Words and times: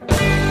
Bye. 0.00 0.41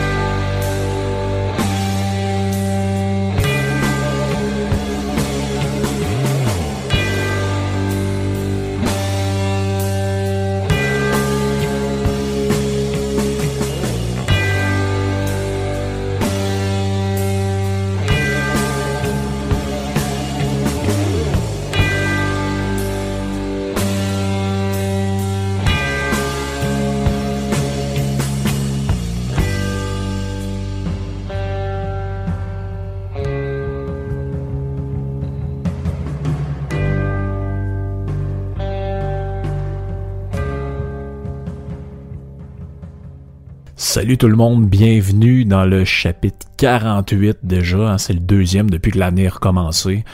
Salut 44.02 44.18
tout 44.18 44.26
le 44.26 44.34
monde, 44.34 44.66
bienvenue 44.66 45.44
dans 45.44 45.64
le 45.64 45.84
chapitre 45.84 46.48
48 46.56 47.38
déjà, 47.44 47.92
hein, 47.92 47.98
c'est 47.98 48.14
le 48.14 48.18
deuxième 48.18 48.68
depuis 48.68 48.90
que 48.90 48.98
l'année 48.98 49.28
a 49.28 49.30
recommencé. 49.30 50.04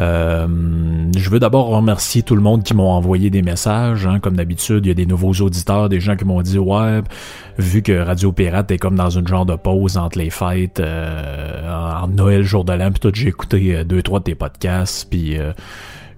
Euh, 0.00 0.48
je 1.16 1.30
veux 1.30 1.38
d'abord 1.38 1.68
remercier 1.68 2.24
tout 2.24 2.34
le 2.34 2.42
monde 2.42 2.64
qui 2.64 2.74
m'ont 2.74 2.90
envoyé 2.90 3.30
des 3.30 3.42
messages. 3.42 4.04
Hein, 4.04 4.18
comme 4.18 4.34
d'habitude, 4.34 4.84
il 4.84 4.88
y 4.88 4.90
a 4.90 4.94
des 4.94 5.06
nouveaux 5.06 5.32
auditeurs, 5.32 5.88
des 5.88 6.00
gens 6.00 6.16
qui 6.16 6.24
m'ont 6.24 6.42
dit 6.42 6.58
ouais, 6.58 7.02
vu 7.56 7.82
que 7.82 7.92
Radio 7.92 8.32
Pirate 8.32 8.72
est 8.72 8.78
comme 8.78 8.96
dans 8.96 9.10
une 9.10 9.28
genre 9.28 9.46
de 9.46 9.54
pause 9.54 9.96
entre 9.96 10.18
les 10.18 10.30
fêtes, 10.30 10.80
euh, 10.80 12.00
en 12.02 12.08
Noël, 12.08 12.42
jour 12.42 12.64
de 12.64 12.72
l'an, 12.72 12.90
puis 12.90 12.98
tout, 12.98 13.12
j'ai 13.14 13.28
écouté 13.28 13.76
euh, 13.76 13.84
deux 13.84 14.02
trois 14.02 14.18
de 14.18 14.24
tes 14.24 14.34
podcasts, 14.34 15.08
puis 15.08 15.38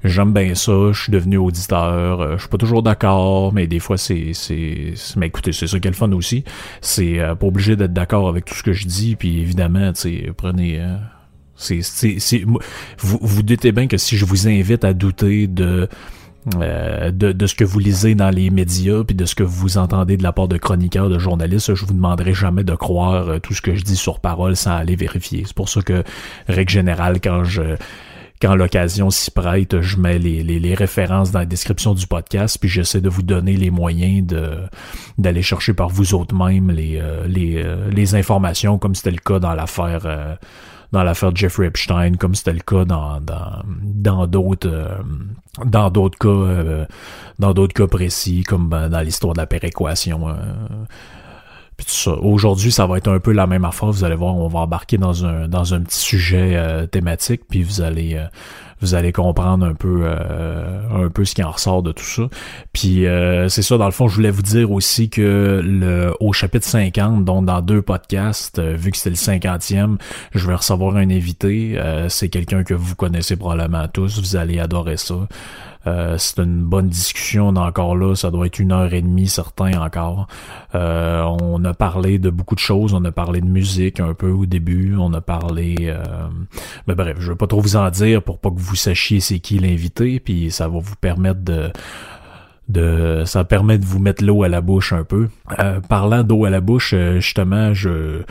j'aime 0.04 0.32
bien 0.32 0.54
ça, 0.54 0.92
je 0.92 1.02
suis 1.02 1.12
devenu 1.12 1.36
auditeur, 1.38 2.20
euh, 2.20 2.32
je 2.36 2.40
suis 2.40 2.48
pas 2.48 2.58
toujours 2.58 2.82
d'accord, 2.82 3.52
mais 3.52 3.66
des 3.66 3.78
fois 3.78 3.96
c'est 3.96 4.32
c'est 4.34 4.94
mais 5.16 5.26
écoutez, 5.28 5.52
c'est 5.52 5.66
ça 5.66 5.78
qui 5.78 5.88
est 5.88 5.90
le 5.90 5.96
fun 5.96 6.12
aussi, 6.12 6.44
c'est 6.80 7.20
euh, 7.20 7.34
pas 7.34 7.46
obligé 7.46 7.76
d'être 7.76 7.92
d'accord 7.92 8.28
avec 8.28 8.44
tout 8.44 8.54
ce 8.54 8.62
que 8.62 8.72
je 8.72 8.86
dis 8.86 9.16
puis 9.16 9.40
évidemment, 9.40 9.92
tu 9.92 10.32
prenez 10.36 10.80
euh, 10.80 10.96
c'est 11.56 11.82
c'est 11.82 12.44
vous 12.98 13.18
vous 13.20 13.42
doutez 13.42 13.72
bien 13.72 13.86
que 13.86 13.96
si 13.96 14.16
je 14.16 14.24
vous 14.24 14.48
invite 14.48 14.84
à 14.84 14.92
douter 14.92 15.46
de 15.46 15.88
de, 16.44 17.10
de, 17.10 17.46
ce 17.46 17.54
que 17.54 17.62
vous 17.62 17.78
lisez 17.78 18.16
dans 18.16 18.30
les 18.30 18.50
médias 18.50 19.04
puis 19.04 19.14
de 19.14 19.24
ce 19.26 19.36
que 19.36 19.44
vous 19.44 19.78
entendez 19.78 20.16
de 20.16 20.24
la 20.24 20.32
part 20.32 20.48
de 20.48 20.58
chroniqueurs, 20.58 21.08
de 21.08 21.16
journalistes, 21.16 21.72
je 21.76 21.84
vous 21.86 21.94
demanderai 21.94 22.34
jamais 22.34 22.64
de 22.64 22.74
croire 22.74 23.40
tout 23.40 23.54
ce 23.54 23.62
que 23.62 23.76
je 23.76 23.84
dis 23.84 23.94
sur 23.94 24.18
parole 24.18 24.56
sans 24.56 24.72
aller 24.72 24.96
vérifier. 24.96 25.44
C'est 25.46 25.54
pour 25.54 25.68
ça 25.68 25.82
que, 25.82 26.02
règle 26.48 26.72
générale, 26.72 27.20
quand 27.20 27.44
je 27.44 27.76
quand 28.42 28.56
l'occasion 28.56 29.08
s'y 29.10 29.30
prête, 29.30 29.80
je 29.80 29.96
mets 29.98 30.18
les, 30.18 30.42
les, 30.42 30.74
références 30.74 31.30
dans 31.30 31.38
la 31.38 31.46
description 31.46 31.94
du 31.94 32.08
podcast, 32.08 32.58
puis 32.58 32.68
j'essaie 32.68 33.00
de 33.00 33.08
vous 33.08 33.22
donner 33.22 33.56
les 33.56 33.70
moyens 33.70 34.26
de 34.26 34.58
d'aller 35.16 35.42
chercher 35.42 35.74
par 35.74 35.88
vous 35.88 36.14
autres 36.14 36.34
mêmes 36.34 36.72
les, 36.72 36.98
euh, 37.00 37.24
les, 37.28 37.62
euh, 37.62 37.88
les 37.90 38.16
informations, 38.16 38.78
comme 38.78 38.96
c'était 38.96 39.12
le 39.12 39.18
cas 39.18 39.38
dans 39.38 39.54
l'affaire 39.54 40.02
euh, 40.06 40.34
dans 40.90 41.04
l'affaire 41.04 41.34
Jeffrey 41.34 41.68
Epstein, 41.68 42.16
comme 42.16 42.34
c'était 42.34 42.52
le 42.52 42.60
cas 42.60 42.84
dans 42.84 43.20
dans 43.20 44.26
d'autres 44.26 45.04
dans 45.64 45.90
d'autres 45.90 46.18
cas 46.18 46.86
dans 47.38 47.54
d'autres 47.54 47.74
cas 47.74 47.86
précis, 47.86 48.42
comme 48.42 48.68
ben, 48.68 48.88
dans 48.88 49.00
l'histoire 49.00 49.34
de 49.34 49.38
la 49.38 49.46
péréquation 49.46 50.26
Aujourd'hui, 52.20 52.72
ça 52.72 52.86
va 52.86 52.98
être 52.98 53.08
un 53.08 53.18
peu 53.18 53.32
la 53.32 53.46
même 53.46 53.64
affaire. 53.64 53.90
Vous 53.90 54.04
allez 54.04 54.14
voir, 54.14 54.36
on 54.36 54.48
va 54.48 54.60
embarquer 54.60 54.98
dans 54.98 55.24
un 55.24 55.48
dans 55.48 55.74
un 55.74 55.80
petit 55.80 56.00
sujet 56.00 56.52
euh, 56.54 56.86
thématique, 56.86 57.42
puis 57.48 57.62
vous 57.62 57.80
allez 57.80 58.14
euh, 58.14 58.26
vous 58.80 58.94
allez 58.94 59.12
comprendre 59.12 59.64
un 59.64 59.74
peu 59.74 60.02
euh, 60.04 61.04
un 61.04 61.08
peu 61.08 61.24
ce 61.24 61.34
qui 61.34 61.42
en 61.42 61.50
ressort 61.50 61.82
de 61.82 61.92
tout 61.92 62.04
ça. 62.04 62.22
Puis 62.72 63.04
c'est 63.48 63.62
ça, 63.62 63.78
dans 63.78 63.86
le 63.86 63.92
fond, 63.92 64.08
je 64.08 64.16
voulais 64.16 64.30
vous 64.30 64.42
dire 64.42 64.70
aussi 64.72 65.08
que 65.08 65.60
le 65.62 66.12
au 66.20 66.32
chapitre 66.32 66.66
50, 66.66 67.24
donc 67.24 67.44
dans 67.44 67.60
deux 67.60 67.82
podcasts, 67.82 68.60
vu 68.60 68.90
que 68.90 68.96
c'est 68.96 69.10
le 69.10 69.16
cinquantième, 69.16 69.98
je 70.34 70.46
vais 70.46 70.54
recevoir 70.54 70.96
un 70.96 71.10
invité. 71.10 71.78
c'est 72.08 72.28
quelqu'un 72.28 72.64
que 72.64 72.74
vous 72.74 72.96
connaissez 72.96 73.36
probablement 73.36 73.86
tous. 73.88 74.18
Vous 74.18 74.36
allez 74.36 74.58
adorer 74.58 74.96
ça. 74.96 75.14
Euh, 75.86 76.16
c'est 76.18 76.38
une 76.38 76.62
bonne 76.62 76.88
discussion 76.88 77.48
encore 77.48 77.96
là, 77.96 78.14
ça 78.14 78.30
doit 78.30 78.46
être 78.46 78.58
une 78.58 78.72
heure 78.72 78.92
et 78.94 79.02
demie 79.02 79.26
certain 79.26 79.80
encore. 79.80 80.26
Euh, 80.74 81.22
on 81.22 81.64
a 81.64 81.74
parlé 81.74 82.18
de 82.18 82.30
beaucoup 82.30 82.54
de 82.54 82.60
choses, 82.60 82.94
on 82.94 83.04
a 83.04 83.12
parlé 83.12 83.40
de 83.40 83.46
musique 83.46 84.00
un 84.00 84.14
peu 84.14 84.30
au 84.30 84.46
début, 84.46 84.96
on 84.98 85.12
a 85.12 85.20
parlé 85.20 85.76
euh, 85.80 86.04
mais 86.86 86.94
bref, 86.94 87.16
je 87.18 87.32
vais 87.32 87.38
pas 87.38 87.46
trop 87.46 87.60
vous 87.60 87.76
en 87.76 87.90
dire 87.90 88.22
pour 88.22 88.38
pas 88.38 88.50
que 88.50 88.58
vous 88.58 88.76
sachiez 88.76 89.20
c'est 89.20 89.40
qui 89.40 89.58
l'invité, 89.58 90.20
puis 90.20 90.50
ça 90.50 90.68
va 90.68 90.78
vous 90.78 90.96
permettre 90.96 91.40
de 91.40 91.70
de 92.68 93.24
ça 93.26 93.44
permet 93.44 93.76
de 93.76 93.84
vous 93.84 93.98
mettre 93.98 94.24
l'eau 94.24 94.44
à 94.44 94.48
la 94.48 94.60
bouche 94.60 94.92
un 94.92 95.04
peu. 95.04 95.28
parlant 95.88 96.22
d'eau 96.22 96.44
à 96.44 96.50
la 96.50 96.60
bouche, 96.60 96.94
justement, 97.16 97.74
je 97.74 98.22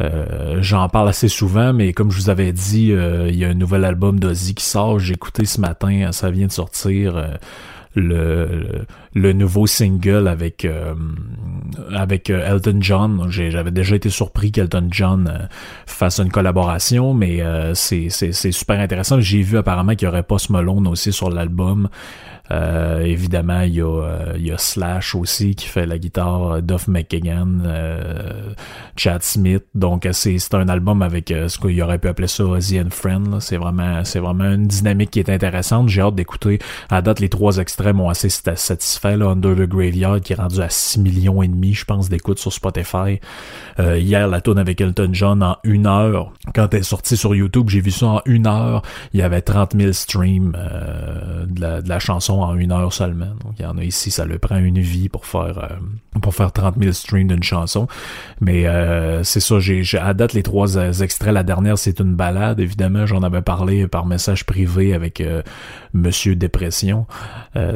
euh, 0.00 0.58
j'en 0.60 0.88
parle 0.88 1.08
assez 1.08 1.28
souvent, 1.28 1.72
mais 1.72 1.92
comme 1.92 2.10
je 2.10 2.18
vous 2.18 2.30
avais 2.30 2.52
dit, 2.52 2.92
euh, 2.92 3.28
il 3.28 3.36
y 3.36 3.44
a 3.44 3.48
un 3.48 3.54
nouvel 3.54 3.84
album 3.84 4.18
d'Ozzy 4.18 4.54
qui 4.54 4.64
sort. 4.64 4.98
J'ai 4.98 5.14
écouté 5.14 5.44
ce 5.44 5.60
matin, 5.60 6.10
ça 6.12 6.30
vient 6.30 6.46
de 6.46 6.52
sortir. 6.52 7.16
Euh, 7.16 7.28
le, 7.94 8.86
le, 9.12 9.32
nouveau 9.34 9.66
single 9.66 10.26
avec 10.26 10.66
avec 11.94 12.30
Elton 12.30 12.78
John. 12.80 13.26
J'avais 13.28 13.70
déjà 13.70 13.96
été 13.96 14.08
surpris 14.08 14.50
qu'Elton 14.50 14.88
John 14.90 15.50
fasse 15.84 16.18
une 16.18 16.30
collaboration, 16.30 17.12
mais 17.12 17.42
c'est 17.74 18.08
super 18.08 18.80
intéressant. 18.80 19.20
J'ai 19.20 19.42
vu 19.42 19.58
apparemment 19.58 19.94
qu'il 19.94 20.06
y 20.06 20.08
aurait 20.08 20.22
Post 20.22 20.48
Malone 20.48 20.86
aussi 20.86 21.12
sur 21.12 21.28
l'album. 21.28 21.90
Euh, 22.50 23.00
évidemment, 23.00 23.60
il 23.60 23.74
y, 23.74 23.80
a, 23.80 23.86
euh, 23.86 24.32
il 24.36 24.46
y 24.46 24.50
a 24.50 24.58
Slash 24.58 25.14
aussi 25.14 25.54
qui 25.54 25.66
fait 25.66 25.86
la 25.86 25.98
guitare, 25.98 26.54
euh, 26.54 26.60
Duff 26.60 26.88
McKagan, 26.88 27.58
Chad 28.96 29.22
Smith. 29.22 29.64
Donc 29.74 30.08
c'est 30.12 30.54
un 30.54 30.68
album 30.68 31.02
avec 31.02 31.28
ce 31.28 31.58
qu'il 31.58 31.80
aurait 31.82 31.98
pu 31.98 32.08
appeler 32.08 32.28
ça 32.28 32.44
Ozzy 32.44 32.80
and 32.80 32.90
Friend. 32.90 33.40
C'est 33.40 33.56
vraiment 33.56 34.02
vraiment 34.02 34.44
une 34.44 34.66
dynamique 34.66 35.10
qui 35.10 35.20
est 35.20 35.30
intéressante. 35.30 35.88
J'ai 35.88 36.02
hâte 36.02 36.14
d'écouter. 36.14 36.58
À 36.90 37.02
date, 37.02 37.20
les 37.20 37.28
trois 37.28 37.58
extraits 37.58 37.94
m'ont 37.94 38.08
assez 38.08 38.28
satisfait. 38.28 39.16
Là, 39.16 39.30
Under 39.30 39.54
the 39.54 39.68
Graveyard 39.68 40.20
qui 40.20 40.32
est 40.32 40.36
rendu 40.36 40.60
à 40.60 40.68
6 40.68 41.00
millions 41.00 41.42
et 41.42 41.48
demi, 41.48 41.74
je 41.74 41.84
pense, 41.84 42.08
d'écoutes 42.08 42.38
sur 42.38 42.52
Spotify. 42.52 43.20
hier, 43.78 44.28
la 44.28 44.40
tune 44.40 44.58
avec 44.58 44.80
Elton 44.80 45.10
John 45.12 45.42
en 45.42 45.56
une 45.64 45.86
heure. 45.86 46.32
Quand 46.54 46.68
elle 46.72 46.80
est 46.80 46.82
sortie 46.82 47.16
sur 47.16 47.34
YouTube, 47.34 47.68
j'ai 47.68 47.80
vu 47.80 47.90
ça 47.90 48.06
en 48.06 48.20
une 48.26 48.46
heure. 48.46 48.82
Il 49.12 49.20
y 49.20 49.22
avait 49.22 49.42
30 49.42 49.74
000 49.76 49.92
streams 49.92 50.52
de 50.52 51.60
la, 51.60 51.82
de 51.82 51.88
la 51.88 51.98
chanson 51.98 52.31
en 52.40 52.56
une 52.56 52.72
heure 52.72 52.92
seulement. 52.92 53.34
Donc 53.44 53.54
il 53.58 53.62
y 53.62 53.66
en 53.66 53.78
a 53.78 53.84
ici, 53.84 54.10
ça 54.10 54.24
le 54.24 54.38
prend 54.38 54.56
une 54.56 54.80
vie 54.80 55.08
pour 55.08 55.26
faire 55.26 55.58
euh, 55.58 56.18
pour 56.20 56.34
faire 56.34 56.52
30 56.52 56.76
000 56.78 56.92
streams 56.92 57.28
d'une 57.28 57.42
chanson. 57.42 57.86
Mais 58.40 58.66
euh, 58.66 59.22
c'est 59.24 59.40
ça, 59.40 59.58
j'ai 59.60 59.82
à 59.98 60.14
date 60.14 60.32
les 60.32 60.42
trois 60.42 60.76
euh, 60.76 60.92
extraits. 60.92 61.32
La 61.32 61.42
dernière, 61.42 61.78
c'est 61.78 62.00
une 62.00 62.14
balade, 62.14 62.60
évidemment. 62.60 63.06
J'en 63.06 63.22
avais 63.22 63.42
parlé 63.42 63.86
par 63.88 64.06
message 64.06 64.44
privé 64.46 64.94
avec 64.94 65.22
Monsieur 65.94 66.36
Dépression 66.36 67.06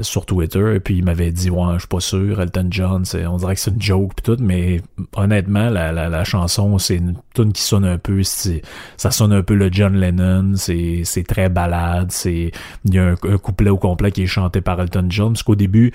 sur 0.03 0.27
Twitter. 0.27 0.75
Et 0.75 0.81
puis 0.81 0.99
il 0.99 1.05
m'avait 1.05 1.33
dit 1.33 1.51
Ouais, 1.51 1.75
je 1.75 1.81
suis 1.81 1.89
pas 1.89 2.01
sûr, 2.01 2.41
Elton 2.41 2.69
John, 2.71 3.05
on 3.29 3.37
dirait 3.37 3.55
que 3.55 3.61
c'est 3.61 3.71
une 3.71 3.83
joke 3.83 4.15
pis 4.17 4.23
tout, 4.23 4.37
mais 4.41 4.81
honnêtement, 5.15 5.71
la, 5.71 5.93
la, 5.93 6.09
la 6.09 6.25
chanson, 6.25 6.79
c'est 6.79 6.97
une 6.97 7.15
tune 7.35 7.53
qui 7.53 7.63
sonne 7.63 7.85
un 7.85 7.99
peu, 7.99 8.23
ça 8.23 9.11
sonne 9.11 9.33
un 9.33 9.43
peu 9.43 9.55
le 9.55 9.71
John 9.71 9.95
Lennon, 9.97 10.55
c'est 10.57 11.25
très 11.27 11.49
balade, 11.49 12.11
c'est 12.11 12.53
il 12.85 12.95
y 12.95 12.99
a 12.99 13.05
un, 13.05 13.13
un 13.13 13.39
couplet 13.39 13.71
au 13.71 13.79
complet 13.79 14.13
qui 14.13 14.23
est 14.23 14.27
chanté 14.27 14.61
par 14.61 14.81
Elton 14.81 15.07
John. 15.09 15.33
Parce 15.33 15.43
qu'au 15.43 15.57
début, 15.57 15.93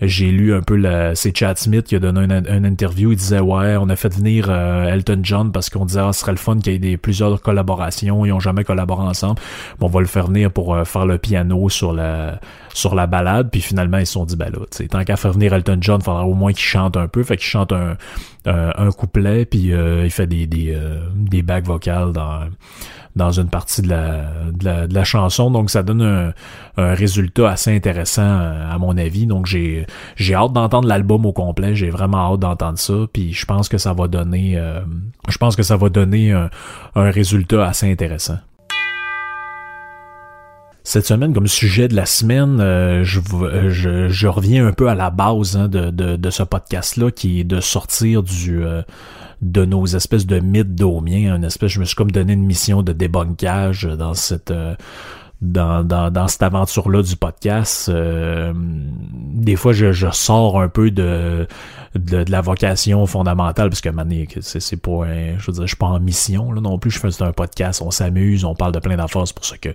j'ai 0.00 0.30
lu 0.30 0.54
un 0.54 0.60
peu 0.60 0.76
le, 0.76 1.12
c'est 1.14 1.36
Chad 1.36 1.58
Smith 1.58 1.86
qui 1.86 1.96
a 1.96 1.98
donné 1.98 2.32
un, 2.34 2.64
interview. 2.64 3.12
Il 3.12 3.16
disait 3.16 3.40
ouais, 3.40 3.76
on 3.76 3.88
a 3.88 3.96
fait 3.96 4.14
venir 4.14 4.46
euh, 4.48 4.92
Elton 4.92 5.20
John 5.22 5.52
parce 5.52 5.70
qu'on 5.70 5.86
disait 5.86 6.00
ah, 6.00 6.12
ce 6.12 6.20
serait 6.20 6.32
le 6.32 6.38
fun 6.38 6.58
qu'il 6.58 6.72
y 6.72 6.76
ait 6.76 6.78
des 6.78 6.96
plusieurs 6.96 7.40
collaborations. 7.40 8.24
Ils 8.26 8.32
ont 8.32 8.40
jamais 8.40 8.64
collaboré 8.64 9.06
ensemble. 9.06 9.40
Bon, 9.78 9.86
on 9.86 9.90
va 9.90 10.00
le 10.00 10.06
faire 10.06 10.26
venir 10.26 10.50
pour 10.50 10.74
euh, 10.74 10.84
faire 10.84 11.06
le 11.06 11.18
piano 11.18 11.68
sur 11.68 11.92
la 11.92 12.40
sur 12.76 12.94
la 12.94 13.06
balade. 13.06 13.50
Puis 13.50 13.60
finalement 13.60 13.98
ils 13.98 14.06
se 14.06 14.12
sont 14.12 14.24
dit 14.24 14.36
ben 14.36 14.50
là, 14.50 14.60
tant 14.88 15.04
qu'à 15.04 15.16
faire 15.16 15.32
venir 15.32 15.52
Elton 15.52 15.78
John, 15.80 16.00
il 16.00 16.04
faudra 16.04 16.26
au 16.26 16.34
moins 16.34 16.52
qu'il 16.52 16.64
chante 16.64 16.96
un 16.96 17.08
peu. 17.08 17.22
Fait 17.22 17.36
qu'il 17.36 17.46
chante 17.46 17.72
un, 17.72 17.96
un, 18.44 18.90
couplet 18.92 19.44
puis 19.44 19.72
euh, 19.72 20.04
il 20.04 20.10
fait 20.10 20.26
des 20.26 20.46
des 20.46 20.78
des 21.14 21.42
bacs 21.42 21.66
vocales 21.66 22.12
dans 22.12 22.40
dans 23.16 23.30
une 23.32 23.48
partie 23.48 23.80
de 23.80 23.88
la, 23.88 24.26
de 24.52 24.94
la, 24.94 25.04
chanson. 25.04 25.50
Donc 25.50 25.70
ça 25.70 25.82
donne 25.82 26.02
un, 26.02 26.94
résultat 26.94 27.50
assez 27.50 27.74
intéressant 27.74 28.22
euh, 28.22 28.70
à 28.70 28.78
mon 28.78 28.96
avis. 28.98 29.26
Donc 29.26 29.46
j'ai 29.46 29.86
j'ai 30.16 30.34
hâte 30.34 30.52
d'entendre 30.52 30.86
l'album 30.86 31.24
au 31.24 31.32
complet. 31.32 31.74
J'ai 31.74 31.90
vraiment 31.90 32.32
hâte 32.32 32.40
d'entendre 32.40 32.78
ça. 32.78 32.94
Puis 33.12 33.32
je 33.32 33.46
pense 33.46 33.68
que 33.68 33.78
ça 33.78 33.94
va 33.94 34.06
donner 34.06 34.58
euh, 34.58 34.80
je 35.28 35.38
pense 35.38 35.56
que 35.56 35.62
ça 35.62 35.76
va 35.76 35.88
donner 35.88 36.32
un, 36.32 36.50
un 36.94 37.10
résultat 37.10 37.66
assez 37.66 37.90
intéressant. 37.90 38.38
Cette 40.88 41.04
semaine, 41.04 41.34
comme 41.34 41.48
sujet 41.48 41.88
de 41.88 41.96
la 41.96 42.06
semaine, 42.06 42.60
euh, 42.60 43.02
je, 43.02 43.20
je, 43.70 44.08
je, 44.08 44.26
reviens 44.28 44.68
un 44.68 44.72
peu 44.72 44.88
à 44.88 44.94
la 44.94 45.10
base 45.10 45.56
hein, 45.56 45.66
de, 45.66 45.90
de, 45.90 46.14
de, 46.14 46.30
ce 46.30 46.44
podcast-là, 46.44 47.10
qui 47.10 47.40
est 47.40 47.44
de 47.44 47.60
sortir 47.60 48.22
du, 48.22 48.62
de 49.42 49.64
nos 49.64 49.84
espèces 49.84 50.26
de 50.26 50.38
mythes 50.38 50.74
domiens, 50.74 51.36
une 51.36 51.44
espèce, 51.44 51.72
je 51.72 51.80
me 51.80 51.84
suis 51.84 51.94
comme 51.94 52.10
donné 52.10 52.32
une 52.32 52.44
mission 52.44 52.82
de 52.82 52.92
débunkage 52.92 53.84
dans 53.84 54.14
cette 54.14 54.50
euh, 54.50 54.74
dans, 55.42 55.84
dans, 55.84 56.10
dans 56.10 56.28
cette 56.28 56.42
aventure-là 56.42 57.02
du 57.02 57.16
podcast. 57.16 57.88
Euh, 57.88 58.52
des 58.54 59.56
fois, 59.56 59.72
je, 59.72 59.92
je 59.92 60.10
sors 60.10 60.60
un 60.60 60.68
peu 60.68 60.90
de, 60.90 61.46
de, 61.94 62.24
la 62.28 62.40
vocation 62.40 63.04
fondamentale, 63.06 63.68
parce 63.68 63.82
que 63.82 63.90
c'est, 64.40 64.60
c'est 64.60 64.76
pas 64.76 65.04
un, 65.04 65.38
je 65.38 65.46
veux 65.46 65.52
dire, 65.52 65.62
je 65.62 65.68
suis 65.68 65.76
pas 65.76 65.86
en 65.86 66.00
mission 66.00 66.52
là, 66.52 66.60
non 66.60 66.78
plus. 66.78 66.90
Je 66.90 66.98
fais 66.98 67.22
un 67.22 67.32
podcast, 67.32 67.82
on 67.82 67.90
s'amuse, 67.90 68.44
on 68.44 68.54
parle 68.54 68.72
de 68.72 68.78
plein 68.78 68.96
d'affaires. 68.96 69.26
C'est 69.26 69.36
pour 69.36 69.44
ça 69.44 69.58
que 69.58 69.70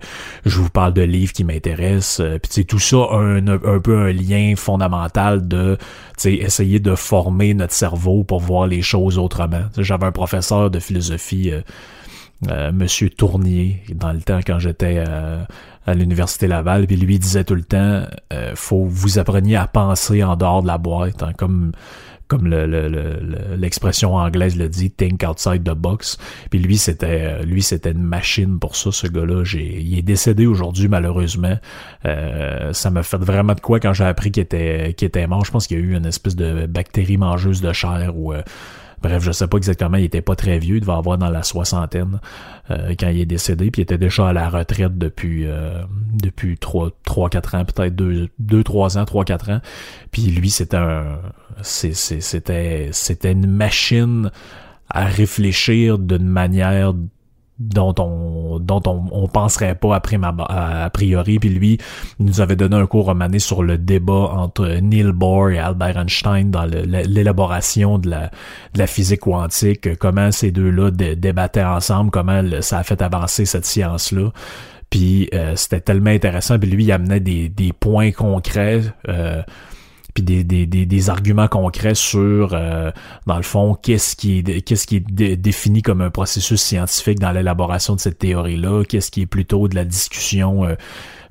je 0.45 0.57
vous 0.57 0.69
parle 0.69 0.93
de 0.93 1.03
livres 1.03 1.33
qui 1.33 1.43
m'intéressent. 1.43 2.21
Euh, 2.21 2.39
puis 2.39 2.65
tout 2.65 2.79
ça 2.79 2.97
un, 3.11 3.47
un 3.47 3.79
peu 3.79 3.99
un 3.99 4.11
lien 4.11 4.53
fondamental 4.55 5.47
de 5.47 5.77
essayer 6.25 6.79
de 6.79 6.95
former 6.95 7.53
notre 7.53 7.73
cerveau 7.73 8.23
pour 8.23 8.39
voir 8.39 8.67
les 8.67 8.81
choses 8.81 9.17
autrement. 9.17 9.63
J'avais 9.77 10.05
un 10.05 10.11
professeur 10.11 10.69
de 10.69 10.79
philosophie. 10.79 11.51
Euh, 11.51 11.61
euh, 12.49 12.71
Monsieur 12.71 13.09
Tournier 13.09 13.83
dans 13.93 14.11
le 14.11 14.21
temps 14.21 14.39
quand 14.45 14.57
j'étais 14.57 15.03
euh, 15.07 15.43
à 15.85 15.93
l'université 15.93 16.47
Laval, 16.47 16.87
puis 16.87 16.95
lui 16.95 17.19
disait 17.19 17.43
tout 17.43 17.53
le 17.53 17.63
temps, 17.63 18.03
euh, 18.33 18.53
faut 18.55 18.83
vous 18.85 19.19
appreniez 19.19 19.57
à 19.57 19.67
penser 19.67 20.23
en 20.23 20.35
dehors 20.35 20.63
de 20.63 20.67
la 20.67 20.79
boîte, 20.79 21.21
hein, 21.21 21.33
comme 21.37 21.71
comme 22.27 22.47
l'expression 22.47 24.15
anglaise 24.15 24.55
le 24.55 24.69
dit, 24.69 24.89
think 24.89 25.21
outside 25.27 25.65
the 25.65 25.73
box. 25.73 26.17
Puis 26.49 26.59
lui, 26.59 26.77
c'était 26.77 27.43
lui, 27.43 27.61
c'était 27.61 27.91
une 27.91 28.03
machine 28.03 28.57
pour 28.57 28.77
ça, 28.77 28.89
ce 28.93 29.05
gars-là. 29.07 29.43
il 29.53 29.97
est 29.99 30.01
décédé 30.01 30.45
aujourd'hui, 30.45 30.87
malheureusement. 30.87 31.57
ça 32.05 32.89
m'a 32.89 33.03
fait 33.03 33.17
vraiment 33.17 33.53
de 33.53 33.59
quoi 33.59 33.81
quand 33.81 33.91
j'ai 33.91 34.05
appris 34.05 34.31
qu'il 34.31 34.43
était, 34.43 34.93
qu'il 34.95 35.09
était 35.09 35.27
mort. 35.27 35.43
Je 35.43 35.51
pense 35.51 35.67
qu'il 35.67 35.77
y 35.77 35.81
a 35.81 35.83
eu 35.83 35.97
une 35.97 36.05
espèce 36.05 36.37
de 36.37 36.67
bactérie 36.67 37.17
mangeuse 37.17 37.59
de 37.59 37.73
chair 37.73 38.13
ou 38.15 38.33
Bref, 39.01 39.23
je 39.23 39.31
sais 39.31 39.47
pas 39.47 39.57
exactement, 39.57 39.97
il 39.97 40.05
était 40.05 40.21
pas 40.21 40.35
très 40.35 40.59
vieux, 40.59 40.77
il 40.77 40.81
devait 40.81 40.93
avoir 40.93 41.17
dans 41.17 41.29
la 41.29 41.41
soixantaine 41.41 42.19
euh, 42.69 42.93
quand 42.99 43.09
il 43.09 43.21
est 43.21 43.25
décédé, 43.25 43.71
puis 43.71 43.81
il 43.81 43.83
était 43.83 43.97
déjà 43.97 44.27
à 44.29 44.33
la 44.33 44.47
retraite 44.47 44.97
depuis 44.97 45.47
euh, 45.47 45.83
depuis 46.13 46.57
3 46.57 46.91
3 47.03 47.29
4 47.29 47.55
ans, 47.55 47.65
peut-être 47.65 47.95
2 47.95 48.29
2 48.37 48.63
3 48.63 48.97
ans, 48.99 49.05
3 49.05 49.25
4 49.25 49.49
ans. 49.49 49.61
Puis 50.11 50.23
lui, 50.23 50.49
c'était 50.49 50.77
un 50.77 51.19
c'était 51.63 52.89
c'était 52.91 53.31
une 53.31 53.47
machine 53.47 54.29
à 54.89 55.05
réfléchir 55.05 55.97
d'une 55.97 56.27
manière 56.27 56.93
dont 57.61 57.93
on 57.99 58.59
dont 58.59 58.81
on, 58.85 59.03
on 59.11 59.27
penserait 59.27 59.75
pas 59.75 59.95
après 59.95 60.17
ma, 60.17 60.35
a 60.49 60.89
priori. 60.89 61.39
Puis 61.39 61.49
lui 61.49 61.77
il 62.19 62.25
nous 62.25 62.41
avait 62.41 62.55
donné 62.55 62.75
un 62.75 62.87
cours 62.87 63.05
romané 63.05 63.39
sur 63.39 63.63
le 63.63 63.77
débat 63.77 64.13
entre 64.33 64.67
Neil 64.81 65.11
Bohr 65.11 65.51
et 65.51 65.59
Albert 65.59 65.97
Einstein 65.97 66.51
dans 66.51 66.65
l'élaboration 66.65 67.97
de 67.97 68.09
la, 68.09 68.31
de 68.73 68.79
la 68.79 68.87
physique 68.87 69.21
quantique 69.21 69.97
comment 69.97 70.31
ces 70.31 70.51
deux-là 70.51 70.91
débattaient 70.91 71.63
ensemble 71.63 72.11
comment 72.11 72.41
ça 72.61 72.79
a 72.79 72.83
fait 72.83 73.01
avancer 73.01 73.45
cette 73.45 73.65
science 73.65 74.11
là 74.11 74.31
puis 74.91 75.29
euh, 75.33 75.55
c'était 75.55 75.79
tellement 75.79 76.11
intéressant. 76.11 76.59
Puis 76.59 76.69
lui 76.69 76.83
il 76.83 76.91
amenait 76.91 77.21
des, 77.21 77.49
des 77.49 77.73
points 77.73 78.11
concrets 78.11 78.81
euh, 79.07 79.41
puis 80.13 80.23
des, 80.23 80.43
des, 80.43 80.65
des, 80.65 81.09
arguments 81.09 81.47
concrets 81.47 81.95
sur, 81.95 82.51
euh, 82.53 82.91
dans 83.25 83.37
le 83.37 83.43
fond, 83.43 83.75
qu'est-ce 83.75 84.15
qui 84.15 84.39
est, 84.39 84.61
qu'est-ce 84.61 84.87
qui 84.87 84.97
est 84.97 85.35
défini 85.35 85.81
comme 85.81 86.01
un 86.01 86.09
processus 86.09 86.61
scientifique 86.61 87.19
dans 87.19 87.31
l'élaboration 87.31 87.95
de 87.95 87.99
cette 87.99 88.19
théorie-là, 88.19 88.83
qu'est-ce 88.83 89.11
qui 89.11 89.21
est 89.21 89.27
plutôt 89.27 89.67
de 89.67 89.75
la 89.75 89.85
discussion 89.85 90.65
euh, 90.65 90.75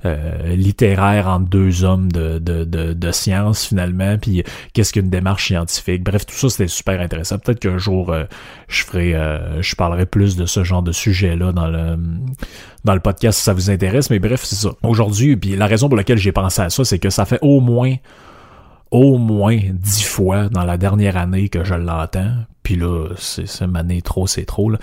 euh, 0.06 0.56
littéraire 0.56 1.28
entre 1.28 1.48
deux 1.48 1.84
hommes 1.84 2.10
de, 2.10 2.38
de, 2.38 2.64
de, 2.64 2.94
de 2.94 3.12
science 3.12 3.66
finalement, 3.66 4.16
puis 4.16 4.42
qu'est-ce 4.72 4.92
qu'une 4.92 5.10
démarche 5.10 5.48
scientifique? 5.48 6.02
Bref, 6.02 6.24
tout 6.24 6.34
ça 6.34 6.48
c'était 6.48 6.68
super 6.68 7.00
intéressant. 7.00 7.38
Peut-être 7.38 7.60
qu'un 7.60 7.78
jour 7.78 8.14
je 8.68 8.82
ferai, 8.82 9.12
je 9.60 9.76
parlerai 9.76 10.06
plus 10.06 10.36
de 10.36 10.46
ce 10.46 10.64
genre 10.64 10.82
de 10.82 10.92
sujet-là 10.92 11.52
dans 11.52 11.68
le 11.68 11.98
dans 12.84 12.94
le 12.94 13.00
podcast 13.00 13.38
si 13.38 13.44
ça 13.44 13.52
vous 13.52 13.70
intéresse. 13.70 14.10
Mais 14.10 14.18
bref, 14.18 14.42
c'est 14.44 14.56
ça. 14.56 14.70
Aujourd'hui, 14.82 15.36
puis 15.36 15.56
la 15.56 15.66
raison 15.66 15.88
pour 15.88 15.96
laquelle 15.96 16.18
j'ai 16.18 16.32
pensé 16.32 16.62
à 16.62 16.70
ça, 16.70 16.84
c'est 16.84 16.98
que 16.98 17.10
ça 17.10 17.24
fait 17.24 17.38
au 17.42 17.60
moins 17.60 17.96
au 18.90 19.18
moins 19.18 19.58
dix 19.72 20.02
fois 20.02 20.48
dans 20.48 20.64
la 20.64 20.76
dernière 20.76 21.16
année 21.16 21.48
que 21.48 21.64
je 21.64 21.74
l'entends. 21.74 22.44
Puis 22.62 22.76
là, 22.76 23.08
c'est 23.16 23.46
année 23.74 24.02
trop, 24.02 24.26
c'est 24.26 24.44
trop. 24.44 24.68
Là, 24.70 24.78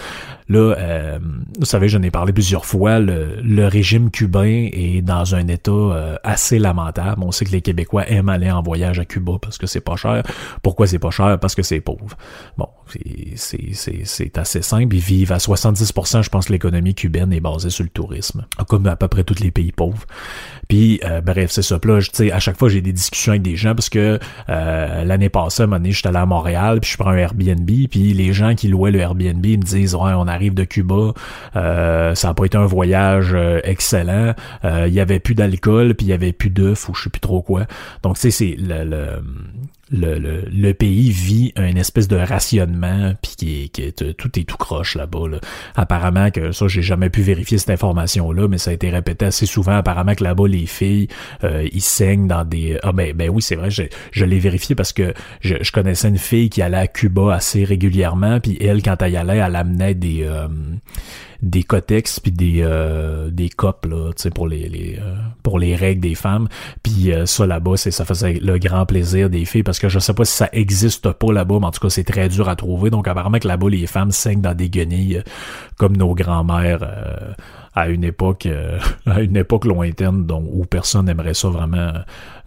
là 0.50 0.76
euh, 0.78 1.20
vous 1.60 1.66
savez, 1.66 1.90
j'en 1.90 2.02
ai 2.02 2.10
parlé 2.10 2.34
plusieurs 2.34 2.66
fois. 2.66 3.00
Le, 3.00 3.68
régime 3.68 4.10
cubain 4.12 4.70
est 4.72 5.02
dans 5.02 5.36
un 5.36 5.48
état 5.48 5.72
euh, 5.72 6.16
assez 6.24 6.58
lamentable. 6.58 7.22
On 7.24 7.32
sait 7.32 7.46
que 7.46 7.52
les 7.52 7.62
Québécois 7.62 8.08
aiment 8.10 8.30
aller 8.30 8.50
en 8.50 8.62
voyage 8.62 8.98
à 9.00 9.06
Cuba 9.06 9.34
parce 9.42 9.58
que 9.58 9.68
c'est 9.68 9.82
pas 9.82 9.96
cher. 9.96 10.24
Pourquoi 10.64 10.88
c'est 10.88 11.00
pas 11.00 11.12
cher? 11.12 11.38
Parce 11.40 11.54
que 11.54 11.62
c'est 11.62 11.82
pauvre. 11.82 12.18
Bon, 12.58 12.70
c'est 13.36 14.38
assez 14.38 14.62
simple. 14.62 14.96
Ils 14.96 15.02
vivent 15.02 15.34
à 15.34 15.38
70%, 15.38 16.24
je 16.24 16.30
pense, 16.30 16.50
l'économie 16.50 16.96
cubaine 16.96 17.32
est 17.34 17.40
basée 17.40 17.70
sur 17.70 17.84
le 17.84 17.90
tourisme. 17.90 18.46
Comme 18.68 18.88
à 18.88 18.96
peu 18.96 19.08
près 19.08 19.24
tous 19.24 19.40
les 19.40 19.52
pays 19.52 19.72
pauvres. 19.72 20.06
Puis, 20.68 21.00
euh, 21.04 21.22
bref, 21.22 21.52
c'est 21.52 21.62
ça. 21.62 21.78
Là, 21.84 22.00
sais, 22.02 22.32
à 22.32 22.40
chaque 22.40 22.58
fois, 22.58 22.70
j'ai 22.70 22.82
des 22.82 22.94
discussions 22.94 23.34
avec 23.34 23.44
des 23.44 23.56
gens 23.56 23.76
parce 23.76 23.90
que 23.90 24.20
l'année 24.48 25.30
passée, 25.30 25.64
à 25.64 25.66
un 25.66 25.84
j'étais 25.84 26.08
allé 26.08 26.18
à 26.18 26.26
Montréal, 26.26 26.80
puis 26.82 26.92
je 26.92 26.98
prends 26.98 27.12
un 27.12 27.18
Airbnb 27.18 27.67
puis 27.90 28.14
les 28.14 28.34
gens 28.34 28.56
qui 28.56 28.68
louaient 28.68 28.92
le 28.92 29.00
Airbnb 29.00 29.46
me 29.46 29.58
disent 29.58 29.96
ouais 29.96 30.12
on 30.16 30.28
arrive 30.28 30.54
de 30.54 30.64
Cuba, 30.64 31.14
euh, 31.56 32.16
ça 32.16 32.30
a 32.30 32.34
pas 32.34 32.46
été 32.46 32.58
un 32.58 32.66
voyage 32.66 33.34
euh, 33.34 33.60
excellent, 33.64 34.34
euh, 34.66 34.86
il 34.88 34.94
y 34.94 35.00
avait 35.00 35.20
plus 35.20 35.36
d'alcool 35.36 35.96
puis 35.96 36.08
il 36.08 36.10
y 36.10 36.14
avait 36.14 36.34
plus 36.34 36.50
d'œufs 36.50 36.90
ou 36.90 36.94
je 36.94 37.04
sais 37.04 37.10
plus 37.10 37.20
trop 37.20 37.42
quoi. 37.42 37.66
Donc 38.04 38.16
tu 38.16 38.22
sais 38.22 38.32
c'est 38.32 38.56
le, 38.58 38.84
le, 38.84 39.22
le, 39.92 40.72
pays 40.74 41.10
vit 41.12 41.54
un 41.56 41.76
espèce 41.76 42.08
de 42.08 42.18
rationnement 42.18 43.14
puis 43.22 43.32
qui, 43.38 43.70
qui 43.70 43.84
est, 43.84 44.18
tout 44.18 44.40
est 44.40 44.44
tout 44.44 44.58
croche 44.58 44.96
là-bas. 44.96 45.28
Là. 45.30 45.40
Apparemment 45.76 46.30
que 46.30 46.52
ça 46.52 46.68
j'ai 46.68 46.82
jamais 46.82 47.10
pu 47.10 47.22
vérifier 47.22 47.58
cette 47.58 47.70
information 47.70 48.32
là, 48.32 48.48
mais 48.48 48.58
ça 48.58 48.72
a 48.72 48.74
été 48.74 48.90
répété 48.90 49.26
assez 49.26 49.46
souvent. 49.46 49.78
Apparemment 49.78 50.16
que 50.16 50.24
là-bas 50.24 50.48
les 50.48 50.66
filles 50.66 51.08
euh, 51.44 51.68
ils 51.72 51.82
saignent 51.82 52.28
dans 52.28 52.44
des 52.44 52.78
ah 52.84 52.92
ben 52.92 53.14
ben 53.14 53.30
oui 53.30 53.42
c'est 53.42 53.56
vrai 53.56 53.72
je, 53.72 53.84
je 54.12 54.26
l'ai 54.26 54.40
vérifié 54.40 54.76
parce 54.76 54.94
que 54.94 55.14
je, 55.42 55.56
je, 55.62 55.72
connaissais 55.72 56.10
une 56.10 56.18
fille 56.18 56.50
qui 56.50 56.62
allait 56.62 56.78
à 56.78 56.88
Cuba 56.88 57.34
assez 57.34 57.64
régulièrement 57.64 58.40
puis 58.40 58.58
elle 58.60 58.82
quand 58.82 59.02
elle 59.02 59.14
y 59.14 59.18
allait 59.18 59.38
elle 59.38 59.56
amenait 59.56 59.94
des 59.94 60.24
euh, 60.24 60.48
des 61.42 61.64
cotex 61.64 62.20
puis 62.20 62.32
des 62.32 62.62
euh, 62.62 63.30
des 63.30 63.50
copes 63.50 63.86
là, 63.86 64.12
tu 64.16 64.24
sais 64.24 64.30
pour 64.30 64.48
les, 64.48 64.98
euh, 65.00 65.16
pour 65.44 65.60
les 65.60 65.76
règles 65.76 66.02
des 66.02 66.16
femmes. 66.16 66.48
Puis 66.84 67.12
euh, 67.12 67.26
ça 67.26 67.46
là-bas, 67.46 67.78
c'est 67.78 67.92
ça 67.92 68.06
faisait 68.06 68.34
le 68.34 68.58
grand 68.58 68.86
plaisir 68.86 69.30
des 69.30 69.46
filles 69.46 69.64
parce 69.64 69.80
que 69.80 69.90
je 69.90 70.00
sais 70.00 70.14
pas 70.14 70.26
si 70.26 70.34
ça 70.36 70.50
existe 70.52 71.12
pas 71.12 71.32
là-bas, 71.32 71.58
mais 71.60 71.68
en 71.68 71.72
tout 71.72 71.82
cas 71.82 71.90
c'est 71.90 72.04
très 72.04 72.30
dur 72.30 72.50
à 72.50 72.56
trouver. 72.56 72.90
Donc 72.90 73.08
apparemment 73.08 73.40
que 73.40 73.48
là-bas 73.48 73.70
les 73.70 73.88
femmes 73.88 74.12
saignent 74.12 74.42
dans 74.42 74.56
des 74.56 74.70
guenilles 74.70 75.24
comme 75.78 75.96
nos 75.96 76.14
grands-mères 76.14 76.88
à 77.76 77.90
une 77.90 78.04
époque 78.04 78.48
à 79.06 79.22
une 79.22 79.38
époque 79.38 79.66
lointaine 79.66 80.26
dont 80.26 80.44
où 80.52 80.66
personne 80.66 81.06
n'aimerait 81.06 81.34
ça 81.34 81.50
vraiment 81.50 81.92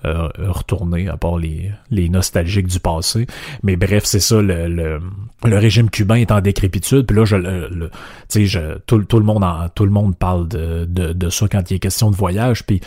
euh, 0.05 0.29
retourner, 0.39 1.09
à 1.09 1.17
part 1.17 1.37
les, 1.37 1.71
les 1.91 2.09
nostalgiques 2.09 2.69
du 2.69 2.81
passé. 2.81 3.27
Mais 3.63 3.77
bref, 3.77 4.05
c'est 4.05 4.21
ça, 4.21 4.41
le, 4.41 4.67
le, 4.67 5.01
le, 5.45 5.59
régime 5.59 5.91
cubain 5.91 6.15
est 6.15 6.33
en 6.33 6.41
décrépitude. 6.41 7.07
Puis 7.07 7.17
là, 7.17 7.25
je, 7.25 7.37
le, 7.37 7.91
sais, 8.29 8.47
tout, 8.87 8.99
le 8.99 9.25
monde 9.25 9.45
en, 9.45 9.69
tout 9.69 9.85
le 9.85 9.91
monde 9.91 10.17
parle 10.17 10.49
de, 10.49 10.87
de, 10.87 11.13
de 11.13 11.29
ça 11.29 11.47
quand 11.49 11.71
il 11.71 11.75
est 11.75 11.79
question 11.79 12.11
de 12.11 12.17
voyage. 12.17 12.65
Puis, 12.65 12.81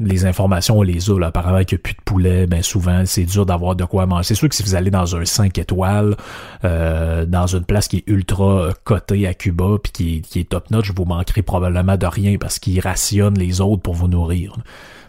les 0.00 0.26
informations, 0.26 0.78
on 0.78 0.82
les 0.82 1.10
a. 1.10 1.18
Là, 1.18 1.28
apparemment 1.28 1.62
qu'il 1.64 1.76
n'y 1.76 1.80
a 1.80 1.84
plus 1.84 1.94
de 1.94 2.02
poulet, 2.04 2.46
ben 2.46 2.62
souvent, 2.62 3.04
c'est 3.06 3.24
dur 3.24 3.46
d'avoir 3.46 3.76
de 3.76 3.84
quoi 3.84 4.06
manger. 4.06 4.24
C'est 4.24 4.34
sûr 4.34 4.48
que 4.48 4.54
si 4.54 4.62
vous 4.62 4.74
allez 4.74 4.90
dans 4.90 5.14
un 5.14 5.24
5 5.24 5.56
étoiles, 5.58 6.16
euh, 6.64 7.24
dans 7.24 7.46
une 7.46 7.64
place 7.64 7.88
qui 7.88 7.98
est 7.98 8.04
ultra 8.08 8.70
cotée 8.84 9.26
à 9.26 9.34
Cuba, 9.34 9.76
puis 9.82 9.92
qui, 9.92 10.22
qui 10.22 10.40
est 10.40 10.48
top-notch, 10.48 10.92
vous 10.92 11.04
manquerez 11.04 11.42
probablement 11.42 11.96
de 11.96 12.06
rien 12.06 12.36
parce 12.38 12.58
qu'ils 12.58 12.80
rationnent 12.80 13.38
les 13.38 13.60
autres 13.60 13.82
pour 13.82 13.94
vous 13.94 14.08
nourrir. 14.08 14.56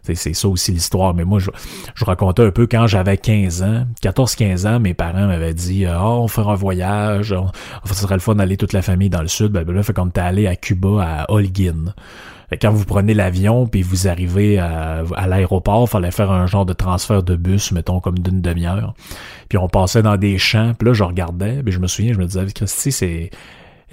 C'est 0.03 0.33
ça 0.33 0.47
aussi 0.49 0.71
l'histoire. 0.73 1.13
Mais 1.13 1.23
moi, 1.23 1.39
je, 1.39 1.49
je, 1.95 2.03
racontais 2.03 2.43
un 2.43 2.51
peu 2.51 2.67
quand 2.67 2.87
j'avais 2.87 3.17
15 3.17 3.63
ans, 3.63 3.85
14-15 4.01 4.67
ans, 4.67 4.79
mes 4.79 4.93
parents 4.93 5.27
m'avaient 5.27 5.53
dit 5.53 5.85
oh, 5.87 6.19
on 6.23 6.27
fera 6.27 6.53
un 6.53 6.55
voyage, 6.55 7.31
on, 7.31 7.47
ce 7.85 7.93
serait 7.93 8.15
le 8.15 8.19
fun 8.19 8.35
d'aller 8.35 8.57
toute 8.57 8.73
la 8.73 8.81
famille 8.81 9.09
dans 9.09 9.21
le 9.21 9.29
sud. 9.29 9.53
Ben, 9.53 9.63
ben 9.63 9.73
là, 9.73 9.81
fait 9.81 9.93
qu'on 9.93 10.07
était 10.07 10.21
allé 10.21 10.47
à 10.47 10.55
Cuba, 10.55 11.01
à 11.01 11.31
Holguin. 11.31 11.93
Quand 12.61 12.71
vous 12.71 12.85
prenez 12.85 13.13
l'avion 13.13 13.65
puis 13.65 13.81
vous 13.81 14.07
arrivez 14.07 14.59
à, 14.59 15.03
à 15.15 15.27
l'aéroport, 15.27 15.89
fallait 15.89 16.11
faire 16.11 16.31
un 16.31 16.45
genre 16.45 16.65
de 16.65 16.73
transfert 16.73 17.23
de 17.23 17.35
bus, 17.35 17.71
mettons 17.71 17.99
comme 17.99 18.19
d'une 18.19 18.41
demi-heure. 18.41 18.93
Puis 19.49 19.57
on 19.57 19.67
passait 19.67 20.03
dans 20.03 20.17
des 20.17 20.37
champs, 20.37 20.73
puis 20.77 20.87
là 20.87 20.93
je 20.93 21.03
regardais, 21.03 21.63
puis 21.63 21.71
je 21.71 21.79
me 21.79 21.87
souviens, 21.87 22.13
je 22.13 22.19
me 22.19 22.25
disais 22.25 22.45
Christy, 22.53 22.91
c'est 22.91 23.29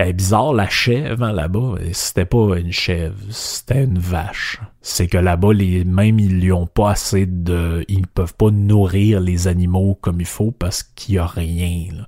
est 0.08 0.12
bizarre, 0.12 0.52
la 0.52 0.68
chèvre, 0.68 1.22
hein, 1.22 1.32
là-bas, 1.32 1.74
c'était 1.92 2.24
pas 2.24 2.58
une 2.58 2.72
chèvre, 2.72 3.16
c'était 3.30 3.84
une 3.84 3.98
vache. 3.98 4.60
C'est 4.82 5.08
que 5.08 5.18
là-bas, 5.18 5.52
les 5.52 5.84
mêmes, 5.84 6.18
ils 6.18 6.40
lui 6.40 6.52
ont 6.52 6.66
pas 6.66 6.90
assez 6.90 7.26
de... 7.26 7.84
Ils 7.88 8.06
peuvent 8.06 8.34
pas 8.34 8.50
nourrir 8.50 9.20
les 9.20 9.48
animaux 9.48 9.98
comme 10.00 10.20
il 10.20 10.26
faut 10.26 10.52
parce 10.52 10.82
qu'il 10.82 11.16
y 11.16 11.18
a 11.18 11.26
rien. 11.26 12.04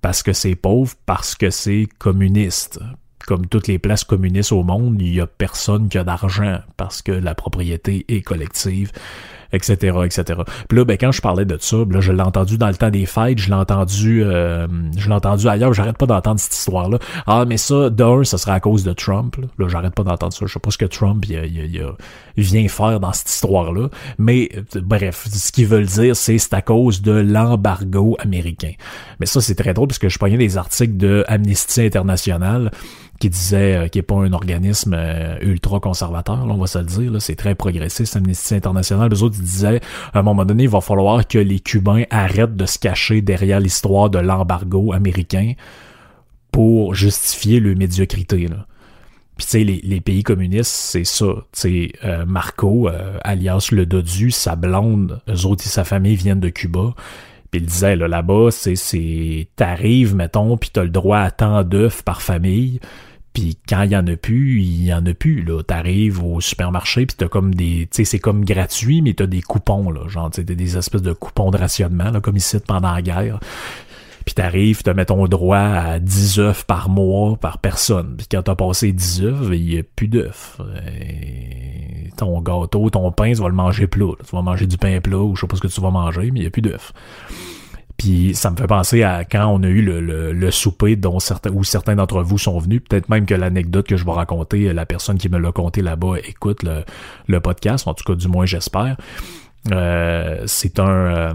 Parce 0.00 0.22
que 0.22 0.32
c'est 0.32 0.56
pauvre, 0.56 0.94
parce 1.06 1.34
que 1.34 1.50
c'est 1.50 1.88
communiste. 1.98 2.80
Comme 3.26 3.46
toutes 3.46 3.68
les 3.68 3.78
places 3.78 4.04
communistes 4.04 4.52
au 4.52 4.62
monde, 4.62 5.00
il 5.00 5.14
y 5.14 5.20
a 5.20 5.26
personne 5.26 5.88
qui 5.88 5.98
a 5.98 6.04
d'argent 6.04 6.60
parce 6.76 7.02
que 7.02 7.12
la 7.12 7.34
propriété 7.34 8.06
est 8.08 8.22
collective. 8.22 8.92
Etc., 9.52 9.98
etc. 10.04 10.40
Puis 10.68 10.78
là, 10.78 10.84
ben, 10.84 10.96
quand 10.98 11.12
je 11.12 11.20
parlais 11.20 11.44
de 11.44 11.56
ça, 11.60 11.76
là, 11.88 12.00
je 12.00 12.12
l'ai 12.12 12.22
entendu 12.22 12.58
dans 12.58 12.68
le 12.68 12.74
temps 12.74 12.90
des 12.90 13.06
fêtes, 13.06 13.38
je 13.38 13.48
l'ai 13.48 13.54
entendu, 13.54 14.22
euh, 14.24 14.66
je 14.96 15.08
l'ai 15.08 15.14
entendu 15.14 15.48
ailleurs, 15.48 15.72
j'arrête 15.72 15.98
pas 15.98 16.06
d'entendre 16.06 16.40
cette 16.40 16.54
histoire-là. 16.54 16.98
Ah, 17.26 17.44
mais 17.46 17.56
ça, 17.56 17.90
d'un, 17.90 18.24
ça 18.24 18.38
serait 18.38 18.52
à 18.52 18.60
cause 18.60 18.84
de 18.84 18.92
Trump. 18.92 19.36
Là, 19.58 19.68
j'arrête 19.68 19.94
pas 19.94 20.04
d'entendre 20.04 20.32
ça. 20.32 20.46
Je 20.46 20.52
sais 20.52 20.60
pas 20.60 20.70
ce 20.70 20.78
que 20.78 20.86
Trump 20.86 21.24
il, 21.28 21.36
il, 21.44 21.84
il, 22.36 22.44
vient 22.44 22.66
faire 22.68 23.00
dans 23.00 23.12
cette 23.12 23.30
histoire-là. 23.30 23.88
Mais 24.18 24.48
euh, 24.56 24.80
bref, 24.80 25.26
ce 25.30 25.52
qu'ils 25.52 25.66
veulent 25.66 25.86
dire, 25.86 26.16
c'est 26.16 26.38
c'est 26.38 26.54
à 26.54 26.62
cause 26.62 27.02
de 27.02 27.12
l'embargo 27.12 28.16
américain. 28.18 28.72
Mais 29.18 29.26
ça, 29.26 29.40
c'est 29.40 29.54
très 29.54 29.74
drôle 29.74 29.88
parce 29.88 29.98
que 29.98 30.08
je 30.08 30.18
prenais 30.18 30.38
des 30.38 30.56
articles 30.56 30.96
de 30.96 31.24
Amnesty 31.28 31.82
International 31.82 32.70
qui 33.20 33.28
disait 33.28 33.76
euh, 33.76 33.88
qui 33.88 33.98
est 33.98 34.02
pas 34.02 34.16
un 34.16 34.32
organisme 34.32 34.96
euh, 34.96 35.36
ultra 35.42 35.78
conservateur, 35.78 36.46
là, 36.46 36.54
on 36.54 36.58
va 36.58 36.66
se 36.66 36.78
le 36.78 36.84
dire, 36.84 37.22
c'est 37.22 37.36
très 37.36 37.54
progressiste, 37.54 38.16
Amnesty 38.16 38.54
International. 38.54 39.10
Les 39.10 39.22
autres 39.22 39.38
disaient 39.38 39.80
à 40.14 40.18
un 40.18 40.22
moment 40.22 40.46
donné, 40.46 40.64
il 40.64 40.68
va 40.70 40.80
falloir 40.80 41.28
que 41.28 41.38
les 41.38 41.60
Cubains 41.60 42.04
arrêtent 42.10 42.56
de 42.56 42.66
se 42.66 42.78
cacher 42.78 43.20
derrière 43.20 43.60
l'histoire 43.60 44.08
de 44.08 44.18
l'embargo 44.18 44.94
américain 44.94 45.52
pour 46.50 46.94
justifier 46.94 47.60
leur 47.60 47.76
médiocrité. 47.76 48.48
Là. 48.48 48.66
Puis 49.36 49.46
tu 49.46 49.50
sais, 49.50 49.64
les, 49.64 49.80
les, 49.84 50.00
pays 50.00 50.22
communistes, 50.22 50.72
c'est 50.72 51.04
ça. 51.04 51.26
Tu 51.52 51.92
euh, 52.04 52.24
Marco, 52.24 52.88
alias 53.22 53.68
le 53.70 53.84
Dodu, 53.84 54.30
sa 54.30 54.56
blonde, 54.56 55.20
eux 55.28 55.46
autres 55.46 55.64
et 55.66 55.68
sa 55.68 55.84
famille 55.84 56.16
viennent 56.16 56.40
de 56.40 56.48
Cuba. 56.48 56.94
Puis 57.50 57.60
il 57.60 57.66
disait, 57.66 57.96
là, 57.96 58.08
là-bas, 58.08 58.48
c'est, 58.50 58.76
c'est, 58.76 59.48
t'arrives, 59.56 60.14
mettons, 60.14 60.56
puis 60.56 60.70
t'as 60.72 60.84
le 60.84 60.88
droit 60.88 61.18
à 61.18 61.30
tant 61.30 61.64
d'œufs 61.64 62.02
par 62.02 62.22
famille. 62.22 62.80
Puis 63.32 63.56
quand 63.68 63.82
il 63.82 63.92
y 63.92 63.96
en 63.96 64.06
a 64.06 64.16
plus, 64.16 64.60
il 64.60 64.84
y 64.84 64.92
en 64.92 65.04
a 65.06 65.14
plus. 65.14 65.42
Là, 65.42 65.62
t'arrives 65.62 66.22
au 66.24 66.40
supermarché 66.40 67.06
puis 67.06 67.16
t'as 67.16 67.28
comme 67.28 67.54
des, 67.54 67.88
tu 67.90 67.98
sais, 67.98 68.04
c'est 68.04 68.18
comme 68.18 68.44
gratuit, 68.44 69.02
mais 69.02 69.14
t'as 69.14 69.26
des 69.26 69.42
coupons 69.42 69.90
là, 69.90 70.08
genre 70.08 70.30
t'as 70.30 70.42
des 70.42 70.76
espèces 70.76 71.02
de 71.02 71.12
coupons 71.12 71.50
de 71.50 71.56
rationnement 71.58 72.10
là, 72.10 72.20
comme 72.20 72.36
ici 72.36 72.58
pendant 72.66 72.92
la 72.92 73.02
guerre. 73.02 73.38
Puis 74.24 74.34
t'arrives, 74.34 74.82
t'as 74.82 74.94
mettons 74.94 75.26
droit 75.26 75.58
à 75.58 75.98
10 75.98 76.40
œufs 76.40 76.64
par 76.64 76.88
mois 76.88 77.36
par 77.36 77.58
personne. 77.58 78.16
Puis 78.18 78.26
quand 78.30 78.42
t'as 78.42 78.54
passé 78.54 78.92
10 78.92 79.22
œufs, 79.22 79.48
il 79.52 79.74
y 79.74 79.78
a 79.78 79.82
plus 79.82 80.08
d'œufs. 80.08 80.58
Ton 82.16 82.40
gâteau, 82.42 82.90
ton 82.90 83.10
pain, 83.12 83.32
tu 83.32 83.40
vas 83.40 83.48
le 83.48 83.54
manger 83.54 83.86
plat. 83.86 84.12
Tu 84.28 84.36
vas 84.36 84.42
manger 84.42 84.66
du 84.66 84.76
pain 84.76 85.00
plat 85.00 85.18
ou 85.18 85.36
je 85.36 85.40
sais 85.40 85.46
pas 85.46 85.56
ce 85.56 85.62
que 85.62 85.68
tu 85.68 85.80
vas 85.80 85.90
manger, 85.90 86.30
mais 86.32 86.40
il 86.40 86.42
y 86.42 86.46
a 86.46 86.50
plus 86.50 86.62
d'œufs. 86.62 86.92
Puis 88.00 88.34
ça 88.34 88.50
me 88.50 88.56
fait 88.56 88.66
penser 88.66 89.02
à 89.02 89.26
quand 89.26 89.46
on 89.48 89.62
a 89.62 89.66
eu 89.66 89.82
le, 89.82 90.32
le, 90.32 90.50
souper 90.50 90.96
dont 90.96 91.20
certains 91.20 91.50
où 91.50 91.64
certains 91.64 91.96
d'entre 91.96 92.22
vous 92.22 92.38
sont 92.38 92.58
venus. 92.58 92.80
Peut-être 92.88 93.10
même 93.10 93.26
que 93.26 93.34
l'anecdote 93.34 93.86
que 93.86 93.98
je 93.98 94.06
vais 94.06 94.12
raconter, 94.12 94.72
la 94.72 94.86
personne 94.86 95.18
qui 95.18 95.28
me 95.28 95.38
l'a 95.38 95.52
conté 95.52 95.82
là-bas 95.82 96.14
écoute 96.26 96.62
le, 96.62 96.84
le 97.26 97.40
podcast, 97.40 97.86
en 97.86 97.92
tout 97.92 98.04
cas 98.04 98.14
du 98.14 98.26
moins 98.26 98.46
j'espère. 98.46 98.96
Euh, 99.70 100.42
c'est 100.46 100.78
un 100.78 100.88
euh, 100.88 101.32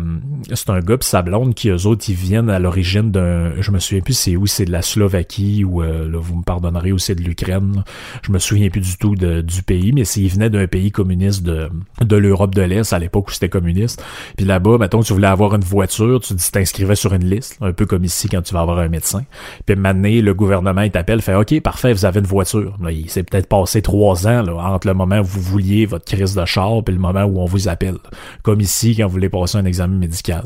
c'est 0.51 0.71
un 0.71 0.79
gars 0.79 0.97
pis 0.97 1.05
sa 1.05 1.21
blonde 1.21 1.53
qui 1.53 1.69
eux 1.69 1.85
autres 1.85 2.05
ils 2.09 2.15
viennent 2.15 2.49
à 2.49 2.57
l'origine 2.57 3.11
d'un 3.11 3.61
je 3.61 3.69
me 3.69 3.77
souviens 3.77 4.01
plus 4.01 4.15
c'est 4.15 4.35
où 4.35 4.47
c'est 4.47 4.65
de 4.65 4.71
la 4.71 4.81
Slovaquie 4.81 5.63
ou 5.63 5.83
euh, 5.83 6.09
là, 6.09 6.17
vous 6.19 6.37
me 6.37 6.41
pardonnerez 6.41 6.91
ou 6.91 6.97
c'est 6.97 7.13
de 7.13 7.21
l'Ukraine. 7.21 7.83
Je 8.23 8.31
me 8.31 8.39
souviens 8.39 8.69
plus 8.69 8.81
du 8.81 8.97
tout 8.97 9.13
du 9.13 9.61
pays 9.61 9.93
mais 9.93 10.05
s'ils 10.05 10.27
venaient 10.29 10.49
d'un 10.49 10.65
pays 10.65 10.91
communiste 10.91 11.43
de 11.43 11.69
de 12.01 12.15
l'Europe 12.15 12.55
de 12.55 12.63
l'Est 12.63 12.93
à 12.93 12.99
l'époque 12.99 13.27
où 13.27 13.31
c'était 13.31 13.47
communiste. 13.47 14.03
Puis 14.37 14.45
là-bas 14.47 14.79
mettons 14.79 15.03
tu 15.03 15.13
voulais 15.13 15.27
avoir 15.27 15.53
une 15.53 15.63
voiture 15.63 16.19
tu 16.19 16.33
t'inscrivais 16.35 16.95
sur 16.95 17.13
une 17.13 17.29
liste 17.29 17.59
un 17.61 17.73
peu 17.73 17.85
comme 17.85 18.05
ici 18.05 18.27
quand 18.27 18.41
tu 18.41 18.55
vas 18.55 18.61
avoir 18.61 18.79
un 18.79 18.89
médecin. 18.89 19.23
Puis 19.67 19.75
maintenant 19.75 20.09
le 20.09 20.33
gouvernement 20.33 20.81
il 20.81 20.91
t'appelle 20.91 21.21
fait 21.21 21.35
ok 21.35 21.61
parfait 21.61 21.93
vous 21.93 22.05
avez 22.05 22.21
une 22.21 22.25
voiture. 22.25 22.75
Là, 22.81 22.91
il 22.91 23.07
s'est 23.07 23.23
peut-être 23.23 23.47
passé 23.47 23.83
trois 23.83 24.27
ans 24.27 24.41
là, 24.41 24.55
entre 24.55 24.87
le 24.87 24.95
moment 24.95 25.19
où 25.19 25.25
vous 25.25 25.41
vouliez 25.41 25.85
votre 25.85 26.05
crise 26.05 26.33
de 26.33 26.45
char 26.45 26.83
puis 26.83 26.95
le 26.95 26.99
moment 26.99 27.23
où 27.23 27.39
on 27.39 27.45
vous 27.45 27.67
appelle 27.67 27.97
comme 28.43 28.61
ici 28.61 28.95
quand 28.95 29.05
vous 29.05 29.13
voulez 29.13 29.29
passer 29.29 29.57
un 29.57 29.65
examen 29.65 29.97
médical. 29.97 30.45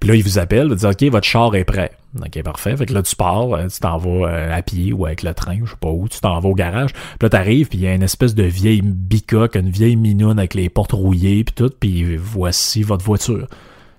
Puis 0.00 0.08
là, 0.08 0.16
il 0.16 0.22
vous 0.22 0.38
appelle, 0.38 0.68
vous 0.68 0.74
dit 0.74 0.86
OK, 0.86 1.02
votre 1.04 1.26
char 1.26 1.54
est 1.54 1.64
prêt. 1.64 1.92
OK, 2.18 2.42
parfait. 2.42 2.76
Fait 2.76 2.86
que 2.86 2.92
là, 2.92 3.02
tu 3.02 3.14
pars, 3.14 3.52
euh, 3.52 3.68
tu 3.68 3.78
t'en 3.78 3.96
vas 3.96 4.28
euh, 4.28 4.56
à 4.56 4.62
pied 4.62 4.92
ou 4.92 5.06
avec 5.06 5.22
le 5.22 5.32
train, 5.32 5.58
je 5.64 5.70
sais 5.70 5.76
pas 5.80 5.90
où, 5.90 6.08
tu 6.08 6.20
t'en 6.20 6.38
vas 6.40 6.48
au 6.48 6.54
garage. 6.54 6.92
Puis 6.92 7.18
là, 7.22 7.28
t'arrives, 7.28 7.68
puis 7.68 7.78
il 7.78 7.84
y 7.84 7.86
a 7.86 7.94
une 7.94 8.02
espèce 8.02 8.34
de 8.34 8.42
vieille 8.42 8.82
bicoque, 8.82 9.54
une 9.54 9.70
vieille 9.70 9.96
minoune 9.96 10.38
avec 10.38 10.54
les 10.54 10.68
portes 10.68 10.92
rouillées, 10.92 11.44
puis 11.44 11.54
tout, 11.54 11.70
puis 11.78 12.16
voici 12.16 12.82
votre 12.82 13.04
voiture. 13.04 13.46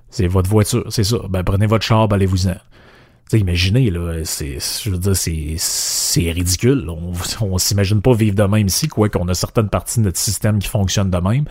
C'est 0.10 0.28
votre 0.28 0.50
voiture, 0.50 0.86
c'est 0.90 1.06
ça. 1.06 1.20
Ben, 1.30 1.44
prenez 1.44 1.68
votre 1.68 1.86
char, 1.86 2.10
ben, 2.10 2.18
allez-vous-en. 2.18 2.56
T'sais, 3.28 3.40
imaginez, 3.40 3.90
là, 3.92 4.26
c'est, 4.26 4.58
c'est 4.60 6.32
ridicule. 6.32 6.90
On, 6.90 7.14
on 7.40 7.58
s'imagine 7.58 8.02
pas 8.02 8.14
vivre 8.14 8.36
de 8.36 8.44
même 8.44 8.68
ici, 8.68 8.90
quoi 8.90 9.08
qu'on 9.08 9.26
a 9.30 9.34
certaines 9.34 9.70
parties 9.70 10.02
de 10.02 10.06
notre 10.06 10.18
système 10.18 10.60
qui 10.60 10.68
fonctionnent 10.68 11.12
de 11.12 11.18
même. 11.18 11.46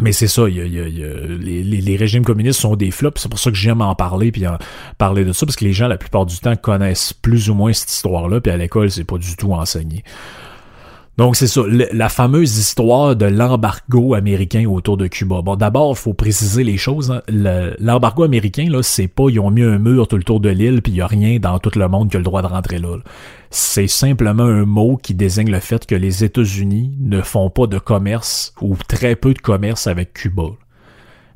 Mais 0.00 0.12
c'est 0.12 0.28
ça, 0.28 0.48
y 0.48 0.60
a, 0.60 0.64
y 0.64 1.02
les, 1.40 1.62
les, 1.64 1.96
régimes 1.96 2.24
communistes 2.24 2.60
sont 2.60 2.76
des 2.76 2.92
flops, 2.92 3.20
c'est 3.20 3.28
pour 3.28 3.40
ça 3.40 3.50
que 3.50 3.56
j'aime 3.56 3.80
en 3.80 3.96
parler 3.96 4.30
puis 4.30 4.46
en 4.46 4.56
parler 4.96 5.24
de 5.24 5.32
ça, 5.32 5.44
parce 5.44 5.56
que 5.56 5.64
les 5.64 5.72
gens, 5.72 5.88
la 5.88 5.98
plupart 5.98 6.24
du 6.24 6.38
temps, 6.38 6.54
connaissent 6.54 7.12
plus 7.12 7.50
ou 7.50 7.54
moins 7.54 7.72
cette 7.72 7.90
histoire-là, 7.90 8.40
puis 8.40 8.52
à 8.52 8.56
l'école, 8.56 8.92
c'est 8.92 9.04
pas 9.04 9.18
du 9.18 9.34
tout 9.34 9.52
enseigné. 9.52 10.04
Donc 11.18 11.34
c'est 11.34 11.48
ça, 11.48 11.62
la 11.66 12.08
fameuse 12.08 12.56
histoire 12.58 13.16
de 13.16 13.26
l'embargo 13.26 14.14
américain 14.14 14.66
autour 14.66 14.96
de 14.96 15.08
Cuba. 15.08 15.42
Bon, 15.42 15.56
d'abord, 15.56 15.98
faut 15.98 16.14
préciser 16.14 16.62
les 16.62 16.76
choses. 16.76 17.10
Hein. 17.10 17.22
L'embargo 17.80 18.22
américain, 18.22 18.68
là, 18.70 18.84
c'est 18.84 19.08
pas 19.08 19.24
ils 19.28 19.40
ont 19.40 19.50
mis 19.50 19.64
un 19.64 19.80
mur 19.80 20.06
tout 20.06 20.16
le 20.16 20.22
tour 20.22 20.38
de 20.38 20.48
l'île, 20.48 20.80
puis 20.80 20.92
il 20.92 20.98
y 20.98 21.00
a 21.00 21.08
rien 21.08 21.40
dans 21.40 21.58
tout 21.58 21.76
le 21.76 21.88
monde 21.88 22.08
qui 22.08 22.16
a 22.16 22.20
le 22.20 22.24
droit 22.24 22.40
de 22.40 22.46
rentrer 22.46 22.78
là. 22.78 22.98
C'est 23.50 23.88
simplement 23.88 24.44
un 24.44 24.64
mot 24.64 24.96
qui 24.96 25.12
désigne 25.12 25.50
le 25.50 25.58
fait 25.58 25.86
que 25.86 25.96
les 25.96 26.22
États-Unis 26.22 26.96
ne 27.00 27.20
font 27.20 27.50
pas 27.50 27.66
de 27.66 27.80
commerce 27.80 28.54
ou 28.60 28.76
très 28.86 29.16
peu 29.16 29.34
de 29.34 29.40
commerce 29.40 29.88
avec 29.88 30.12
Cuba. 30.12 30.44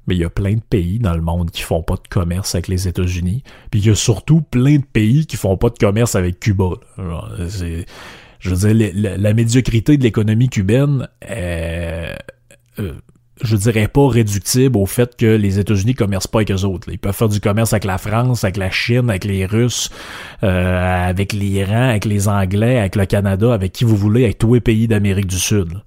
Mais 0.07 0.15
il 0.15 0.21
y 0.21 0.25
a 0.25 0.31
plein 0.31 0.55
de 0.55 0.63
pays 0.63 1.01
dans 1.01 1.15
le 1.15 1.23
monde 1.23 1.51
qui 1.51 1.63
font 1.63 1.83
pas 1.83 1.95
de 1.95 2.09
commerce 2.09 2.55
avec 2.55 2.69
les 2.69 2.87
États-Unis. 2.87 3.43
Puis 3.73 3.81
il 3.81 3.87
y 3.87 3.91
a 3.91 3.97
surtout 3.97 4.43
plein 4.43 4.77
de 4.77 4.85
pays 4.85 5.27
qui 5.27 5.37
font 5.37 5.57
pas 5.57 5.71
de 5.71 5.79
commerce 5.79 6.15
avec 6.15 6.39
Cuba. 6.39 6.71
Je 8.43 8.55
veux 8.55 8.75
dire, 8.75 8.93
la, 8.95 9.35
médiocrité 9.35 9.97
de 9.97 10.03
l'économie 10.03 10.49
cubaine 10.49 11.09
est, 11.21 12.17
euh, 12.81 12.93
je 13.41 13.57
dirais 13.57 13.87
pas 13.87 14.09
réductible 14.09 14.77
au 14.77 14.87
fait 14.87 15.17
que 15.17 15.27
les 15.27 15.61
États-Unis 15.61 15.95
commercent 15.95 16.27
pas 16.27 16.41
avec 16.41 16.51
eux 16.51 16.65
autres. 16.65 16.89
Ils 16.91 16.99
peuvent 16.99 17.15
faire 17.15 17.29
du 17.29 17.41
commerce 17.41 17.73
avec 17.73 17.85
la 17.85 17.99
France, 17.99 18.43
avec 18.43 18.57
la 18.57 18.71
Chine, 18.71 19.11
avec 19.11 19.25
les 19.25 19.47
Russes, 19.47 19.91
euh, 20.43 21.09
avec 21.09 21.33
l'Iran, 21.33 21.91
avec 21.91 22.05
les 22.05 22.27
Anglais, 22.27 22.81
avec 22.81 22.97
le 22.97 23.07
Canada, 23.07 23.55
avec 23.55 23.73
qui 23.73 23.85
vous 23.85 23.97
voulez, 23.97 24.25
avec 24.25 24.39
tous 24.39 24.55
les 24.55 24.61
pays 24.61 24.89
d'Amérique 24.89 25.27
du 25.27 25.39
Sud. 25.39 25.81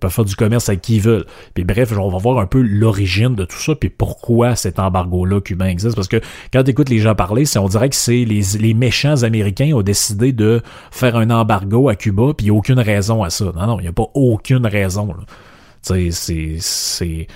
Peuvent 0.00 0.12
faire 0.12 0.24
du 0.24 0.36
commerce 0.36 0.68
avec 0.68 0.80
qui 0.80 0.96
ils 0.96 1.02
veulent. 1.02 1.26
Puis 1.54 1.64
bref, 1.64 1.92
on 1.96 2.08
va 2.08 2.18
voir 2.18 2.38
un 2.38 2.46
peu 2.46 2.60
l'origine 2.60 3.34
de 3.34 3.44
tout 3.44 3.58
ça, 3.58 3.74
puis 3.74 3.90
pourquoi 3.90 4.56
cet 4.56 4.78
embargo-là 4.78 5.40
cubain 5.40 5.66
existe. 5.66 5.94
Parce 5.94 6.08
que 6.08 6.20
quand 6.52 6.64
tu 6.64 6.70
écoutes 6.70 6.88
les 6.88 6.98
gens 6.98 7.14
parler, 7.14 7.44
c'est 7.44 7.58
on 7.58 7.68
dirait 7.68 7.88
que 7.88 7.96
c'est 7.96 8.24
les, 8.24 8.42
les 8.58 8.74
méchants 8.74 9.22
américains 9.22 9.72
ont 9.74 9.82
décidé 9.82 10.32
de 10.32 10.62
faire 10.90 11.16
un 11.16 11.30
embargo 11.30 11.88
à 11.88 11.96
Cuba, 11.96 12.32
puis 12.36 12.46
il 12.46 12.50
n'y 12.50 12.56
a 12.56 12.58
aucune 12.58 12.80
raison 12.80 13.22
à 13.22 13.30
ça. 13.30 13.46
Non, 13.56 13.66
non, 13.66 13.78
il 13.78 13.82
n'y 13.82 13.88
a 13.88 13.92
pas 13.92 14.08
aucune 14.14 14.66
raison. 14.66 15.14
Sais, 15.82 16.10
c'est, 16.10 16.56
c'est, 16.58 17.26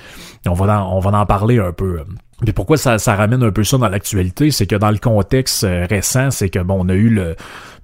on 0.46 0.52
va 0.52 0.86
on 0.86 1.00
va 1.00 1.18
en 1.18 1.26
parler 1.26 1.58
un 1.58 1.72
peu. 1.72 2.00
Puis 2.44 2.52
pourquoi 2.52 2.76
ça, 2.76 2.98
ça 2.98 3.14
ramène 3.14 3.42
un 3.42 3.50
peu 3.50 3.64
ça 3.64 3.78
dans 3.78 3.88
l'actualité, 3.88 4.50
c'est 4.50 4.66
que 4.66 4.76
dans 4.76 4.90
le 4.90 4.98
contexte 4.98 5.64
euh, 5.64 5.86
récent, 5.88 6.30
c'est 6.30 6.48
que 6.48 6.58
bon, 6.58 6.84
on 6.84 6.88
a 6.88 6.94
eu 6.94 7.08
le 7.08 7.36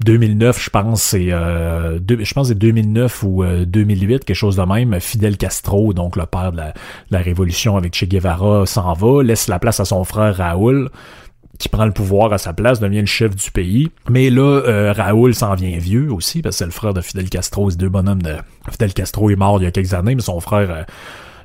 2009, 0.04 0.62
je 0.62 0.70
pense, 0.70 1.02
c'est 1.02 1.32
euh, 1.32 1.98
je 2.08 2.34
pense 2.34 2.48
c'est 2.48 2.54
2009 2.54 3.22
ou 3.22 3.44
2008, 3.66 4.14
euh, 4.14 4.18
quelque 4.18 4.34
chose 4.34 4.56
de 4.56 4.62
même. 4.62 4.98
Fidel 5.00 5.36
Castro, 5.36 5.92
donc 5.92 6.16
le 6.16 6.26
père 6.26 6.52
de 6.52 6.58
la, 6.58 6.74
la 7.10 7.18
révolution 7.18 7.76
avec 7.76 7.94
Che 7.94 8.04
Guevara, 8.04 8.66
s'en 8.66 8.92
va, 8.92 9.22
laisse 9.22 9.48
la 9.48 9.58
place 9.58 9.80
à 9.80 9.84
son 9.84 10.04
frère 10.04 10.36
Raoul 10.36 10.90
qui 11.58 11.68
prend 11.68 11.84
le 11.84 11.92
pouvoir 11.92 12.32
à 12.32 12.38
sa 12.38 12.54
place, 12.54 12.80
devient 12.80 13.00
le 13.00 13.06
chef 13.06 13.36
du 13.36 13.50
pays. 13.50 13.90
Mais 14.08 14.30
là, 14.30 14.62
euh, 14.66 14.94
Raoul 14.96 15.34
s'en 15.34 15.54
vient 15.54 15.76
vieux 15.76 16.10
aussi, 16.10 16.40
parce 16.40 16.56
que 16.56 16.58
c'est 16.60 16.64
le 16.64 16.70
frère 16.70 16.94
de 16.94 17.02
Fidel 17.02 17.28
Castro, 17.28 17.70
ces 17.70 17.76
deux 17.76 17.90
bonhommes 17.90 18.22
de... 18.22 18.36
Fidel 18.70 18.94
Castro 18.94 19.28
est 19.28 19.36
mort 19.36 19.60
il 19.60 19.64
y 19.64 19.66
a 19.66 19.70
quelques 19.70 19.92
années, 19.92 20.14
mais 20.14 20.22
son 20.22 20.40
frère 20.40 20.86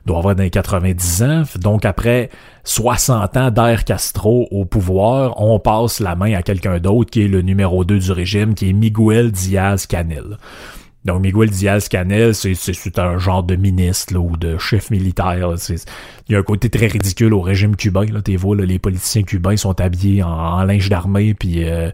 doit 0.05 0.19
avoir 0.19 0.35
dans 0.35 0.43
les 0.43 0.49
90 0.49 1.23
ans. 1.23 1.43
Donc 1.59 1.85
après 1.85 2.29
60 2.63 3.37
ans 3.37 3.51
d'ère 3.51 3.83
Castro 3.83 4.47
au 4.51 4.65
pouvoir, 4.65 5.41
on 5.41 5.59
passe 5.59 5.99
la 5.99 6.15
main 6.15 6.33
à 6.33 6.43
quelqu'un 6.43 6.79
d'autre 6.79 7.11
qui 7.11 7.23
est 7.23 7.27
le 7.27 7.41
numéro 7.41 7.85
2 7.85 7.99
du 7.99 8.11
régime, 8.11 8.53
qui 8.53 8.69
est 8.69 8.73
Miguel 8.73 9.31
Diaz-Canel. 9.31 10.37
Donc 11.05 11.21
Miguel 11.21 11.51
Diaz-Canel, 11.51 12.33
c'est 12.33 12.99
un 12.99 13.17
genre 13.19 13.43
de 13.43 13.55
ministre 13.55 14.15
ou 14.17 14.37
de 14.37 14.57
chef 14.57 14.89
militaire. 14.89 15.53
Il 16.27 16.33
y 16.33 16.35
a 16.35 16.39
un 16.39 16.43
côté 16.43 16.69
très 16.69 16.87
ridicule 16.87 17.33
au 17.33 17.41
régime 17.41 17.75
cubain. 17.75 18.05
Là, 18.05 18.21
t'es 18.23 18.35
vois, 18.35 18.55
les 18.55 18.79
politiciens 18.79 19.21
cubains 19.21 19.57
sont 19.57 19.79
habillés 19.79 20.23
en, 20.23 20.63
linge 20.63 20.89
d'armée, 20.89 21.35
puis 21.35 21.63
euh, 21.63 21.91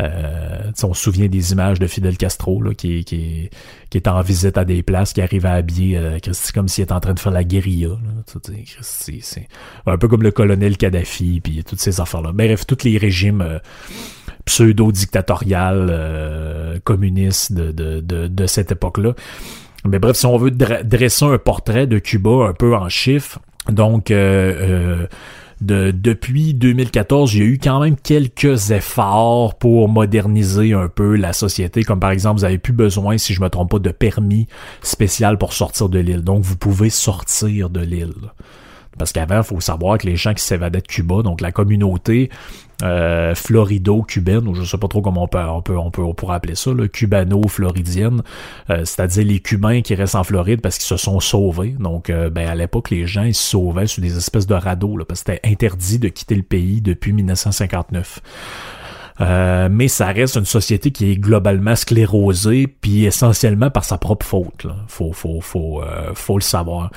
euh, 0.00 0.70
on 0.82 0.94
se 0.94 1.02
souvient 1.02 1.26
des 1.28 1.52
images 1.52 1.78
de 1.78 1.86
Fidel 1.86 2.16
Castro 2.16 2.62
là, 2.62 2.74
qui, 2.74 3.04
qui, 3.04 3.50
qui 3.90 3.98
est 3.98 4.08
en 4.08 4.20
visite 4.20 4.58
à 4.58 4.64
des 4.64 4.82
places, 4.82 5.12
qui 5.12 5.22
arrive 5.22 5.46
à 5.46 5.52
habiller 5.52 5.96
euh, 5.96 6.18
comme 6.54 6.68
s'il 6.68 6.84
était 6.84 6.92
en 6.92 7.00
train 7.00 7.14
de 7.14 7.18
faire 7.18 7.32
la 7.32 7.44
guérilla. 7.44 7.90
C'est 8.80 9.48
un 9.86 9.96
peu 9.98 10.08
comme 10.08 10.22
le 10.22 10.30
colonel 10.30 10.76
Kadhafi, 10.76 11.40
puis 11.40 11.64
toutes 11.64 11.80
ces 11.80 12.00
affaires-là. 12.00 12.32
Bref, 12.32 12.66
tous 12.66 12.84
les 12.84 12.98
régimes 12.98 13.40
euh, 13.40 13.58
pseudo-dictatoriales 14.44 15.88
euh, 15.90 16.78
communistes 16.84 17.52
de, 17.52 17.72
de, 17.72 18.00
de, 18.00 18.26
de 18.26 18.46
cette 18.46 18.72
époque-là. 18.72 19.14
Mais 19.88 19.98
bref, 19.98 20.16
si 20.16 20.26
on 20.26 20.36
veut 20.36 20.50
dresser 20.50 21.24
un 21.24 21.38
portrait 21.38 21.86
de 21.86 21.98
Cuba 21.98 22.48
un 22.48 22.52
peu 22.52 22.74
en 22.74 22.88
chiffres, 22.88 23.38
Donc, 23.70 24.10
euh, 24.10 25.06
de, 25.60 25.90
depuis 25.90 26.54
2014, 26.54 27.34
il 27.34 27.38
y 27.38 27.42
a 27.42 27.46
eu 27.46 27.58
quand 27.58 27.80
même 27.80 27.96
quelques 27.96 28.70
efforts 28.70 29.54
pour 29.54 29.88
moderniser 29.88 30.74
un 30.74 30.88
peu 30.88 31.16
la 31.16 31.32
société, 31.32 31.82
comme 31.82 32.00
par 32.00 32.10
exemple, 32.10 32.40
vous 32.40 32.44
avez 32.44 32.58
plus 32.58 32.72
besoin, 32.72 33.16
si 33.18 33.32
je 33.32 33.40
me 33.40 33.48
trompe 33.48 33.70
pas, 33.70 33.78
de 33.78 33.90
permis 33.90 34.46
spécial 34.82 35.38
pour 35.38 35.52
sortir 35.52 35.88
de 35.88 35.98
l'île. 35.98 36.22
Donc, 36.22 36.42
vous 36.42 36.56
pouvez 36.56 36.90
sortir 36.90 37.70
de 37.70 37.80
l'île. 37.80 38.12
Parce 38.98 39.12
qu'avant, 39.12 39.38
il 39.38 39.44
faut 39.44 39.60
savoir 39.60 39.98
que 39.98 40.06
les 40.06 40.16
gens 40.16 40.34
qui 40.34 40.42
s'évadaient 40.42 40.80
de 40.80 40.86
Cuba, 40.86 41.22
donc 41.22 41.40
la 41.40 41.52
communauté 41.52 42.30
euh, 42.82 43.34
florido-cubaine, 43.34 44.46
ou 44.48 44.54
je 44.54 44.64
sais 44.64 44.78
pas 44.78 44.88
trop 44.88 45.00
comment 45.00 45.24
on 45.24 45.28
peut, 45.28 45.38
on 45.38 45.62
peut, 45.62 45.76
on 45.76 45.90
peut, 45.90 46.02
on 46.02 46.14
pourrait 46.14 46.36
appeler 46.36 46.54
ça, 46.54 46.70
cubano-floridienne, 46.92 48.22
euh, 48.70 48.84
c'est-à-dire 48.84 49.24
les 49.24 49.40
Cubains 49.40 49.80
qui 49.80 49.94
restent 49.94 50.14
en 50.14 50.24
Floride 50.24 50.60
parce 50.60 50.78
qu'ils 50.78 50.86
se 50.86 50.96
sont 50.96 51.20
sauvés. 51.20 51.74
Donc, 51.78 52.10
euh, 52.10 52.30
ben, 52.30 52.48
à 52.48 52.54
l'époque, 52.54 52.90
les 52.90 53.06
gens, 53.06 53.24
ils 53.24 53.34
se 53.34 53.50
sauvaient 53.50 53.86
sur 53.86 54.02
des 54.02 54.16
espèces 54.16 54.46
de 54.46 54.54
radeaux, 54.54 54.96
là, 54.96 55.04
parce 55.04 55.22
que 55.22 55.32
c'était 55.32 55.48
interdit 55.48 55.98
de 55.98 56.08
quitter 56.08 56.34
le 56.34 56.42
pays 56.42 56.80
depuis 56.80 57.12
1959. 57.12 58.20
Euh, 59.20 59.68
mais 59.70 59.88
ça 59.88 60.06
reste 60.06 60.36
une 60.36 60.44
société 60.44 60.90
qui 60.90 61.10
est 61.10 61.16
globalement 61.16 61.74
sclérosée, 61.74 62.66
puis 62.66 63.06
essentiellement 63.06 63.70
par 63.70 63.84
sa 63.84 63.98
propre 63.98 64.26
faute. 64.26 64.64
Là. 64.64 64.76
Faut, 64.88 65.12
faut, 65.12 65.40
faut, 65.40 65.82
euh, 65.82 66.12
faut 66.14 66.36
le 66.36 66.42
savoir. 66.42 66.90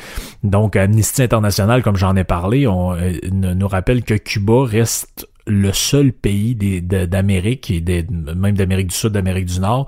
Donc, 0.43 0.75
Amnesty 0.75 1.23
International, 1.23 1.81
comme 1.81 1.95
j'en 1.95 2.15
ai 2.15 2.25
parlé, 2.25 2.67
on, 2.67 2.93
euh, 2.93 3.13
nous 3.31 3.67
rappelle 3.67 4.03
que 4.03 4.15
Cuba 4.15 4.65
reste 4.65 5.27
le 5.49 5.73
seul 5.73 6.13
pays 6.13 6.55
d'Amérique 6.55 7.71
et 7.71 7.83
même 8.35 8.55
d'Amérique 8.55 8.87
du 8.87 8.95
Sud, 8.95 9.11
d'Amérique 9.11 9.47
du 9.47 9.59
Nord, 9.59 9.87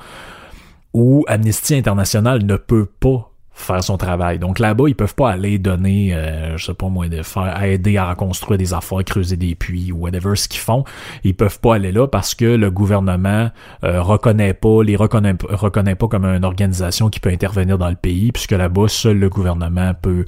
où 0.94 1.24
Amnesty 1.28 1.76
International 1.76 2.44
ne 2.44 2.56
peut 2.58 2.86
pas 2.86 3.32
faire 3.54 3.84
son 3.84 3.98
travail. 3.98 4.40
Donc 4.40 4.60
là-bas, 4.60 4.86
ils 4.88 4.96
peuvent 4.96 5.16
pas 5.16 5.30
aller 5.30 5.60
donner, 5.60 6.14
euh, 6.14 6.58
je 6.58 6.66
sais 6.66 6.74
pas 6.74 6.90
moi, 6.90 7.08
de 7.08 7.22
faire 7.22 7.62
aider 7.62 7.98
à 7.98 8.10
reconstruire 8.10 8.58
des 8.58 8.74
affaires, 8.74 9.04
creuser 9.06 9.38
des 9.38 9.56
puits 9.56 9.92
ou 9.92 10.00
whatever 10.00 10.36
ce 10.36 10.48
qu'ils 10.48 10.62
font. 10.62 10.84
Ils 11.24 11.36
peuvent 11.36 11.60
pas 11.60 11.76
aller 11.76 11.92
là 11.92 12.08
parce 12.08 12.34
que 12.34 12.46
le 12.46 12.72
gouvernement 12.72 13.52
euh, 13.84 14.02
reconnaît 14.02 14.54
pas, 14.54 14.84
les 14.84 14.96
reconnaît, 14.96 15.36
reconnaît 15.50 15.96
pas 15.96 16.08
comme 16.08 16.26
une 16.26 16.46
organisation 16.46 17.10
qui 17.10 17.20
peut 17.20 17.30
intervenir 17.30 17.78
dans 17.78 17.90
le 17.90 17.96
pays, 17.96 18.32
puisque 18.32 18.52
là-bas, 18.52 18.88
seul 18.88 19.20
le 19.20 19.30
gouvernement 19.30 19.94
peut 20.02 20.26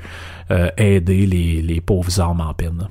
euh, 0.52 0.70
aider 0.78 1.26
les, 1.26 1.62
les 1.62 1.82
pauvres 1.82 2.20
armes 2.20 2.42
en 2.42 2.54
peine. 2.54 2.88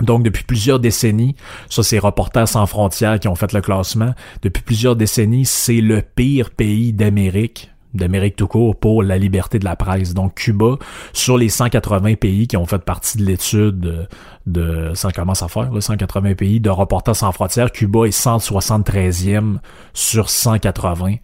Donc, 0.00 0.22
depuis 0.22 0.44
plusieurs 0.44 0.78
décennies, 0.78 1.36
ça 1.70 1.82
c'est 1.82 1.98
Reporters 1.98 2.48
sans 2.48 2.66
frontières 2.66 3.18
qui 3.18 3.28
ont 3.28 3.34
fait 3.34 3.52
le 3.52 3.60
classement, 3.62 4.14
depuis 4.42 4.62
plusieurs 4.62 4.96
décennies, 4.96 5.46
c'est 5.46 5.80
le 5.80 6.02
pire 6.02 6.50
pays 6.50 6.92
d'Amérique 6.92 7.70
d'Amérique 7.96 8.36
tout 8.36 8.46
court 8.46 8.76
pour 8.76 9.02
la 9.02 9.18
liberté 9.18 9.58
de 9.58 9.64
la 9.64 9.74
presse. 9.74 10.14
Donc 10.14 10.34
Cuba, 10.34 10.76
sur 11.12 11.38
les 11.38 11.48
180 11.48 12.14
pays 12.14 12.46
qui 12.46 12.56
ont 12.56 12.66
fait 12.66 12.78
partie 12.78 13.18
de 13.18 13.24
l'étude 13.24 14.06
de, 14.46 14.92
ça 14.94 15.10
commence 15.10 15.42
à 15.42 15.48
faire, 15.48 15.70
180 15.80 16.34
pays 16.34 16.60
de 16.60 16.70
Reporters 16.70 17.16
sans 17.16 17.32
frontières, 17.32 17.72
Cuba 17.72 18.04
est 18.04 18.16
173e 18.16 19.56
sur 19.94 20.28
180. 20.28 21.14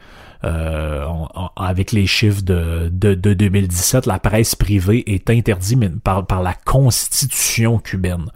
Euh, 0.45 1.07
avec 1.55 1.93
les 1.93 2.07
chiffres 2.07 2.43
de, 2.43 2.89
de, 2.91 3.15
2017, 3.15 4.07
la 4.07 4.19
presse 4.19 4.57
privée 4.57 5.05
est 5.13 5.31
interdite 5.31 6.01
par 6.01 6.43
la 6.43 6.55
constitution 6.55 7.79
cubaine. 7.79 8.27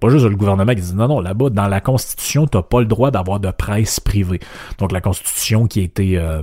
Pas 0.00 0.08
juste 0.10 0.24
le 0.24 0.36
gouvernement 0.36 0.74
qui 0.74 0.82
dit 0.82 0.94
non, 0.94 1.08
non, 1.08 1.20
là-bas, 1.20 1.50
dans 1.50 1.68
la 1.68 1.80
Constitution, 1.80 2.46
t'as 2.46 2.62
pas 2.62 2.80
le 2.80 2.86
droit 2.86 3.10
d'avoir 3.10 3.40
de 3.40 3.50
presse 3.50 4.00
privée. 4.00 4.40
Donc 4.78 4.92
la 4.92 5.00
Constitution 5.00 5.66
qui 5.66 5.80
a 5.80 5.82
été 5.82 6.18
euh, 6.18 6.42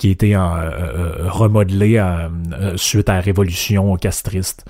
qui 0.00 0.08
a 0.08 0.10
été 0.10 0.34
euh, 0.34 0.40
euh, 0.40 1.14
remodelé 1.28 1.98
euh, 1.98 2.76
suite 2.76 3.08
à 3.10 3.14
la 3.14 3.20
révolution 3.20 3.94
castriste. 3.96 4.64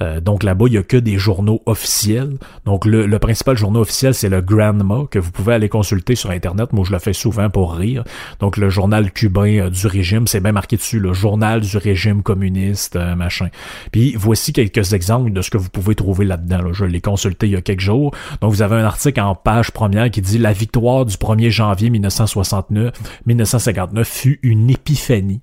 Euh, 0.00 0.20
donc 0.20 0.42
là-bas, 0.42 0.66
il 0.68 0.74
y 0.74 0.78
a 0.78 0.82
que 0.82 0.96
des 0.96 1.18
journaux 1.18 1.62
officiels. 1.66 2.36
Donc 2.64 2.84
le, 2.84 3.18
principal 3.18 3.56
journal 3.56 3.82
officiel, 3.82 4.14
c'est 4.14 4.28
le 4.28 4.40
Grandma, 4.40 5.04
que 5.10 5.18
vous 5.18 5.30
pouvez 5.30 5.54
aller 5.54 5.68
consulter 5.68 6.14
sur 6.14 6.30
Internet. 6.30 6.72
Moi, 6.72 6.84
je 6.86 6.92
le 6.92 6.98
fais 6.98 7.12
souvent 7.12 7.50
pour 7.50 7.74
rire. 7.74 8.04
Donc 8.40 8.56
le 8.56 8.68
journal 8.68 9.10
cubain 9.10 9.58
euh, 9.58 9.70
du 9.70 9.86
régime, 9.86 10.26
c'est 10.26 10.40
bien 10.40 10.52
marqué 10.52 10.76
dessus, 10.76 11.00
le 11.00 11.12
journal 11.12 11.60
du 11.60 11.76
régime 11.76 12.22
communiste, 12.22 12.96
euh, 12.96 13.14
machin. 13.14 13.48
Puis 13.92 14.14
voici 14.16 14.52
quelques 14.52 14.92
exemples 14.92 15.32
de 15.32 15.42
ce 15.42 15.50
que 15.50 15.58
vous 15.58 15.70
pouvez 15.70 15.94
trouver 15.94 16.24
là-dedans. 16.24 16.72
Je 16.72 16.84
l'ai 16.84 17.00
consulté 17.00 17.46
il 17.46 17.52
y 17.52 17.56
a 17.56 17.62
quelques 17.62 17.80
jours. 17.80 18.14
Donc 18.40 18.52
vous 18.52 18.62
avez 18.62 18.76
un 18.76 18.84
article 18.84 19.20
en 19.20 19.34
page 19.34 19.70
première 19.70 20.10
qui 20.10 20.20
dit 20.20 20.38
La 20.38 20.52
victoire 20.52 21.06
du 21.06 21.16
1er 21.16 21.50
janvier 21.50 21.90
1969, 21.90 22.92
1959 23.26 24.06
fut 24.06 24.38
une 24.42 24.70
épiphanie. 24.70 25.40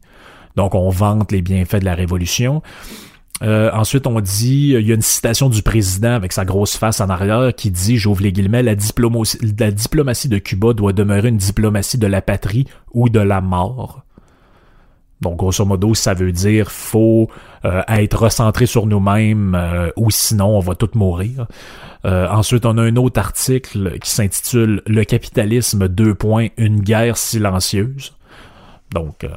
Donc 0.55 0.75
on 0.75 0.89
vante 0.89 1.31
les 1.31 1.41
bienfaits 1.41 1.77
de 1.77 1.85
la 1.85 1.95
révolution. 1.95 2.61
Euh, 3.41 3.71
ensuite, 3.73 4.05
on 4.07 4.19
dit, 4.21 4.73
il 4.77 4.87
y 4.87 4.91
a 4.91 4.95
une 4.95 5.01
citation 5.01 5.49
du 5.49 5.63
président 5.63 6.13
avec 6.13 6.31
sa 6.31 6.45
grosse 6.45 6.77
face 6.77 7.01
en 7.01 7.09
arrière 7.09 7.53
qui 7.55 7.71
dit, 7.71 7.97
j'ouvre 7.97 8.21
les 8.21 8.31
guillemets, 8.31 8.63
la 8.63 8.75
diplomatie, 8.75 10.29
de 10.29 10.37
Cuba 10.37 10.73
doit 10.73 10.93
demeurer 10.93 11.29
une 11.29 11.37
diplomatie 11.37 11.97
de 11.97 12.07
la 12.07 12.21
patrie 12.21 12.67
ou 12.93 13.09
de 13.09 13.19
la 13.19 13.41
mort. 13.41 14.03
Donc, 15.21 15.37
grosso 15.37 15.65
modo, 15.65 15.93
ça 15.93 16.13
veut 16.13 16.33
dire 16.33 16.69
faut 16.69 17.29
euh, 17.65 17.81
être 17.87 18.23
recentré 18.23 18.65
sur 18.65 18.85
nous-mêmes 18.85 19.55
euh, 19.55 19.89
ou 19.95 20.11
sinon 20.11 20.57
on 20.57 20.59
va 20.59 20.75
tous 20.75 20.95
mourir. 20.95 21.47
ensuite, 22.03 22.65
on 22.65 22.77
a 22.77 22.81
un 22.81 22.95
autre 22.97 23.19
article 23.19 23.97
qui 23.99 24.09
s'intitule 24.11 24.81
Le 24.85 25.03
capitalisme, 25.05 25.87
deux 25.87 26.13
points, 26.13 26.47
une 26.57 26.81
guerre 26.81 27.17
silencieuse. 27.17 28.13
Donc, 28.93 29.23
euh, 29.23 29.29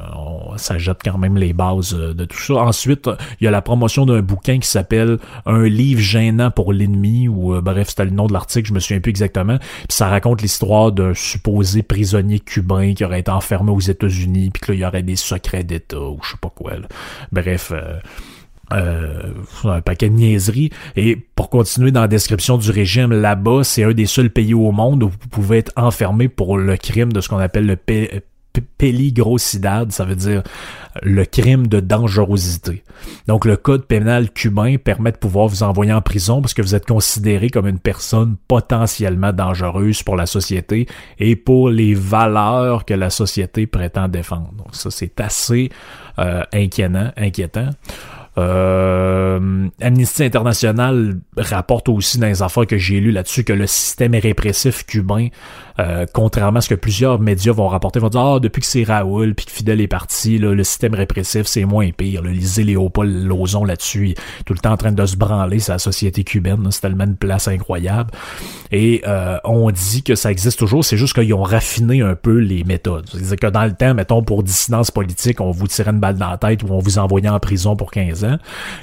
ça 0.56 0.76
jette 0.78 0.98
quand 1.02 1.16
même 1.16 1.36
les 1.36 1.52
bases 1.52 1.94
euh, 1.94 2.12
de 2.12 2.24
tout 2.26 2.38
ça. 2.38 2.54
Ensuite, 2.54 3.08
il 3.40 3.44
y 3.44 3.46
a 3.46 3.50
la 3.50 3.62
promotion 3.62 4.04
d'un 4.04 4.20
bouquin 4.20 4.58
qui 4.58 4.68
s'appelle 4.68 5.18
Un 5.46 5.64
livre 5.64 6.00
gênant 6.00 6.50
pour 6.50 6.72
l'ennemi, 6.72 7.26
ou 7.26 7.54
euh, 7.54 7.62
bref, 7.62 7.88
c'était 7.88 8.04
le 8.04 8.10
nom 8.10 8.26
de 8.26 8.34
l'article, 8.34 8.68
je 8.68 8.74
me 8.74 8.80
souviens 8.80 9.00
plus 9.00 9.10
exactement. 9.10 9.56
Puis 9.58 9.96
ça 9.96 10.08
raconte 10.08 10.42
l'histoire 10.42 10.92
d'un 10.92 11.14
supposé 11.14 11.82
prisonnier 11.82 12.38
cubain 12.38 12.92
qui 12.92 13.04
aurait 13.04 13.20
été 13.20 13.30
enfermé 13.30 13.70
aux 13.70 13.80
États-Unis, 13.80 14.50
puis 14.50 14.60
que 14.60 14.72
là, 14.72 14.76
il 14.76 14.80
y 14.80 14.84
aurait 14.84 15.02
des 15.02 15.16
secrets 15.16 15.64
d'État, 15.64 16.00
ou 16.00 16.18
je 16.22 16.32
sais 16.32 16.38
pas 16.40 16.50
quoi. 16.54 16.72
Bref... 17.32 17.72
un 18.72 19.80
paquet 19.80 20.08
de 20.08 20.14
niaiseries. 20.14 20.70
Et 20.96 21.14
pour 21.14 21.50
continuer 21.50 21.92
dans 21.92 22.00
la 22.00 22.08
description 22.08 22.58
du 22.58 22.68
régime, 22.72 23.12
là-bas, 23.12 23.62
c'est 23.62 23.84
un 23.84 23.92
des 23.92 24.06
seuls 24.06 24.28
pays 24.28 24.54
au 24.54 24.72
monde 24.72 25.04
où 25.04 25.08
vous 25.08 25.28
pouvez 25.30 25.58
être 25.58 25.72
enfermé 25.76 26.28
pour 26.28 26.58
le 26.58 26.76
crime 26.76 27.12
de 27.12 27.20
ce 27.20 27.28
qu'on 27.28 27.38
appelle 27.38 27.66
le 27.66 27.76
peligrosidad, 28.60 29.90
ça 29.92 30.04
veut 30.04 30.16
dire 30.16 30.42
le 31.02 31.24
crime 31.24 31.66
de 31.66 31.80
dangerosité. 31.80 32.82
Donc 33.26 33.44
le 33.44 33.56
code 33.56 33.86
pénal 33.86 34.30
cubain 34.30 34.76
permet 34.76 35.12
de 35.12 35.18
pouvoir 35.18 35.48
vous 35.48 35.62
envoyer 35.62 35.92
en 35.92 36.00
prison 36.00 36.40
parce 36.40 36.54
que 36.54 36.62
vous 36.62 36.74
êtes 36.74 36.86
considéré 36.86 37.50
comme 37.50 37.66
une 37.66 37.78
personne 37.78 38.36
potentiellement 38.48 39.32
dangereuse 39.32 40.02
pour 40.02 40.16
la 40.16 40.26
société 40.26 40.86
et 41.18 41.36
pour 41.36 41.68
les 41.68 41.94
valeurs 41.94 42.84
que 42.84 42.94
la 42.94 43.10
société 43.10 43.66
prétend 43.66 44.08
défendre. 44.08 44.52
Donc 44.56 44.74
ça 44.74 44.90
c'est 44.90 45.20
assez 45.20 45.70
euh, 46.18 46.42
inquiétant, 46.52 47.10
inquiétant. 47.16 47.70
Euh, 48.38 49.68
Amnesty 49.80 50.24
International 50.24 51.18
rapporte 51.38 51.88
aussi 51.88 52.18
dans 52.18 52.26
les 52.26 52.42
affaires 52.42 52.66
que 52.66 52.76
j'ai 52.76 53.00
lues 53.00 53.12
là-dessus 53.12 53.44
que 53.44 53.54
le 53.54 53.66
système 53.66 54.14
répressif 54.14 54.84
cubain, 54.84 55.28
euh, 55.78 56.06
contrairement 56.12 56.58
à 56.58 56.60
ce 56.60 56.68
que 56.68 56.74
plusieurs 56.74 57.20
médias 57.20 57.52
vont 57.52 57.68
rapporter, 57.68 57.98
vont 57.98 58.08
dire 58.08 58.20
ah 58.20 58.40
depuis 58.40 58.60
que 58.60 58.66
c'est 58.66 58.84
Raoul 58.84 59.34
puis 59.34 59.46
que 59.46 59.52
Fidel 59.52 59.80
est 59.80 59.88
parti, 59.88 60.38
là, 60.38 60.54
le 60.54 60.64
système 60.64 60.94
répressif 60.94 61.46
c'est 61.46 61.64
moins 61.64 61.90
pire. 61.90 62.22
Le 62.22 62.30
Lisez 62.30 62.64
Léopold 62.64 63.26
Lozon 63.26 63.64
là-dessus, 63.64 64.14
tout 64.44 64.52
le 64.52 64.58
temps 64.58 64.72
en 64.72 64.76
train 64.76 64.92
de 64.92 65.06
se 65.06 65.16
branler, 65.16 65.58
la 65.68 65.78
société 65.78 66.24
cubaine, 66.24 66.66
c'est 66.70 66.80
tellement 66.80 67.04
une 67.04 67.16
place 67.16 67.48
incroyable. 67.48 68.10
Et 68.72 69.02
euh, 69.06 69.38
on 69.44 69.70
dit 69.70 70.02
que 70.02 70.14
ça 70.14 70.30
existe 70.30 70.58
toujours, 70.58 70.84
c'est 70.84 70.96
juste 70.96 71.14
qu'ils 71.14 71.34
ont 71.34 71.42
raffiné 71.42 72.02
un 72.02 72.14
peu 72.14 72.38
les 72.38 72.64
méthodes. 72.64 73.08
C'est-à-dire 73.10 73.36
que 73.36 73.46
dans 73.46 73.64
le 73.64 73.72
temps, 73.72 73.94
mettons 73.94 74.22
pour 74.22 74.42
dissidence 74.42 74.90
politique, 74.90 75.40
on 75.40 75.50
vous 75.50 75.66
tirait 75.66 75.90
une 75.90 76.00
balle 76.00 76.16
dans 76.16 76.30
la 76.30 76.38
tête 76.38 76.62
ou 76.62 76.68
on 76.70 76.78
vous 76.78 76.98
envoyait 76.98 77.28
en 77.28 77.38
prison 77.38 77.76
pour 77.76 77.90
15 77.90 78.24
ans 78.24 78.36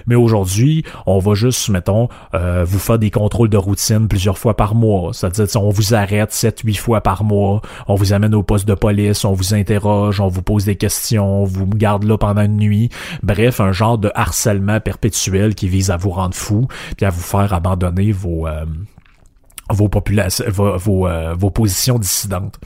mais 0.07 0.15
aujourd'hui, 0.15 0.83
on 1.05 1.19
va 1.19 1.33
juste, 1.33 1.69
mettons, 1.69 2.09
euh, 2.33 2.63
vous 2.65 2.79
faire 2.79 2.99
des 2.99 3.11
contrôles 3.11 3.49
de 3.49 3.57
routine 3.57 4.07
plusieurs 4.07 4.37
fois 4.37 4.55
par 4.55 4.75
mois. 4.75 5.11
C'est-à-dire, 5.13 5.61
on 5.61 5.69
vous 5.69 5.93
arrête 5.93 6.31
7-8 6.31 6.75
fois 6.83 7.01
par 7.01 7.23
mois, 7.23 7.61
on 7.87 7.95
vous 7.95 8.13
amène 8.13 8.35
au 8.35 8.43
poste 8.43 8.67
de 8.67 8.73
police, 8.73 9.23
on 9.23 9.33
vous 9.33 9.53
interroge, 9.53 10.19
on 10.19 10.27
vous 10.27 10.41
pose 10.41 10.65
des 10.65 10.75
questions, 10.75 11.43
on 11.43 11.45
vous 11.45 11.65
garde 11.65 12.03
là 12.03 12.17
pendant 12.17 12.41
une 12.41 12.57
nuit. 12.57 12.89
Bref, 13.23 13.61
un 13.61 13.71
genre 13.71 13.97
de 13.97 14.11
harcèlement 14.13 14.79
perpétuel 14.79 15.55
qui 15.55 15.67
vise 15.69 15.91
à 15.91 15.97
vous 15.97 16.11
rendre 16.11 16.35
fou, 16.35 16.67
puis 16.97 17.05
à 17.05 17.09
vous 17.09 17.21
faire 17.21 17.53
abandonner 17.53 18.11
vos... 18.11 18.47
Euh, 18.47 18.65
vos 19.69 19.87
populations, 19.87 20.45
vos, 20.49 21.07
euh, 21.07 21.33
vos, 21.37 21.49
positions 21.49 21.97
dissidentes. 21.97 22.59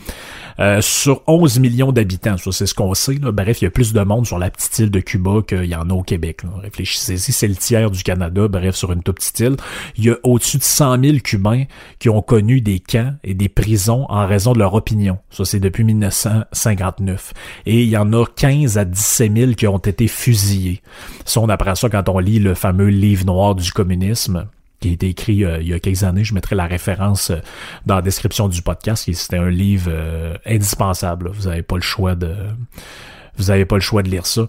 Euh, 0.60 0.82
sur 0.82 1.22
11 1.28 1.60
millions 1.60 1.92
d'habitants, 1.92 2.38
ça 2.38 2.52
c'est 2.52 2.66
ce 2.66 2.74
qu'on 2.74 2.94
sait. 2.96 3.20
Là. 3.22 3.32
Bref, 3.32 3.62
il 3.62 3.66
y 3.66 3.68
a 3.68 3.72
plus 3.72 3.94
de 3.94 4.02
monde 4.02 4.26
sur 4.26 4.40
la 4.40 4.50
petite 4.50 4.80
île 4.80 4.90
de 4.90 5.00
Cuba 5.00 5.42
qu'il 5.48 5.66
y 5.66 5.76
en 5.76 5.90
a 5.90 5.94
au 5.94 6.02
Québec. 6.02 6.42
Réfléchissez-y, 6.62 7.32
c'est 7.32 7.48
le 7.48 7.56
tiers 7.56 7.92
du 7.92 8.02
Canada, 8.02 8.48
bref, 8.48 8.76
sur 8.76 8.92
une 8.92 9.04
toute 9.04 9.18
petite 9.18 9.40
île. 9.40 9.58
Il 9.98 10.06
y 10.06 10.10
a 10.10 10.16
au-dessus 10.24 10.58
de 10.58 10.64
100 10.64 11.04
000 11.04 11.18
Cubains 11.24 11.66
qui 12.00 12.10
ont 12.10 12.22
connu 12.24 12.62
des 12.62 12.80
camps 12.80 13.14
et 13.24 13.36
des 13.36 13.50
prisons 13.50 14.06
en 14.10 14.26
raison 14.26 14.54
de 14.54 14.60
leur 14.60 14.74
opinion. 14.74 15.20
Ça, 15.30 15.46
c'est 15.46 15.60
depuis 15.60 15.84
1959. 15.84 17.34
Et 17.68 17.84
il 17.84 17.90
y 17.90 17.98
en 17.98 18.12
a 18.14 18.26
15 18.26 18.80
à 18.80 18.86
17 18.86 19.38
000 19.38 19.52
qui 19.54 19.68
ont 19.68 19.78
été 19.78 20.08
fusillés. 20.08 20.82
Ça, 21.26 21.40
on 21.42 21.50
apprend 21.50 21.76
ça 21.76 21.90
quand 21.90 22.10
on 22.10 22.18
lit 22.18 22.40
le 22.40 22.56
fameux 22.56 22.88
livre 22.88 23.26
noir 23.26 23.54
du 23.54 23.72
communisme 23.72 24.48
qui 24.80 24.90
a 24.90 24.92
été 24.92 25.08
écrit 25.08 25.44
euh, 25.44 25.60
il 25.62 25.68
y 25.68 25.74
a 25.74 25.80
quelques 25.80 26.04
années. 26.04 26.24
Je 26.24 26.34
mettrai 26.34 26.56
la 26.56 26.66
référence 26.66 27.32
euh, 27.32 27.38
dans 27.86 27.96
la 27.96 28.02
description 28.02 28.48
du 28.48 28.62
podcast. 28.62 29.10
C'était 29.12 29.38
un 29.38 29.50
livre 29.50 29.90
euh, 29.92 30.36
indispensable. 30.46 31.32
Vous 31.34 31.50
n'avez 31.50 31.64
pas 31.64 31.76
le 31.76 31.82
choix 31.82 32.16
de 32.16 32.36
vous 33.38 33.52
avez 33.52 33.66
pas 33.66 33.76
le 33.76 33.82
choix 33.82 34.02
de 34.02 34.10
lire 34.10 34.26
ça. 34.26 34.48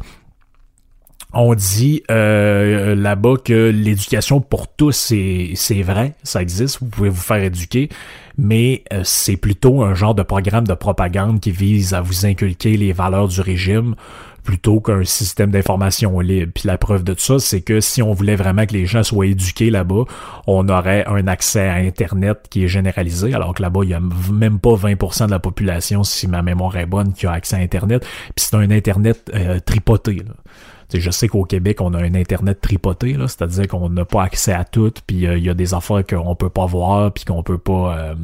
On 1.35 1.55
dit 1.55 2.03
là-bas 2.09 3.35
que 3.45 3.69
l'éducation 3.69 4.41
pour 4.41 4.67
tous, 4.67 5.13
c'est 5.55 5.83
vrai, 5.83 6.15
ça 6.23 6.41
existe, 6.41 6.79
vous 6.81 6.87
pouvez 6.87 7.11
vous 7.11 7.21
faire 7.21 7.43
éduquer, 7.43 7.91
mais 8.39 8.83
c'est 9.03 9.37
plutôt 9.37 9.83
un 9.83 9.93
genre 9.93 10.15
de 10.15 10.23
programme 10.23 10.67
de 10.67 10.73
propagande 10.73 11.41
qui 11.41 11.51
vise 11.51 11.93
à 11.93 12.01
vous 12.01 12.25
inculquer 12.25 12.79
les 12.79 12.95
valeurs 12.95 13.29
du 13.29 13.43
régime 13.43 13.95
plutôt 14.49 14.81
qu'un 14.81 15.05
système 15.05 15.51
d'information 15.51 16.21
libre. 16.21 16.53
Puis 16.55 16.67
la 16.67 16.79
preuve 16.79 17.05
de 17.05 17.15
ça, 17.19 17.39
c'est 17.39 17.61
que 17.61 17.81
si 17.81 18.01
on 18.01 18.15
voulait 18.15 18.35
vraiment 18.35 18.65
que 18.65 18.73
les 18.73 18.87
gens 18.87 19.03
soient 19.03 19.27
éduqués 19.27 19.69
là-bas, 19.69 20.05
on 20.47 20.67
aurait 20.71 21.05
un 21.05 21.27
accès 21.27 21.69
à 21.69 21.75
Internet 21.75 22.47
qui 22.49 22.65
est 22.65 22.69
généralisé, 22.69 23.35
alors 23.35 23.53
que 23.53 23.61
là-bas, 23.61 23.81
il 23.83 23.91
y 23.91 23.95
a 23.95 24.01
même 24.33 24.59
pas 24.59 24.75
20% 24.75 25.27
de 25.27 25.33
la 25.33 25.39
population, 25.39 26.03
si 26.03 26.27
ma 26.29 26.41
mémoire 26.41 26.79
est 26.79 26.87
bonne, 26.87 27.13
qui 27.13 27.27
a 27.27 27.33
accès 27.33 27.57
à 27.57 27.59
Internet. 27.59 28.07
Puis 28.35 28.47
c'est 28.47 28.57
un 28.57 28.71
Internet 28.71 29.31
euh, 29.35 29.61
tripoté. 29.61 30.23
Là. 30.27 30.33
je 30.95 31.11
sais 31.11 31.29
qu'au 31.29 31.45
Québec, 31.45 31.83
on 31.83 31.93
a 31.93 31.99
un 31.99 32.15
Internet 32.15 32.63
tripoté, 32.63 33.19
c'est-à-dire 33.21 33.69
qu'on 33.69 33.91
n'a 33.91 34.07
pas 34.07 34.23
accès 34.23 34.55
à 34.55 34.65
tout, 34.65 34.95
puis 35.07 35.27
euh, 35.27 35.37
il 35.37 35.45
y 35.45 35.51
a 35.51 35.55
des 35.55 35.75
affaires 35.75 36.07
qu'on 36.07 36.35
peut 36.35 36.49
pas 36.49 36.65
voir, 36.65 37.13
puis 37.13 37.27
qu'on 37.27 37.43
peut 37.43 37.59
pas... 37.59 37.99
Euh, 37.99 38.15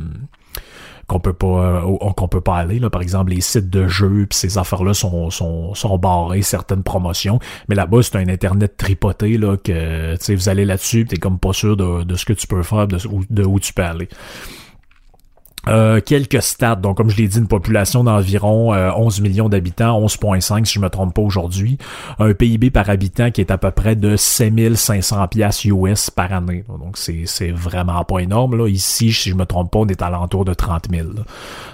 qu'on 1.06 1.20
peut 1.20 1.32
pas 1.32 1.82
euh, 1.82 2.12
qu'on 2.16 2.28
peut 2.28 2.40
pas 2.40 2.56
aller 2.56 2.78
là. 2.78 2.90
Par 2.90 3.02
exemple 3.02 3.32
les 3.32 3.40
sites 3.40 3.70
de 3.70 3.86
jeux 3.86 4.26
puis 4.28 4.38
ces 4.38 4.58
affaires 4.58 4.84
là 4.84 4.94
sont 4.94 5.30
sont 5.30 5.74
sont 5.74 5.98
barrés 5.98 6.42
certaines 6.42 6.82
promotions. 6.82 7.38
Mais 7.68 7.74
là-bas 7.74 8.02
c'est 8.02 8.16
un 8.16 8.28
internet 8.28 8.76
tripoté 8.76 9.38
là 9.38 9.56
que 9.56 10.16
tu 10.16 10.24
sais 10.24 10.34
vous 10.34 10.48
allez 10.48 10.64
là-dessus 10.64 11.04
t'es 11.06 11.16
comme 11.16 11.38
pas 11.38 11.52
sûr 11.52 11.76
de, 11.76 12.04
de 12.04 12.14
ce 12.16 12.24
que 12.24 12.32
tu 12.32 12.46
peux 12.46 12.62
faire 12.62 12.86
de, 12.86 12.98
de 13.30 13.44
où 13.44 13.60
tu 13.60 13.72
peux 13.72 13.82
aller 13.82 14.08
euh, 15.68 16.00
quelques 16.00 16.42
stats, 16.42 16.76
donc 16.76 16.96
comme 16.96 17.10
je 17.10 17.16
l'ai 17.16 17.28
dit, 17.28 17.38
une 17.38 17.48
population 17.48 18.04
d'environ 18.04 18.72
11 18.72 19.18
euh, 19.18 19.22
millions 19.22 19.48
d'habitants, 19.48 20.00
11.5 20.00 20.64
si 20.64 20.74
je 20.74 20.80
me 20.80 20.88
trompe 20.88 21.14
pas 21.14 21.22
aujourd'hui, 21.22 21.78
un 22.18 22.34
PIB 22.34 22.70
par 22.70 22.90
habitant 22.90 23.30
qui 23.30 23.40
est 23.40 23.50
à 23.50 23.58
peu 23.58 23.70
près 23.70 23.96
de 23.96 24.16
7500 24.16 25.28
pièces 25.28 25.64
US 25.64 26.10
par 26.10 26.32
année. 26.32 26.64
Donc 26.68 26.98
c'est 26.98 27.50
vraiment 27.50 28.04
pas 28.04 28.18
énorme 28.20 28.56
là. 28.56 28.68
Ici, 28.68 29.12
si 29.12 29.30
je 29.30 29.34
me 29.34 29.46
trompe 29.46 29.70
pas, 29.70 29.80
on 29.80 29.86
est 29.86 30.02
à 30.02 30.10
l'entour 30.10 30.44
de 30.44 30.54
30 30.54 30.88
000. 30.90 31.08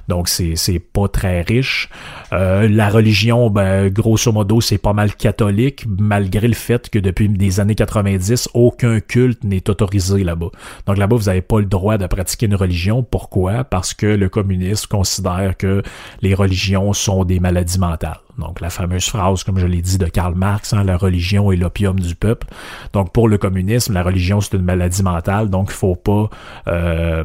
Donc 0.08 0.28
c'est 0.28 0.78
pas 0.78 1.08
très 1.08 1.42
riche. 1.42 1.88
Euh, 2.32 2.68
la 2.68 2.88
religion, 2.88 3.50
ben 3.50 3.88
grosso 3.88 4.32
modo, 4.32 4.60
c'est 4.60 4.78
pas 4.78 4.92
mal 4.92 5.14
catholique, 5.14 5.86
malgré 5.88 6.48
le 6.48 6.54
fait 6.54 6.88
que 6.90 6.98
depuis 6.98 7.28
des 7.28 7.60
années 7.60 7.74
90, 7.74 8.50
aucun 8.54 9.00
culte 9.00 9.44
n'est 9.44 9.68
autorisé 9.70 10.24
là-bas. 10.24 10.50
Donc 10.86 10.96
là-bas, 10.96 11.16
vous 11.16 11.28
avez 11.28 11.42
pas 11.42 11.60
le 11.60 11.66
droit 11.66 11.96
de 11.96 12.06
pratiquer 12.06 12.46
une 12.46 12.54
religion. 12.56 13.02
Pourquoi? 13.02 13.64
Que 13.94 14.06
le 14.06 14.28
communiste 14.28 14.86
considère 14.86 15.56
que 15.56 15.82
les 16.22 16.34
religions 16.34 16.92
sont 16.92 17.24
des 17.24 17.40
maladies 17.40 17.78
mentales. 17.78 18.20
Donc 18.38 18.60
la 18.60 18.70
fameuse 18.70 19.06
phrase, 19.06 19.44
comme 19.44 19.58
je 19.58 19.66
l'ai 19.66 19.82
dit, 19.82 19.98
de 19.98 20.06
Karl 20.06 20.34
Marx, 20.34 20.72
hein, 20.72 20.82
la 20.84 20.96
religion 20.96 21.52
est 21.52 21.56
l'opium 21.56 21.98
du 22.00 22.14
peuple. 22.14 22.46
Donc 22.92 23.12
pour 23.12 23.28
le 23.28 23.38
communisme, 23.38 23.92
la 23.92 24.02
religion 24.02 24.40
c'est 24.40 24.56
une 24.56 24.64
maladie 24.64 25.02
mentale, 25.02 25.50
donc 25.50 25.68
il 25.70 25.74
faut 25.74 25.96
pas 25.96 26.30
euh, 26.68 27.24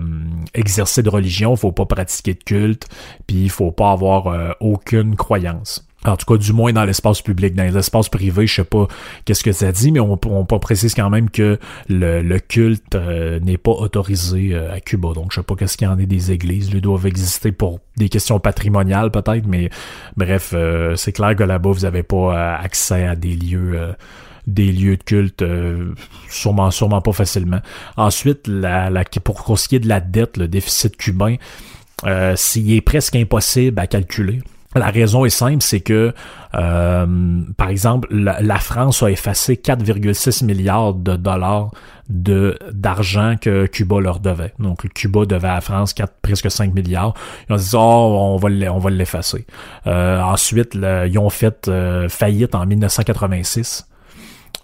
exercer 0.53 1.03
de 1.03 1.09
religion, 1.09 1.53
il 1.53 1.57
faut 1.57 1.71
pas 1.71 1.85
pratiquer 1.85 2.33
de 2.33 2.43
culte, 2.43 2.87
puis 3.27 3.43
il 3.43 3.49
faut 3.49 3.71
pas 3.71 3.91
avoir 3.91 4.27
euh, 4.27 4.51
aucune 4.59 5.15
croyance. 5.15 5.84
En 6.05 6.17
tout 6.17 6.25
cas, 6.25 6.37
du 6.37 6.53
moins 6.53 6.73
dans 6.73 6.85
l'espace 6.85 7.21
public. 7.21 7.55
Dans 7.55 7.63
l'espace 7.63 8.09
privé, 8.09 8.47
je 8.47 8.55
sais 8.55 8.63
pas 8.63 8.87
qu'est-ce 9.25 9.43
que 9.43 9.51
ça 9.51 9.71
dit, 9.71 9.91
mais 9.91 9.99
on, 9.99 10.19
on, 10.25 10.45
précise 10.45 10.93
quand 10.93 11.09
même 11.09 11.29
que 11.29 11.59
le, 11.89 12.37
culte 12.39 12.95
euh, 12.95 13.39
n'est 13.39 13.57
pas 13.57 13.71
autorisé 13.71 14.53
euh, 14.53 14.73
à 14.73 14.79
Cuba. 14.79 15.13
Donc, 15.13 15.31
je 15.31 15.39
sais 15.39 15.43
pas 15.43 15.55
qu'est-ce 15.55 15.77
qu'il 15.77 15.87
y 15.87 15.89
en 15.89 15.99
a 15.99 16.05
des 16.05 16.31
églises. 16.31 16.69
Ils 16.73 16.81
doivent 16.81 17.05
exister 17.05 17.51
pour 17.51 17.79
des 17.97 18.09
questions 18.09 18.39
patrimoniales 18.39 19.11
peut-être, 19.11 19.47
mais 19.47 19.69
bref, 20.17 20.51
euh, 20.53 20.95
c'est 20.95 21.11
clair 21.11 21.35
que 21.35 21.43
là-bas, 21.43 21.71
vous 21.71 21.85
avez 21.85 22.03
pas 22.03 22.55
accès 22.57 23.07
à 23.07 23.15
des 23.15 23.35
lieux 23.35 23.79
des 24.47 24.71
lieux 24.71 24.95
de 24.95 25.03
culte 25.03 25.43
sûrement 26.29 26.69
sûrement 26.69 27.01
pas 27.01 27.13
facilement. 27.13 27.61
Ensuite, 27.97 28.47
la, 28.47 28.91
la, 28.91 29.03
pour 29.23 29.57
ce 29.57 29.67
qui 29.67 29.77
est 29.77 29.79
de 29.79 29.87
la 29.87 29.99
dette, 29.99 30.37
le 30.37 30.47
déficit 30.47 30.95
cubain, 30.97 31.37
euh, 32.03 32.35
est 32.55 32.81
presque 32.81 33.15
impossible 33.15 33.79
à 33.79 33.87
calculer. 33.87 34.41
La 34.75 34.87
raison 34.87 35.23
est 35.23 35.29
simple, 35.29 35.61
c'est 35.61 35.79
que, 35.79 36.13
euh, 36.53 37.41
par 37.55 37.69
exemple, 37.69 38.09
la, 38.11 38.59
France 38.59 39.03
a 39.03 39.09
effacé 39.09 39.55
4,6 39.55 40.43
milliards 40.43 40.93
de 40.93 41.15
dollars 41.15 41.71
de 42.09 42.59
d'argent 42.71 43.35
que 43.39 43.67
Cuba 43.67 43.99
leur 44.01 44.19
devait. 44.19 44.53
Donc, 44.59 44.87
Cuba 44.93 45.25
devait 45.25 45.47
à 45.47 45.55
la 45.55 45.61
France 45.61 45.93
4, 45.93 46.13
presque 46.21 46.51
5 46.51 46.73
milliards. 46.73 47.13
Ils 47.49 47.53
ont 47.53 47.55
dit, 47.55 47.71
oh, 47.73 47.77
on 47.77 48.37
va 48.37 48.49
on 48.71 48.79
va 48.79 48.89
l'effacer. 48.89 49.45
Euh, 49.87 50.19
ensuite, 50.21 50.75
ils 50.75 51.19
ont 51.19 51.29
fait 51.29 51.67
euh, 51.69 52.09
faillite 52.09 52.53
en 52.53 52.65
1986. 52.65 53.87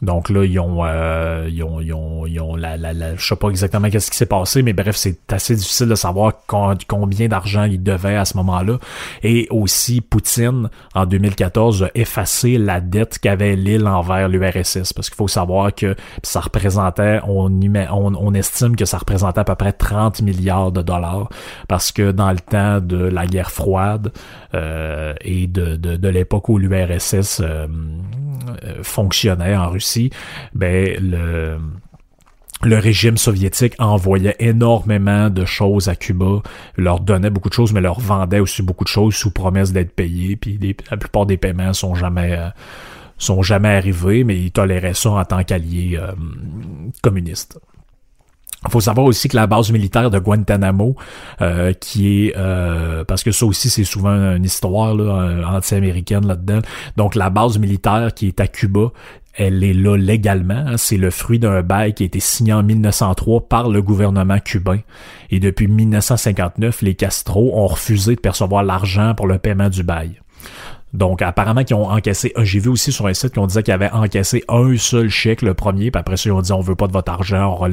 Donc 0.02 0.30
là, 0.30 0.44
ils 0.44 0.60
ont, 0.60 0.84
euh, 0.84 1.48
ils 1.52 1.64
ont, 1.64 1.80
ils 1.80 1.94
ont, 1.94 2.26
ils 2.26 2.40
ont 2.40 2.56
la, 2.56 2.76
la, 2.76 2.92
la, 2.92 3.16
je 3.16 3.24
sais 3.24 3.36
pas 3.36 3.50
exactement 3.50 3.88
qu'est-ce 3.90 4.10
qui 4.10 4.18
s'est 4.18 4.26
passé, 4.26 4.64
mais 4.64 4.74
bref, 4.74 4.96
c'est 4.96 5.32
assez 5.32 5.56
difficile 5.56 5.90
de 5.90 5.96
savoir 5.96 6.34
combien 6.48 7.28
d'argent 7.28 7.66
ils 7.66 7.82
devaient 7.82 8.16
à 8.16 8.26
ce 8.26 8.36
moment-là. 8.38 8.80
Et 9.22 9.48
aussi, 9.52 10.02
Poutine, 10.02 10.70
en 10.96 11.06
2014, 11.06 11.84
a 11.84 11.90
effacé 11.94 12.58
la 12.58 12.82
dette 12.82 13.20
qu'avait 13.20 13.56
l'île 13.56 13.88
envers 13.88 14.28
l'URSS, 14.28 14.94
parce 14.94 15.10
qu'il 15.10 15.18
faut 15.18 15.28
savoir 15.28 15.74
que 15.76 15.96
ça 16.24 16.40
représentait, 16.40 17.20
on, 17.28 18.34
estime 18.34 18.76
que 18.76 18.86
ça 18.86 18.98
représentait 18.98 19.42
à 19.42 19.44
peu 19.44 19.56
près 19.56 19.74
30 19.74 20.22
milliards 20.22 20.72
de 20.72 20.82
dollars, 20.82 21.30
parce 21.68 21.92
que 21.92 22.12
dans 22.12 22.32
le 22.32 22.40
temps 22.40 22.80
de 22.80 22.98
la 22.98 23.28
guerre 23.28 23.52
froide 23.52 24.12
euh, 24.56 25.14
et 25.22 25.46
de, 25.48 25.76
de, 25.76 25.96
de 25.98 26.10
l'époque 26.10 26.50
où 26.50 26.58
l'URSS 26.58 27.42
euh, 27.42 27.68
euh, 28.64 28.84
fonctionnait 28.84 29.56
en 29.56 29.70
Russie, 29.70 29.91
ben 30.54 30.98
le 32.64 32.78
régime 32.78 33.18
soviétique 33.18 33.74
envoyait 33.80 34.36
énormément 34.40 35.30
de 35.30 35.46
choses 35.46 35.88
à 35.88 35.96
Cuba, 35.96 36.42
leur 36.78 37.00
donnait 37.00 37.30
beaucoup 37.30 37.50
de 37.50 37.54
choses, 37.54 37.74
mais 37.74 37.82
leur 37.82 38.00
vendait 38.00 38.40
aussi 38.40 38.62
beaucoup 38.62 38.84
de 38.84 38.90
choses 38.90 39.16
sous 39.16 39.32
promesse 39.32 39.72
d'être 39.72 39.94
payés. 39.96 40.36
Puis 40.36 40.60
la 40.90 40.98
plupart 40.98 41.26
des 41.26 41.38
paiements 41.38 41.74
sont 41.74 41.96
jamais 41.96 42.34
euh, 42.34 42.50
sont 43.18 43.42
jamais 43.42 43.70
arrivés, 43.70 44.24
mais 44.24 44.38
ils 44.38 44.52
toléraient 44.52 44.94
ça 44.94 45.12
en 45.12 45.26
tant 45.26 45.44
qu'alliés 45.44 45.98
euh, 46.00 46.12
communistes. 47.02 47.60
Faut 48.70 48.80
savoir 48.80 49.08
aussi 49.08 49.28
que 49.28 49.36
la 49.36 49.48
base 49.48 49.72
militaire 49.72 50.12
de 50.12 50.20
Guantanamo, 50.20 50.96
euh, 51.42 51.74
qui 51.74 52.28
est 52.28 52.34
euh, 52.38 53.04
parce 53.04 53.24
que 53.24 53.32
ça 53.32 53.48
aussi 53.48 53.72
c'est 53.72 53.84
souvent 53.84 54.36
une 54.36 54.44
histoire 54.44 54.94
là, 54.94 55.04
euh, 55.04 55.44
anti-américaine 55.44 56.28
là-dedans. 56.28 56.60
Donc 56.96 57.16
la 57.16 57.32
base 57.32 57.58
militaire 57.58 58.14
qui 58.14 58.28
est 58.28 58.40
à 58.40 58.48
Cuba, 58.48 58.92
elle 59.34 59.64
est 59.64 59.74
là 59.74 59.98
légalement. 59.98 60.64
Hein. 60.68 60.78
C'est 60.78 60.98
le 60.98 61.10
fruit 61.10 61.40
d'un 61.40 61.64
bail 61.64 61.96
qui 61.96 62.04
a 62.04 62.06
été 62.06 62.20
signé 62.20 62.54
en 62.54 62.62
1903 62.62 63.48
par 63.50 63.68
le 63.68 63.82
gouvernement 63.82 64.38
cubain. 64.38 64.80
Et 65.32 65.40
depuis 65.40 65.68
1959, 65.68 66.84
les 66.84 66.94
Castro 66.94 67.58
ont 67.58 67.68
refusé 67.68 68.16
de 68.16 68.22
percevoir 68.22 68.64
l'argent 68.64 69.16
pour 69.16 69.26
le 69.26 69.40
paiement 69.40 69.70
du 69.70 69.82
bail. 69.82 70.22
Donc, 70.94 71.22
apparemment, 71.22 71.64
qu'ils 71.64 71.76
ont 71.76 71.90
encaissé, 71.90 72.34
j'ai 72.38 72.60
vu 72.60 72.70
aussi 72.70 72.92
sur 72.92 73.08
un 73.08 73.14
site 73.14 73.34
qu'on 73.34 73.48
disait 73.48 73.64
qu'ils 73.64 73.74
avaient 73.74 73.92
encaissé 73.92 74.44
un 74.50 74.76
seul 74.78 75.10
chèque, 75.10 75.42
le 75.42 75.54
premier, 75.54 75.92
puis 75.92 76.00
après 76.00 76.18
ça, 76.18 76.30
ils 76.30 76.34
ont 76.34 76.42
dit, 76.42 76.52
on 76.52 76.62
veut 76.62 76.76
pas 76.76 76.88
de 76.88 76.94
votre 76.94 77.12
argent, 77.12 77.58
on, 77.60 77.72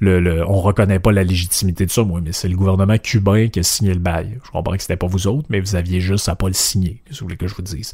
le, 0.00 0.44
on 0.48 0.60
reconnaît 0.60 1.00
pas 1.00 1.12
la 1.12 1.24
légitimité 1.24 1.86
de 1.86 1.90
ça. 1.90 2.04
Moi, 2.04 2.20
mais 2.22 2.32
c'est 2.32 2.48
le 2.48 2.56
gouvernement 2.56 2.98
cubain 2.98 3.48
qui 3.48 3.60
a 3.60 3.62
signé 3.62 3.92
le 3.92 4.00
bail. 4.00 4.38
Je 4.44 4.50
comprends 4.50 4.74
que 4.74 4.82
c'était 4.82 4.96
pas 4.96 5.06
vous 5.06 5.26
autres, 5.26 5.46
mais 5.50 5.60
vous 5.60 5.74
aviez 5.74 6.00
juste 6.00 6.28
à 6.28 6.36
pas 6.36 6.46
le 6.46 6.54
signer, 6.54 7.02
si 7.10 7.20
vous 7.20 7.26
voulez 7.26 7.36
que 7.36 7.48
je 7.48 7.54
vous 7.54 7.62
dise. 7.62 7.92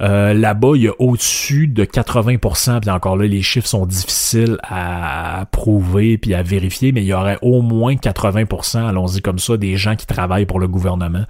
Euh, 0.00 0.32
là-bas, 0.32 0.72
il 0.76 0.82
y 0.82 0.88
a 0.88 0.92
au-dessus 1.00 1.66
de 1.66 1.84
80%, 1.84 2.80
puis 2.80 2.90
encore 2.90 3.16
là, 3.16 3.26
les 3.26 3.42
chiffres 3.42 3.66
sont 3.66 3.84
difficiles 3.84 4.58
à 4.62 5.46
prouver 5.50 6.18
puis 6.18 6.34
à 6.34 6.42
vérifier, 6.42 6.92
mais 6.92 7.02
il 7.02 7.06
y 7.06 7.12
aurait 7.12 7.38
au 7.42 7.62
moins 7.62 7.94
80%, 7.94 8.86
allons-y 8.86 9.20
comme 9.20 9.40
ça, 9.40 9.56
des 9.56 9.76
gens 9.76 9.96
qui 9.96 10.06
travaillent 10.06 10.46
pour 10.46 10.60
le 10.60 10.68
gouvernement. 10.68 11.24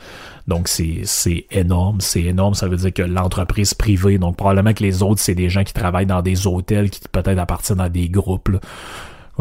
Donc 0.47 0.69
c'est, 0.69 1.47
énorme, 1.51 2.01
c'est 2.01 2.23
énorme, 2.23 2.55
ça 2.55 2.69
veut 2.69 2.77
dire 2.77 2.93
que 2.93 3.03
l'entreprise 3.03 3.73
privée, 3.73 4.19
donc 4.19 4.37
probablement 4.37 4.75
que 4.75 4.83
les 4.83 5.03
autres, 5.03 5.21
c'est 5.21 5.35
des 5.35 5.49
gens 5.49 5.65
qui 5.65 5.73
travaillent 5.73 6.07
dans 6.07 6.23
des 6.23 6.47
hôtels 6.47 6.91
qui 6.91 7.01
peut-être 7.11 7.39
appartiennent 7.39 7.81
à 7.81 7.89
des 7.89 8.09
groupes 8.09 8.51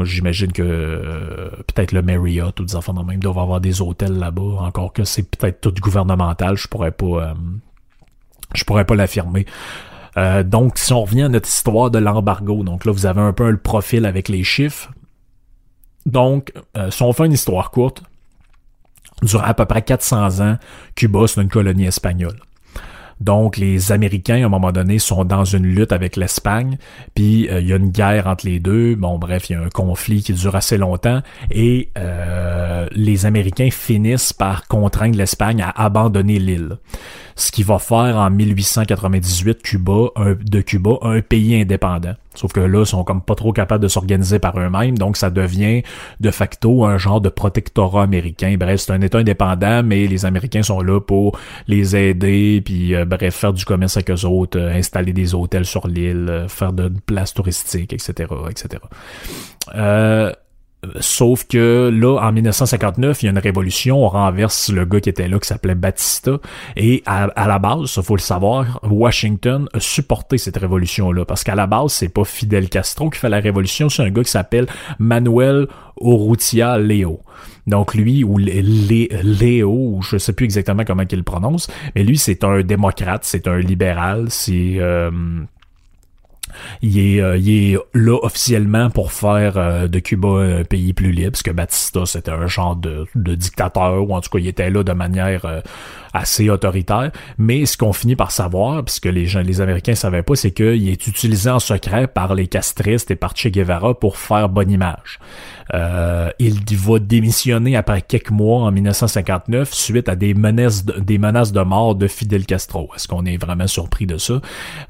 J'imagine 0.03 0.51
que 0.51 1.49
peut-être 1.65 1.91
le 1.91 2.03
Marriott 2.03 2.59
ou 2.59 2.65
des 2.65 2.75
enfants 2.75 2.93
de 2.93 3.03
même 3.03 3.19
doivent 3.19 3.39
avoir 3.39 3.59
des 3.59 3.81
hôtels 3.81 4.19
là-bas, 4.19 4.59
encore 4.59 4.93
que 4.93 5.03
c'est 5.03 5.23
peut-être 5.23 5.59
tout 5.59 5.73
gouvernemental, 5.81 6.55
je 6.55 6.67
pourrais 6.67 6.91
pas 6.91 7.33
je 8.55 8.63
pourrais 8.63 8.85
pas 8.85 8.95
l'affirmer. 8.95 9.45
donc, 10.45 10.77
si 10.77 10.93
on 10.93 11.03
revient 11.03 11.23
à 11.23 11.29
notre 11.29 11.47
histoire 11.47 11.91
de 11.91 11.99
l'embargo, 11.99 12.63
donc 12.63 12.85
là, 12.85 12.91
vous 12.91 13.05
avez 13.05 13.21
un 13.21 13.33
peu 13.33 13.49
le 13.51 13.57
profil 13.57 14.05
avec 14.05 14.29
les 14.29 14.43
chiffres. 14.43 14.91
Donc, 16.05 16.53
si 16.89 17.03
on 17.03 17.13
fait 17.13 17.25
une 17.25 17.33
histoire 17.33 17.69
courte, 17.71 18.01
durant 19.21 19.43
à 19.43 19.53
peu 19.53 19.65
près 19.65 19.81
400 19.81 20.39
ans, 20.39 20.57
Cuba, 20.95 21.27
c'est 21.27 21.41
une 21.41 21.49
colonie 21.49 21.85
espagnole. 21.85 22.39
Donc, 23.19 23.57
les 23.57 23.91
Américains, 23.91 24.43
à 24.43 24.45
un 24.45 24.49
moment 24.49 24.71
donné, 24.71 24.99
sont 24.99 25.25
dans 25.25 25.45
une 25.45 25.65
lutte 25.65 25.91
avec 25.91 26.15
l'Espagne, 26.15 26.77
puis 27.15 27.49
euh, 27.49 27.59
il 27.61 27.67
y 27.67 27.73
a 27.73 27.77
une 27.77 27.89
guerre 27.89 28.27
entre 28.27 28.45
les 28.45 28.59
deux. 28.59 28.95
Bon, 28.95 29.17
bref, 29.17 29.49
il 29.49 29.53
y 29.53 29.55
a 29.55 29.61
un 29.61 29.69
conflit 29.69 30.21
qui 30.21 30.33
dure 30.33 30.55
assez 30.55 30.77
longtemps, 30.77 31.21
et 31.51 31.89
euh, 31.97 32.87
les 32.91 33.25
Américains 33.25 33.69
finissent 33.71 34.33
par 34.33 34.67
contraindre 34.67 35.17
l'Espagne 35.17 35.61
à 35.61 35.69
abandonner 35.83 36.39
l'île 36.39 36.77
ce 37.37 37.51
qui 37.51 37.61
va 37.61 37.77
faire 37.77 38.17
en 38.17 38.31
1898 38.31 39.61
Cuba, 39.61 40.09
de 40.43 40.61
Cuba 40.61 40.97
un 41.03 41.21
pays 41.21 41.61
indépendant. 41.61 42.15
Sauf 42.37 42.53
que 42.53 42.59
là, 42.59 42.81
ils 42.81 42.85
sont 42.85 43.03
comme 43.03 43.21
pas 43.21 43.35
trop 43.35 43.51
capables 43.51 43.83
de 43.83 43.87
s'organiser 43.87 44.37
par 44.37 44.59
eux-mêmes, 44.59 44.97
donc 44.97 45.17
ça 45.17 45.29
devient 45.29 45.81
de 46.19 46.31
facto 46.31 46.85
un 46.85 46.97
genre 46.97 47.19
de 47.19 47.29
protectorat 47.29 48.03
américain. 48.03 48.55
Bref, 48.59 48.81
c'est 48.81 48.91
un 48.93 49.01
État 49.01 49.17
indépendant, 49.17 49.81
mais 49.83 50.05
les 50.05 50.25
Américains 50.25 50.63
sont 50.63 50.81
là 50.81 51.01
pour 51.01 51.39
les 51.67 51.95
aider, 51.95 52.61
puis 52.63 52.93
euh, 52.93 53.05
bref, 53.05 53.35
faire 53.35 53.53
du 53.53 53.65
commerce 53.65 53.97
avec 53.97 54.11
eux 54.11 54.25
autres, 54.25 54.59
euh, 54.59 54.71
installer 54.71 55.13
des 55.13 55.33
hôtels 55.33 55.65
sur 55.65 55.87
l'île, 55.87 56.27
euh, 56.29 56.47
faire 56.47 56.73
de, 56.73 56.91
places 57.05 57.33
touristiques, 57.33 57.93
etc., 57.93 58.29
etc. 58.49 58.81
Euh, 60.85 60.89
Sauf 60.99 61.45
que 61.47 61.89
là, 61.93 62.19
en 62.21 62.31
1959, 62.31 63.23
il 63.23 63.25
y 63.25 63.29
a 63.29 63.31
une 63.31 63.37
révolution, 63.37 64.03
on 64.03 64.09
renverse 64.09 64.69
le 64.69 64.85
gars 64.85 64.99
qui 64.99 65.09
était 65.09 65.27
là, 65.27 65.39
qui 65.39 65.47
s'appelait 65.47 65.75
Batista, 65.75 66.37
et 66.75 67.01
à, 67.05 67.47
la 67.47 67.59
base, 67.59 67.93
il 67.97 68.03
faut 68.03 68.15
le 68.15 68.21
savoir, 68.21 68.79
Washington 68.83 69.67
a 69.73 69.79
supporté 69.79 70.37
cette 70.37 70.57
révolution-là, 70.57 71.25
parce 71.25 71.43
qu'à 71.43 71.55
la 71.55 71.67
base, 71.67 71.93
c'est 71.93 72.09
pas 72.09 72.25
Fidel 72.25 72.69
Castro 72.69 73.09
qui 73.09 73.19
fait 73.19 73.29
la 73.29 73.39
révolution, 73.39 73.89
c'est 73.89 74.03
un 74.03 74.09
gars 74.09 74.23
qui 74.23 74.31
s'appelle 74.31 74.67
Manuel 74.99 75.67
Urrutia 76.01 76.77
Leo. 76.77 77.21
Donc 77.65 77.95
lui, 77.95 78.23
ou 78.23 78.37
Léo, 78.37 79.99
je 80.01 80.17
sais 80.17 80.33
plus 80.33 80.45
exactement 80.45 80.83
comment 80.85 81.03
il 81.09 81.17
le 81.17 81.23
prononce, 81.23 81.67
mais 81.95 82.03
lui, 82.03 82.17
c'est 82.17 82.43
un 82.43 82.61
démocrate, 82.61 83.23
c'est 83.23 83.47
un 83.47 83.57
libéral, 83.57 84.27
c'est... 84.29 84.75
Euh, 84.79 85.11
il 86.81 86.99
est, 86.99 87.21
euh, 87.21 87.37
il 87.37 87.73
est 87.73 87.77
là 87.93 88.17
officiellement 88.21 88.89
pour 88.89 89.11
faire 89.11 89.57
euh, 89.57 89.87
de 89.87 89.99
Cuba 89.99 90.27
un 90.27 90.63
pays 90.63 90.93
plus 90.93 91.11
libre, 91.11 91.31
parce 91.31 91.43
que 91.43 91.51
Batista, 91.51 92.05
c'était 92.05 92.31
un 92.31 92.47
genre 92.47 92.75
de, 92.75 93.07
dictateur, 93.15 94.07
ou 94.07 94.13
en 94.13 94.21
tout 94.21 94.29
cas, 94.29 94.39
il 94.39 94.47
était 94.47 94.69
là 94.69 94.83
de 94.83 94.93
manière 94.93 95.45
euh, 95.45 95.61
assez 96.13 96.49
autoritaire. 96.49 97.11
Mais 97.37 97.65
ce 97.65 97.77
qu'on 97.77 97.93
finit 97.93 98.15
par 98.15 98.31
savoir, 98.31 98.83
puisque 98.83 99.05
les 99.05 99.25
gens, 99.25 99.41
les 99.41 99.61
Américains 99.61 99.95
savaient 99.95 100.23
pas, 100.23 100.35
c'est 100.35 100.51
qu'il 100.51 100.89
est 100.89 101.07
utilisé 101.07 101.49
en 101.49 101.59
secret 101.59 102.07
par 102.07 102.35
les 102.35 102.47
castristes 102.47 103.11
et 103.11 103.15
par 103.15 103.35
Che 103.35 103.47
Guevara 103.47 103.93
pour 103.93 104.17
faire 104.17 104.49
bonne 104.49 104.71
image. 104.71 105.19
Euh, 105.73 106.29
il 106.39 106.59
va 106.77 106.99
démissionner 106.99 107.75
après 107.75 108.01
quelques 108.01 108.31
mois 108.31 108.63
en 108.63 108.71
1959 108.71 109.73
suite 109.73 110.09
à 110.09 110.15
des 110.15 110.33
menaces 110.33 110.85
de, 110.85 110.99
des 110.99 111.17
menaces 111.17 111.51
de 111.51 111.61
mort 111.61 111.95
de 111.95 112.07
Fidel 112.07 112.45
Castro. 112.45 112.89
Est-ce 112.95 113.07
qu'on 113.07 113.25
est 113.25 113.37
vraiment 113.37 113.67
surpris 113.67 114.05
de 114.05 114.17
ça? 114.17 114.41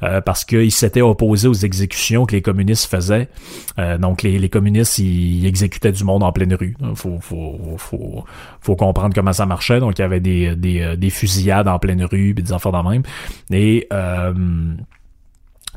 Euh, 0.03 0.21
parce 0.21 0.45
qu'il 0.45 0.71
s'était 0.71 1.01
opposé 1.01 1.47
aux 1.47 1.53
exécutions 1.53 2.25
que 2.25 2.35
les 2.35 2.41
communistes 2.41 2.89
faisaient. 2.89 3.27
Euh, 3.79 3.97
donc 3.97 4.23
les, 4.23 4.49
communistes, 4.49 4.99
ils, 4.99 5.45
exécutaient 5.45 5.91
du 5.91 6.03
monde 6.03 6.23
en 6.23 6.31
pleine 6.31 6.53
rue. 6.53 6.75
Faut, 6.95 7.19
faut, 7.21 7.59
faut, 7.77 8.25
faut 8.61 8.75
comprendre 8.75 9.13
comment 9.13 9.33
ça 9.33 9.45
marchait. 9.45 9.79
Donc 9.79 9.97
il 9.97 10.01
y 10.01 10.05
avait 10.05 10.19
des, 10.19 10.55
des, 10.55 10.95
des 10.97 11.09
fusillades 11.09 11.67
en 11.67 11.79
pleine 11.79 12.03
rue, 12.03 12.33
des 12.33 12.53
enfants 12.53 12.71
dans 12.71 12.87
même. 12.87 13.03
Et 13.51 13.87
euh, 13.93 14.33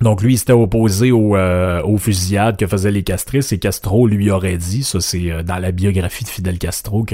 donc 0.01 0.23
lui, 0.23 0.35
il 0.35 0.39
s'était 0.39 0.53
opposé 0.53 1.13
aux, 1.13 1.37
euh, 1.37 1.83
aux 1.83 1.99
fusillades 1.99 2.57
que 2.57 2.67
faisaient 2.67 2.91
les 2.91 3.03
castristes 3.03 3.53
et 3.53 3.59
Castro 3.59 4.07
lui 4.07 4.31
aurait 4.31 4.57
dit, 4.57 4.83
ça 4.83 5.01
c'est 5.01 5.31
euh, 5.31 5.43
dans 5.43 5.59
la 5.59 5.73
biographie 5.73 6.25
de 6.25 6.29
Fidel 6.29 6.59
Castro 6.59 7.05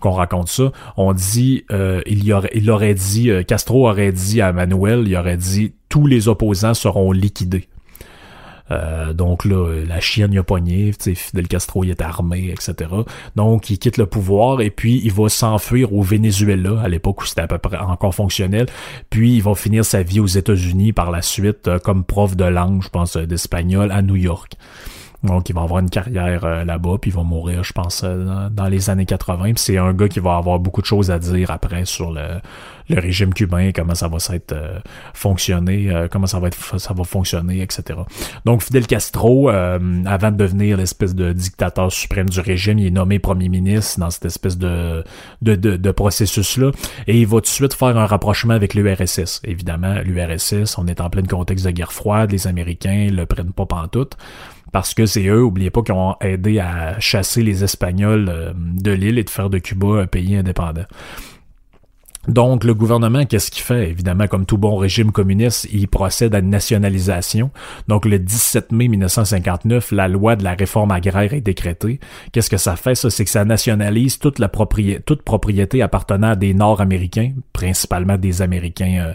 qu'on 0.00 0.10
raconte 0.10 0.48
ça, 0.48 0.72
on 0.96 1.12
dit, 1.12 1.64
euh, 1.70 2.00
il, 2.06 2.24
y 2.24 2.32
aurait, 2.32 2.50
il 2.54 2.68
aurait 2.70 2.94
dit, 2.94 3.30
Castro 3.46 3.88
aurait 3.88 4.12
dit 4.12 4.40
à 4.40 4.52
Manuel, 4.52 5.04
il 5.06 5.16
aurait 5.16 5.36
dit, 5.36 5.74
tous 5.88 6.06
les 6.06 6.26
opposants 6.26 6.74
seront 6.74 7.12
liquidés. 7.12 7.68
Euh, 8.70 9.12
donc 9.12 9.44
là, 9.44 9.82
la 9.86 10.00
chienne 10.00 10.32
y 10.32 10.38
a 10.38 10.42
pogné, 10.42 10.92
Fidel 10.92 11.48
Castro 11.48 11.84
il 11.84 11.90
est 11.90 12.00
armé, 12.00 12.50
etc. 12.50 12.90
Donc 13.36 13.70
il 13.70 13.78
quitte 13.78 13.96
le 13.96 14.06
pouvoir 14.06 14.60
et 14.60 14.70
puis 14.70 15.00
il 15.04 15.12
va 15.12 15.28
s'enfuir 15.28 15.92
au 15.92 16.02
Venezuela 16.02 16.80
à 16.80 16.88
l'époque 16.88 17.22
où 17.22 17.26
c'était 17.26 17.42
à 17.42 17.48
peu 17.48 17.58
près 17.58 17.78
encore 17.78 18.14
fonctionnel. 18.14 18.66
Puis 19.10 19.34
il 19.34 19.42
va 19.42 19.54
finir 19.54 19.84
sa 19.84 20.02
vie 20.02 20.20
aux 20.20 20.26
États-Unis 20.26 20.92
par 20.92 21.10
la 21.10 21.22
suite 21.22 21.68
euh, 21.68 21.78
comme 21.78 22.04
prof 22.04 22.36
de 22.36 22.44
langue, 22.44 22.82
je 22.82 22.88
pense, 22.88 23.16
euh, 23.16 23.26
d'espagnol 23.26 23.90
à 23.92 24.02
New 24.02 24.16
York. 24.16 24.54
Donc, 25.22 25.48
il 25.48 25.54
va 25.54 25.62
avoir 25.62 25.80
une 25.80 25.90
carrière 25.90 26.64
là-bas, 26.64 26.98
puis 27.00 27.10
il 27.10 27.16
va 27.16 27.24
mourir, 27.24 27.64
je 27.64 27.72
pense, 27.72 28.04
dans 28.04 28.68
les 28.68 28.90
années 28.90 29.06
80. 29.06 29.44
Puis 29.44 29.54
c'est 29.56 29.78
un 29.78 29.92
gars 29.92 30.08
qui 30.08 30.20
va 30.20 30.36
avoir 30.36 30.60
beaucoup 30.60 30.82
de 30.82 30.86
choses 30.86 31.10
à 31.10 31.18
dire 31.18 31.50
après 31.50 31.84
sur 31.84 32.12
le, 32.12 32.38
le 32.88 33.00
régime 33.00 33.34
cubain, 33.34 33.70
comment 33.74 33.94
ça 33.94 34.08
va 34.08 34.18
s'être 34.18 34.52
euh, 34.52 34.78
fonctionner, 35.14 36.06
comment 36.10 36.26
ça 36.26 36.38
va 36.38 36.48
être, 36.48 36.78
ça 36.78 36.94
va 36.94 37.04
fonctionner, 37.04 37.62
etc. 37.62 37.98
Donc, 38.44 38.62
Fidel 38.62 38.86
Castro, 38.86 39.48
avant 39.48 40.30
de 40.30 40.36
devenir 40.36 40.76
l'espèce 40.76 41.14
de 41.14 41.32
dictateur 41.32 41.92
suprême 41.92 42.28
du 42.28 42.40
régime, 42.40 42.78
il 42.78 42.86
est 42.86 42.90
nommé 42.90 43.18
premier 43.18 43.48
ministre 43.48 44.00
dans 44.00 44.10
cette 44.10 44.26
espèce 44.26 44.58
de, 44.58 45.04
de, 45.42 45.54
de, 45.54 45.76
de 45.76 45.90
processus-là, 45.90 46.70
et 47.06 47.18
il 47.18 47.26
va 47.26 47.36
tout 47.36 47.42
de 47.42 47.46
suite 47.46 47.74
faire 47.74 47.96
un 47.96 48.06
rapprochement 48.06 48.54
avec 48.54 48.74
l'URSS. 48.74 49.40
Évidemment, 49.44 50.00
l'URSS, 50.04 50.78
on 50.78 50.86
est 50.86 51.00
en 51.00 51.10
plein 51.10 51.22
contexte 51.22 51.66
de 51.66 51.70
guerre 51.70 51.92
froide, 51.92 52.32
les 52.32 52.46
Américains 52.46 53.08
le 53.10 53.26
prennent 53.26 53.52
pas 53.52 53.66
pantoute 53.66 54.16
parce 54.72 54.94
que 54.94 55.06
c'est 55.06 55.26
eux, 55.26 55.42
oubliez 55.42 55.70
pas, 55.70 55.82
qui 55.82 55.92
ont 55.92 56.16
aidé 56.20 56.58
à 56.58 56.98
chasser 57.00 57.42
les 57.42 57.64
Espagnols 57.64 58.28
euh, 58.28 58.52
de 58.54 58.90
l'île 58.90 59.18
et 59.18 59.24
de 59.24 59.30
faire 59.30 59.48
de 59.48 59.58
Cuba 59.58 60.02
un 60.02 60.06
pays 60.06 60.36
indépendant. 60.36 60.84
Donc, 62.28 62.64
le 62.64 62.74
gouvernement, 62.74 63.24
qu'est-ce 63.24 63.50
qu'il 63.50 63.62
fait? 63.62 63.90
Évidemment, 63.90 64.26
comme 64.26 64.46
tout 64.46 64.58
bon 64.58 64.76
régime 64.76 65.12
communiste, 65.12 65.68
il 65.72 65.88
procède 65.88 66.34
à 66.34 66.40
une 66.40 66.50
nationalisation. 66.50 67.50
Donc, 67.88 68.04
le 68.04 68.18
17 68.18 68.72
mai 68.72 68.88
1959, 68.88 69.92
la 69.92 70.08
loi 70.08 70.36
de 70.36 70.44
la 70.44 70.54
réforme 70.54 70.90
agraire 70.90 71.32
est 71.32 71.40
décrétée. 71.40 72.00
Qu'est-ce 72.32 72.50
que 72.50 72.56
ça 72.56 72.76
fait? 72.76 72.94
Ça, 72.94 73.10
c'est 73.10 73.24
que 73.24 73.30
ça 73.30 73.44
nationalise 73.44 74.18
toute 74.18 74.38
la 74.38 74.48
propriété, 74.48 75.02
toute 75.02 75.22
propriété 75.22 75.82
appartenant 75.82 76.30
à 76.30 76.36
des 76.36 76.54
Nord-Américains, 76.54 77.32
principalement 77.52 78.16
des 78.16 78.42
Américains 78.42 79.06
euh, 79.06 79.14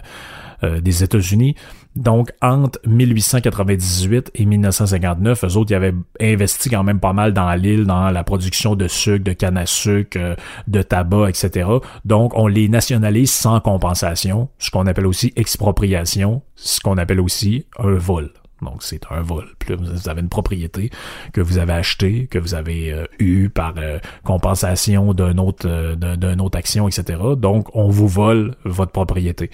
euh, 0.64 0.80
des 0.80 1.02
États-Unis. 1.02 1.56
Donc, 1.96 2.32
entre 2.40 2.80
1898 2.86 4.30
et 4.34 4.44
1959, 4.46 5.44
eux 5.44 5.56
autres, 5.56 5.72
ils 5.72 5.74
avaient 5.74 5.94
investi 6.20 6.70
quand 6.70 6.82
même 6.82 7.00
pas 7.00 7.12
mal 7.12 7.34
dans 7.34 7.52
l'île, 7.52 7.84
dans 7.84 8.10
la 8.10 8.24
production 8.24 8.74
de 8.74 8.88
sucre, 8.88 9.24
de 9.24 9.32
canne 9.32 9.58
à 9.58 9.66
sucre, 9.66 10.18
euh, 10.18 10.34
de 10.68 10.82
tabac, 10.82 11.28
etc. 11.28 11.68
Donc, 12.04 12.32
on 12.34 12.46
les 12.46 12.68
nationalise 12.68 13.30
sans 13.30 13.60
compensation, 13.60 14.48
ce 14.58 14.70
qu'on 14.70 14.86
appelle 14.86 15.06
aussi 15.06 15.32
expropriation, 15.36 16.42
ce 16.56 16.80
qu'on 16.80 16.96
appelle 16.96 17.20
aussi 17.20 17.66
un 17.78 17.94
vol. 17.94 18.30
Donc, 18.62 18.82
c'est 18.82 19.00
un 19.10 19.20
vol. 19.20 19.46
Vous 19.68 20.08
avez 20.08 20.20
une 20.20 20.28
propriété 20.28 20.90
que 21.32 21.40
vous 21.40 21.58
avez 21.58 21.72
achetée, 21.72 22.26
que 22.28 22.38
vous 22.38 22.54
avez 22.54 22.92
euh, 22.92 23.06
eu 23.18 23.48
par 23.48 23.74
euh, 23.78 23.98
compensation 24.24 25.12
d'un 25.14 25.38
autre, 25.38 25.66
euh, 25.68 26.16
d'une 26.16 26.40
autre 26.40 26.58
action, 26.58 26.88
etc. 26.88 27.18
Donc, 27.36 27.74
on 27.74 27.88
vous 27.88 28.08
vole 28.08 28.54
votre 28.64 28.92
propriété. 28.92 29.50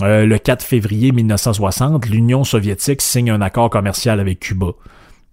le 0.00 0.36
4 0.36 0.62
février 0.62 1.12
1960, 1.12 2.06
l'Union 2.06 2.44
soviétique 2.44 3.02
signe 3.02 3.30
un 3.30 3.40
accord 3.40 3.70
commercial 3.70 4.20
avec 4.20 4.40
Cuba. 4.40 4.72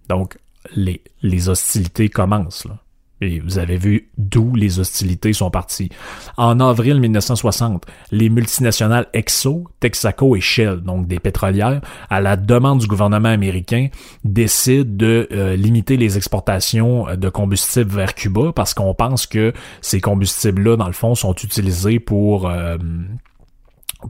Donc, 0.08 0.38
les, 0.74 1.02
les 1.22 1.48
hostilités 1.48 2.08
commencent. 2.08 2.66
Là. 2.66 2.78
Et 3.20 3.40
vous 3.40 3.58
avez 3.58 3.76
vu 3.76 4.10
d'où 4.16 4.54
les 4.54 4.78
hostilités 4.78 5.32
sont 5.32 5.50
parties. 5.50 5.88
En 6.36 6.60
avril 6.60 7.00
1960, 7.00 7.84
les 8.12 8.28
multinationales 8.28 9.06
Exxon, 9.12 9.64
Texaco 9.80 10.36
et 10.36 10.40
Shell, 10.40 10.80
donc 10.80 11.08
des 11.08 11.18
pétrolières, 11.18 11.80
à 12.10 12.20
la 12.20 12.36
demande 12.36 12.78
du 12.78 12.86
gouvernement 12.86 13.28
américain, 13.28 13.88
décident 14.24 14.88
de 14.88 15.28
euh, 15.32 15.56
limiter 15.56 15.96
les 15.96 16.16
exportations 16.16 17.06
de 17.16 17.28
combustibles 17.28 17.90
vers 17.90 18.14
Cuba 18.14 18.52
parce 18.54 18.74
qu'on 18.74 18.94
pense 18.94 19.26
que 19.26 19.52
ces 19.80 20.00
combustibles-là, 20.00 20.76
dans 20.76 20.86
le 20.86 20.92
fond, 20.92 21.14
sont 21.14 21.34
utilisés 21.34 21.98
pour... 21.98 22.48
Euh, 22.48 22.78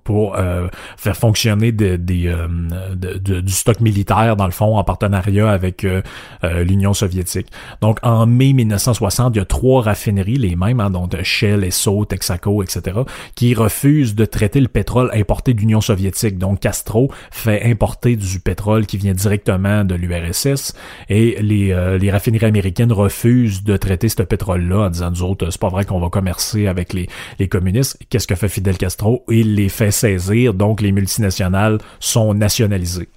pour 0.04 0.36
euh, 0.36 0.68
faire 0.96 1.16
fonctionner 1.16 1.72
des, 1.72 1.98
euh, 2.26 3.16
du 3.18 3.52
stock 3.52 3.80
militaire 3.80 4.36
dans 4.36 4.44
le 4.44 4.52
fond 4.52 4.76
en 4.76 4.84
partenariat 4.84 5.50
avec 5.50 5.84
euh, 5.84 6.02
l'Union 6.42 6.92
soviétique. 6.92 7.46
Donc 7.80 7.98
en 8.02 8.26
mai 8.26 8.52
1960, 8.52 9.34
il 9.34 9.38
y 9.38 9.40
a 9.40 9.44
trois 9.44 9.82
raffineries, 9.82 10.36
les 10.36 10.56
mêmes, 10.56 10.80
hein, 10.80 10.90
donc 10.90 11.20
Shell, 11.22 11.64
Esso, 11.64 12.04
Texaco, 12.04 12.62
etc., 12.62 12.98
qui 13.34 13.54
refusent 13.54 14.14
de 14.14 14.24
traiter 14.24 14.60
le 14.60 14.68
pétrole 14.68 15.10
importé 15.14 15.54
de 15.54 15.60
l'Union 15.60 15.80
soviétique. 15.80 16.38
Donc 16.38 16.60
Castro 16.60 17.10
fait 17.30 17.64
importer 17.64 18.16
du 18.16 18.40
pétrole 18.40 18.86
qui 18.86 18.98
vient 18.98 19.14
directement 19.14 19.84
de 19.84 19.94
l'URSS 19.94 20.74
et 21.08 21.40
les, 21.40 21.98
les 21.98 22.10
raffineries 22.10 22.46
américaines 22.46 22.92
refusent 22.92 23.64
de 23.64 23.76
traiter 23.76 24.08
ce 24.08 24.22
pétrole-là 24.22 24.86
en 24.86 24.90
disant 24.90 25.10
nous 25.10 25.22
autres, 25.22 25.50
c'est 25.50 25.60
pas 25.60 25.68
vrai 25.68 25.84
qu'on 25.84 26.00
va 26.00 26.10
commercer 26.10 26.66
avec 26.66 26.92
les, 26.92 27.08
les 27.38 27.48
communistes. 27.48 27.98
Qu'est-ce 28.10 28.26
que 28.26 28.34
fait 28.34 28.48
Fidel 28.48 28.76
Castro? 28.76 29.24
Il 29.28 29.54
les 29.54 29.67
fait 29.68 29.90
saisir, 29.90 30.54
donc 30.54 30.80
les 30.80 30.92
multinationales 30.92 31.78
sont 32.00 32.34
nationalisées. 32.34 33.08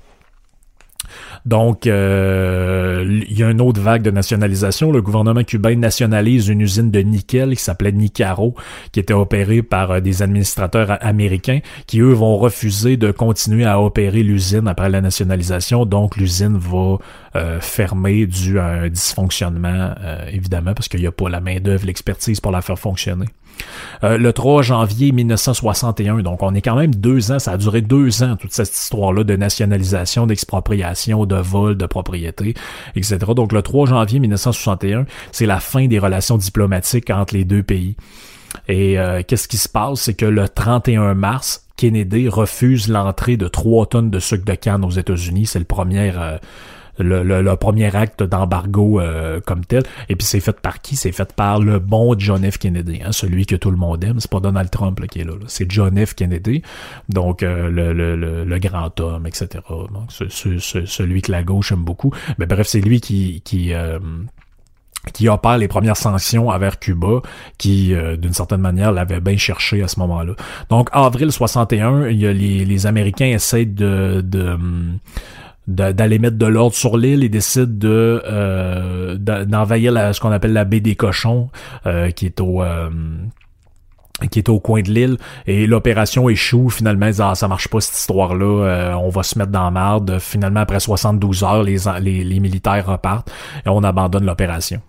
Donc, 1.45 1.87
euh, 1.87 3.23
il 3.29 3.37
y 3.37 3.43
a 3.43 3.49
une 3.49 3.61
autre 3.61 3.81
vague 3.81 4.01
de 4.01 4.11
nationalisation. 4.11 4.91
Le 4.91 5.01
gouvernement 5.01 5.43
cubain 5.43 5.75
nationalise 5.75 6.47
une 6.47 6.61
usine 6.61 6.91
de 6.91 6.99
nickel 6.99 7.55
qui 7.55 7.63
s'appelait 7.63 7.91
Nicaro, 7.91 8.55
qui 8.91 8.99
était 8.99 9.13
opérée 9.13 9.63
par 9.63 9.91
euh, 9.91 9.99
des 9.99 10.21
administrateurs 10.21 10.97
américains, 11.01 11.59
qui 11.87 11.99
eux 11.99 12.13
vont 12.13 12.37
refuser 12.37 12.97
de 12.97 13.11
continuer 13.11 13.65
à 13.65 13.81
opérer 13.81 14.23
l'usine 14.23 14.67
après 14.67 14.89
la 14.89 15.01
nationalisation. 15.01 15.85
Donc, 15.85 16.17
l'usine 16.17 16.57
va 16.57 16.97
euh, 17.35 17.59
fermer 17.59 18.27
dû 18.27 18.59
à 18.59 18.67
un 18.67 18.89
dysfonctionnement, 18.89 19.95
évidemment, 20.31 20.73
parce 20.73 20.87
qu'il 20.87 20.99
n'y 20.99 21.07
a 21.07 21.11
pas 21.11 21.29
la 21.29 21.39
main 21.39 21.59
d'œuvre, 21.59 21.85
l'expertise 21.85 22.39
pour 22.39 22.51
la 22.51 22.61
faire 22.61 22.77
fonctionner. 22.77 23.25
Euh, 24.03 24.17
le 24.17 24.33
3 24.33 24.61
janvier 24.63 25.11
1961. 25.11 26.19
Donc, 26.19 26.41
on 26.43 26.53
est 26.53 26.61
quand 26.61 26.75
même 26.75 26.93
deux 26.93 27.31
ans, 27.31 27.39
ça 27.39 27.51
a 27.51 27.57
duré 27.57 27.81
deux 27.81 28.23
ans, 28.23 28.35
toute 28.35 28.51
cette 28.51 28.73
histoire-là 28.73 29.23
de 29.23 29.35
nationalisation, 29.35 30.25
d'expropriation, 30.25 31.25
de 31.25 31.35
vol, 31.35 31.77
de 31.77 31.85
propriété, 31.85 32.55
etc. 32.95 33.17
Donc, 33.35 33.53
le 33.53 33.61
3 33.61 33.87
janvier 33.87 34.19
1961, 34.19 35.05
c'est 35.31 35.45
la 35.45 35.59
fin 35.59 35.87
des 35.87 35.99
relations 35.99 36.37
diplomatiques 36.37 37.09
entre 37.09 37.35
les 37.35 37.45
deux 37.45 37.63
pays. 37.63 37.95
Et 38.67 38.99
euh, 38.99 39.21
qu'est-ce 39.25 39.47
qui 39.47 39.57
se 39.57 39.69
passe? 39.69 40.01
C'est 40.01 40.13
que 40.13 40.25
le 40.25 40.49
31 40.49 41.13
mars, 41.13 41.65
Kennedy 41.77 42.27
refuse 42.27 42.89
l'entrée 42.89 43.37
de 43.37 43.47
trois 43.47 43.85
tonnes 43.85 44.09
de 44.09 44.19
sucre 44.19 44.45
de 44.45 44.55
canne 44.55 44.83
aux 44.83 44.91
États-Unis. 44.91 45.45
C'est 45.45 45.59
le 45.59 45.65
premier... 45.65 46.11
Euh, 46.15 46.37
le, 47.01 47.55
premier 47.55 47.95
acte 47.95 48.23
d'embargo 48.23 48.99
euh, 48.99 49.39
comme 49.45 49.65
tel. 49.65 49.83
Et 50.09 50.15
puis 50.15 50.25
c'est 50.25 50.39
fait 50.39 50.59
par 50.59 50.81
qui? 50.81 50.95
C'est 50.95 51.11
fait 51.11 51.33
par 51.33 51.59
le 51.59 51.79
bon 51.79 52.15
John 52.17 52.49
F. 52.49 52.57
Kennedy, 52.57 53.01
hein, 53.03 53.11
celui 53.11 53.45
que 53.45 53.55
tout 53.55 53.71
le 53.71 53.77
monde 53.77 54.03
aime. 54.03 54.19
C'est 54.19 54.31
pas 54.31 54.39
Donald 54.39 54.69
Trump 54.69 54.99
qui 55.07 55.19
est 55.19 55.23
là. 55.23 55.33
C'est 55.47 55.69
John 55.71 56.03
F. 56.05 56.13
Kennedy, 56.13 56.61
donc 57.09 57.43
euh, 57.43 57.69
le, 57.69 57.93
le, 57.93 58.59
grand 58.59 58.99
homme, 58.99 59.25
etc. 59.25 59.63
Donc 59.69 60.09
celui 60.09 61.21
que 61.21 61.31
la 61.31 61.43
gauche 61.43 61.71
aime 61.71 61.83
beaucoup. 61.83 62.13
Mais 62.37 62.45
bref, 62.45 62.67
c'est 62.67 62.81
lui 62.81 63.01
qui... 63.01 63.41
qui 63.41 63.73
euh, 63.73 63.99
qui 65.13 65.27
opère 65.29 65.57
les 65.57 65.67
premières 65.67 65.97
sanctions 65.97 66.49
envers 66.49 66.77
Cuba, 66.77 67.21
qui, 67.57 67.95
d'une 68.19 68.33
certaine 68.33 68.61
manière, 68.61 68.91
l'avait 68.91 69.19
bien 69.19 69.35
cherché 69.35 69.81
à 69.81 69.87
ce 69.87 69.99
moment-là. 69.99 70.33
Donc, 70.69 70.89
avril 70.91 71.31
61, 71.31 72.09
il 72.09 72.19
y 72.19 72.27
a 72.27 72.31
les, 72.31 72.65
les 72.65 72.85
Américains 72.85 73.25
essaient 73.25 73.65
de, 73.65 74.21
de 74.23 74.59
d'aller 75.67 76.19
mettre 76.19 76.37
de 76.37 76.45
l'ordre 76.45 76.75
sur 76.75 76.97
l'île. 76.97 77.23
Et 77.23 77.29
décide 77.29 77.77
de 77.77 78.21
euh, 78.25 79.15
d'envahir 79.17 80.13
ce 80.13 80.19
qu'on 80.19 80.31
appelle 80.31 80.53
la 80.53 80.65
baie 80.65 80.79
des 80.79 80.95
cochons 80.95 81.49
euh, 81.85 82.11
qui 82.11 82.25
est 82.25 82.39
au 82.41 82.61
euh, 82.61 82.89
qui 84.29 84.39
est 84.39 84.49
au 84.49 84.59
coin 84.59 84.81
de 84.81 84.89
l'île. 84.89 85.17
Et 85.47 85.67
l'opération 85.67 86.29
échoue. 86.29 86.69
Finalement 86.69 87.11
ça, 87.11 87.35
ça 87.35 87.47
marche 87.47 87.67
pas 87.67 87.81
cette 87.81 87.97
histoire 87.97 88.35
là 88.35 88.97
on 88.97 89.09
va 89.09 89.23
se 89.23 89.37
mettre 89.37 89.51
dans 89.51 89.63
la 89.63 89.71
marde. 89.71 90.19
Finalement 90.19 90.61
après 90.61 90.79
72 90.79 91.43
heures 91.43 91.63
les, 91.63 91.77
les, 92.23 92.39
militaires 92.39 92.85
repartent 92.85 93.31
et 93.65 93.69
on 93.69 93.83
abandonne 93.83 94.25
l'opération. 94.25 94.81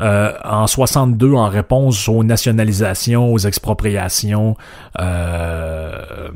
En 0.00 0.66
62, 0.66 1.34
en 1.34 1.48
réponse 1.48 2.08
aux 2.08 2.24
nationalisations, 2.24 3.32
aux 3.32 3.38
expropriations, 3.38 4.56
euh, 4.98 6.30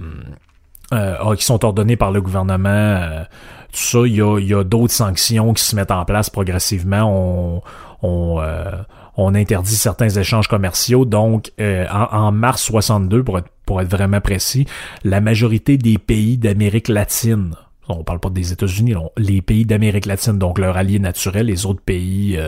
euh, 0.93 1.15
ah, 1.19 1.37
qui 1.37 1.45
sont 1.45 1.65
ordonnés 1.65 1.97
par 1.97 2.11
le 2.11 2.21
gouvernement. 2.21 2.69
Euh, 2.69 3.25
tout 3.73 3.81
ça, 3.81 3.99
il 4.05 4.15
y 4.15 4.55
a, 4.55 4.65
d'autres 4.65 4.93
sanctions 4.93 5.55
qui 5.55 5.65
se 5.65 5.75
mettent 5.75 5.91
en 5.91 6.05
place 6.05 6.29
progressivement. 6.29 7.05
On, 7.05 7.63
on, 8.03 8.41
euh, 8.43 8.73
on 9.17 9.35
interdit 9.35 9.75
certains 9.75 10.11
échanges 10.11 10.49
commerciaux. 10.49 11.07
Donc, 11.07 11.51
en, 11.59 12.33
mars 12.33 12.63
62, 12.65 13.25
pour 13.25 13.39
être, 13.39 13.49
pour 13.65 13.81
être 13.81 13.89
vraiment 13.89 14.21
précis, 14.21 14.67
la 15.05 15.23
majorité 15.23 15.79
des 15.79 15.97
pays 15.97 16.37
d'Amérique 16.37 16.89
latine, 16.89 17.55
on 17.89 18.05
parle 18.05 18.21
pas 18.21 18.29
des 18.29 18.53
États-Unis, 18.53 18.95
les 19.17 19.41
pays 19.41 19.65
d'Amérique 19.65 20.07
latine, 20.07 20.37
donc 20.37 20.59
leurs 20.59 20.77
alliés 20.77 20.99
naturels, 20.99 21.47
les 21.47 21.65
autres 21.65 21.81
pays, 21.81 22.39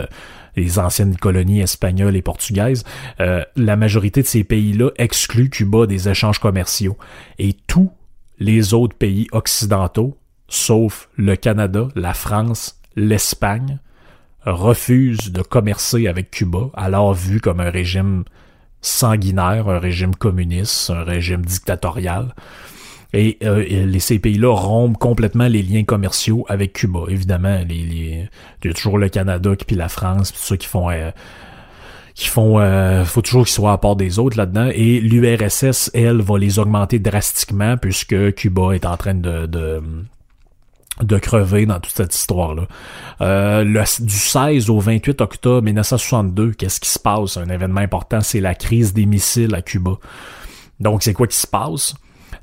les 0.56 0.78
anciennes 0.78 1.16
colonies 1.16 1.62
espagnoles 1.62 2.16
et 2.16 2.22
portugaises, 2.22 2.84
la 3.18 3.76
majorité 3.76 4.20
de 4.20 4.26
ces 4.26 4.44
pays-là 4.44 4.90
excluent 4.96 5.48
Cuba 5.48 5.86
des 5.86 6.10
échanges 6.10 6.38
commerciaux. 6.38 6.98
Et 7.38 7.54
tout 7.66 7.90
les 8.38 8.74
autres 8.74 8.96
pays 8.96 9.26
occidentaux, 9.32 10.16
sauf 10.48 11.08
le 11.16 11.36
Canada, 11.36 11.88
la 11.94 12.14
France, 12.14 12.80
l'Espagne, 12.96 13.78
refusent 14.44 15.32
de 15.32 15.42
commercer 15.42 16.06
avec 16.06 16.30
Cuba, 16.30 16.70
alors 16.74 17.14
vu 17.14 17.40
comme 17.40 17.60
un 17.60 17.70
régime 17.70 18.24
sanguinaire, 18.80 19.68
un 19.68 19.78
régime 19.78 20.14
communiste, 20.14 20.90
un 20.90 21.04
régime 21.04 21.44
dictatorial. 21.44 22.34
Et, 23.14 23.38
euh, 23.44 23.98
ces 24.00 24.18
pays-là 24.18 24.54
rompent 24.54 24.98
complètement 24.98 25.46
les 25.46 25.62
liens 25.62 25.84
commerciaux 25.84 26.44
avec 26.48 26.72
Cuba. 26.72 27.04
Évidemment, 27.08 27.64
il 27.68 27.94
y 27.94 28.68
a 28.68 28.72
toujours 28.74 28.98
le 28.98 29.08
Canada 29.08 29.52
puis 29.66 29.76
la 29.76 29.88
France, 29.88 30.32
puis 30.32 30.40
ceux 30.42 30.56
qui 30.56 30.66
font 30.66 30.90
euh, 30.90 31.10
qui 32.14 32.28
font 32.28 32.60
euh, 32.60 33.04
faut 33.04 33.22
toujours 33.22 33.44
qu'ils 33.44 33.54
soient 33.54 33.72
à 33.72 33.78
part 33.78 33.96
des 33.96 34.18
autres 34.18 34.36
là-dedans 34.36 34.70
et 34.72 35.00
l'URSS 35.00 35.90
elle 35.94 36.22
va 36.22 36.38
les 36.38 36.58
augmenter 36.58 37.00
drastiquement 37.00 37.76
puisque 37.76 38.34
Cuba 38.34 38.72
est 38.72 38.86
en 38.86 38.96
train 38.96 39.14
de, 39.14 39.46
de 39.46 39.82
de 41.02 41.18
crever 41.18 41.66
dans 41.66 41.80
toute 41.80 41.92
cette 41.92 42.14
histoire-là. 42.14 42.68
Euh, 43.20 43.64
du 43.98 44.14
16 44.14 44.70
au 44.70 44.78
28 44.78 45.20
octobre 45.20 45.62
1962, 45.62 46.52
qu'est-ce 46.52 46.78
qui 46.78 46.88
se 46.88 46.98
passe? 46.98 47.36
Un 47.36 47.48
événement 47.48 47.80
important, 47.80 48.20
c'est 48.20 48.40
la 48.40 48.54
crise 48.54 48.94
des 48.94 49.04
missiles 49.04 49.54
à 49.56 49.62
Cuba. 49.62 49.96
Donc, 50.78 51.02
c'est 51.02 51.12
quoi 51.12 51.26
qui 51.26 51.36
se 51.36 51.46
passe? 51.46 51.94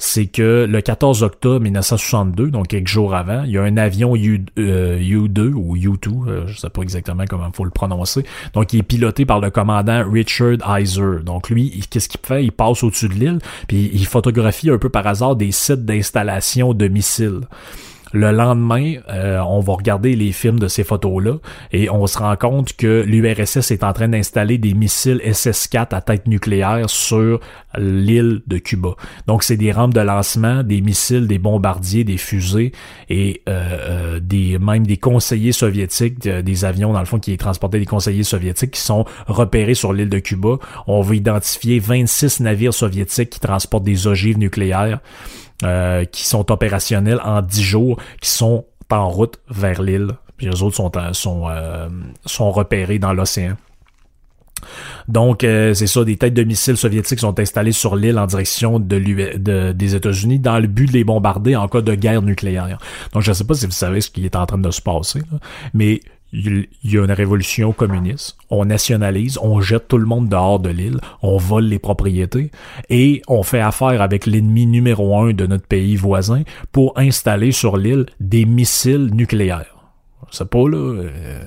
C'est 0.01 0.25
que 0.25 0.65
le 0.67 0.81
14 0.81 1.21
octobre 1.21 1.61
1962, 1.61 2.49
donc 2.49 2.69
quelques 2.69 2.87
jours 2.87 3.13
avant, 3.13 3.43
il 3.43 3.51
y 3.51 3.57
a 3.59 3.61
un 3.61 3.77
avion 3.77 4.15
U, 4.15 4.39
2 4.39 4.49
euh, 4.59 5.53
ou 5.53 5.77
U2, 5.77 6.27
euh, 6.27 6.47
je 6.47 6.57
sais 6.57 6.71
pas 6.71 6.81
exactement 6.81 7.23
comment 7.29 7.49
il 7.49 7.55
faut 7.55 7.65
le 7.65 7.69
prononcer, 7.69 8.25
donc 8.55 8.73
il 8.73 8.79
est 8.79 8.83
piloté 8.83 9.25
par 9.27 9.39
le 9.39 9.51
commandant 9.51 10.03
Richard 10.09 10.57
Heiser. 10.67 11.21
Donc 11.23 11.51
lui, 11.51 11.83
qu'est-ce 11.91 12.09
qu'il 12.09 12.19
fait? 12.23 12.43
Il 12.43 12.51
passe 12.51 12.83
au-dessus 12.83 13.09
de 13.09 13.13
l'île, 13.13 13.39
puis 13.67 13.91
il 13.93 14.07
photographie 14.07 14.71
un 14.71 14.79
peu 14.79 14.89
par 14.89 15.05
hasard 15.05 15.35
des 15.35 15.51
sites 15.51 15.85
d'installation 15.85 16.73
de 16.73 16.87
missiles. 16.87 17.41
Le 18.13 18.31
lendemain, 18.31 18.95
euh, 19.09 19.39
on 19.39 19.59
va 19.59 19.73
regarder 19.73 20.15
les 20.15 20.31
films 20.31 20.59
de 20.59 20.67
ces 20.67 20.83
photos-là 20.83 21.37
et 21.71 21.89
on 21.89 22.05
se 22.07 22.17
rend 22.17 22.35
compte 22.35 22.73
que 22.73 23.03
l'URSS 23.05 23.71
est 23.71 23.83
en 23.83 23.93
train 23.93 24.09
d'installer 24.09 24.57
des 24.57 24.73
missiles 24.73 25.21
SS-4 25.23 25.95
à 25.95 26.01
tête 26.01 26.27
nucléaire 26.27 26.89
sur 26.89 27.39
l'île 27.77 28.41
de 28.47 28.57
Cuba. 28.57 28.95
Donc 29.27 29.43
c'est 29.43 29.55
des 29.55 29.71
rampes 29.71 29.93
de 29.93 30.01
lancement, 30.01 30.63
des 30.63 30.81
missiles, 30.81 31.27
des 31.27 31.39
bombardiers, 31.39 32.03
des 32.03 32.17
fusées 32.17 32.73
et 33.09 33.41
euh, 33.47 33.61
euh, 33.61 34.19
des 34.19 34.59
même 34.59 34.85
des 34.85 34.97
conseillers 34.97 35.53
soviétiques, 35.53 36.27
des 36.27 36.65
avions 36.65 36.91
dans 36.91 36.99
le 36.99 37.05
fond 37.05 37.19
qui 37.19 37.37
transportaient 37.37 37.79
des 37.79 37.85
conseillers 37.85 38.23
soviétiques 38.23 38.71
qui 38.71 38.81
sont 38.81 39.05
repérés 39.27 39.73
sur 39.73 39.93
l'île 39.93 40.09
de 40.09 40.19
Cuba. 40.19 40.57
On 40.87 41.01
va 41.01 41.15
identifier 41.15 41.79
26 41.79 42.41
navires 42.41 42.73
soviétiques 42.73 43.29
qui 43.29 43.39
transportent 43.39 43.83
des 43.83 44.07
ogives 44.07 44.37
nucléaires. 44.37 44.99
Euh, 45.63 46.05
qui 46.05 46.23
sont 46.25 46.51
opérationnels 46.51 47.21
en 47.23 47.41
10 47.43 47.61
jours, 47.61 48.01
qui 48.19 48.29
sont 48.29 48.65
en 48.89 49.09
route 49.09 49.39
vers 49.47 49.81
l'île. 49.81 50.09
Puis 50.37 50.47
les 50.47 50.63
autres 50.63 50.75
sont, 50.75 50.91
euh, 50.95 51.13
sont, 51.13 51.43
euh, 51.49 51.87
sont 52.25 52.51
repérés 52.51 52.97
dans 52.97 53.13
l'océan. 53.13 53.55
Donc, 55.07 55.39
c'est 55.41 55.87
ça, 55.87 56.03
des 56.03 56.17
têtes 56.17 56.35
de 56.35 56.43
missiles 56.43 56.77
soviétiques 56.77 57.19
sont 57.19 57.39
installées 57.39 57.71
sur 57.71 57.95
l'île 57.95 58.19
en 58.19 58.27
direction 58.27 58.79
de, 58.79 59.71
des 59.71 59.95
États-Unis 59.95 60.37
dans 60.37 60.59
le 60.59 60.67
but 60.67 60.85
de 60.85 60.93
les 60.93 61.03
bombarder 61.03 61.55
en 61.55 61.67
cas 61.67 61.81
de 61.81 61.95
guerre 61.95 62.21
nucléaire. 62.21 62.77
Donc, 63.11 63.23
je 63.23 63.31
ne 63.31 63.33
sais 63.33 63.43
pas 63.43 63.55
si 63.55 63.65
vous 63.65 63.71
savez 63.71 64.01
ce 64.01 64.11
qui 64.11 64.23
est 64.23 64.35
en 64.35 64.45
train 64.45 64.59
de 64.59 64.69
se 64.69 64.81
passer, 64.81 65.21
mais 65.73 65.99
il 66.33 66.67
y 66.83 66.97
a 66.97 67.03
une 67.03 67.11
révolution 67.11 67.73
communiste, 67.73 68.37
on 68.49 68.65
nationalise, 68.65 69.37
on 69.41 69.59
jette 69.61 69.87
tout 69.87 69.97
le 69.97 70.05
monde 70.05 70.29
dehors 70.29 70.59
de 70.59 70.69
l'île, 70.69 70.99
on 71.21 71.37
vole 71.37 71.65
les 71.65 71.79
propriétés 71.79 72.51
et 72.89 73.21
on 73.27 73.43
fait 73.43 73.59
affaire 73.59 74.01
avec 74.01 74.25
l'ennemi 74.25 74.65
numéro 74.65 75.17
un 75.17 75.33
de 75.33 75.45
notre 75.45 75.67
pays 75.67 75.95
voisin 75.95 76.43
pour 76.71 76.97
installer 76.97 77.51
sur 77.51 77.77
l'île 77.77 78.05
des 78.19 78.45
missiles 78.45 79.09
nucléaires. 79.13 79.75
C'est 80.29 80.49
pas 80.49 80.69
là. 80.69 80.77
Euh, 80.77 81.43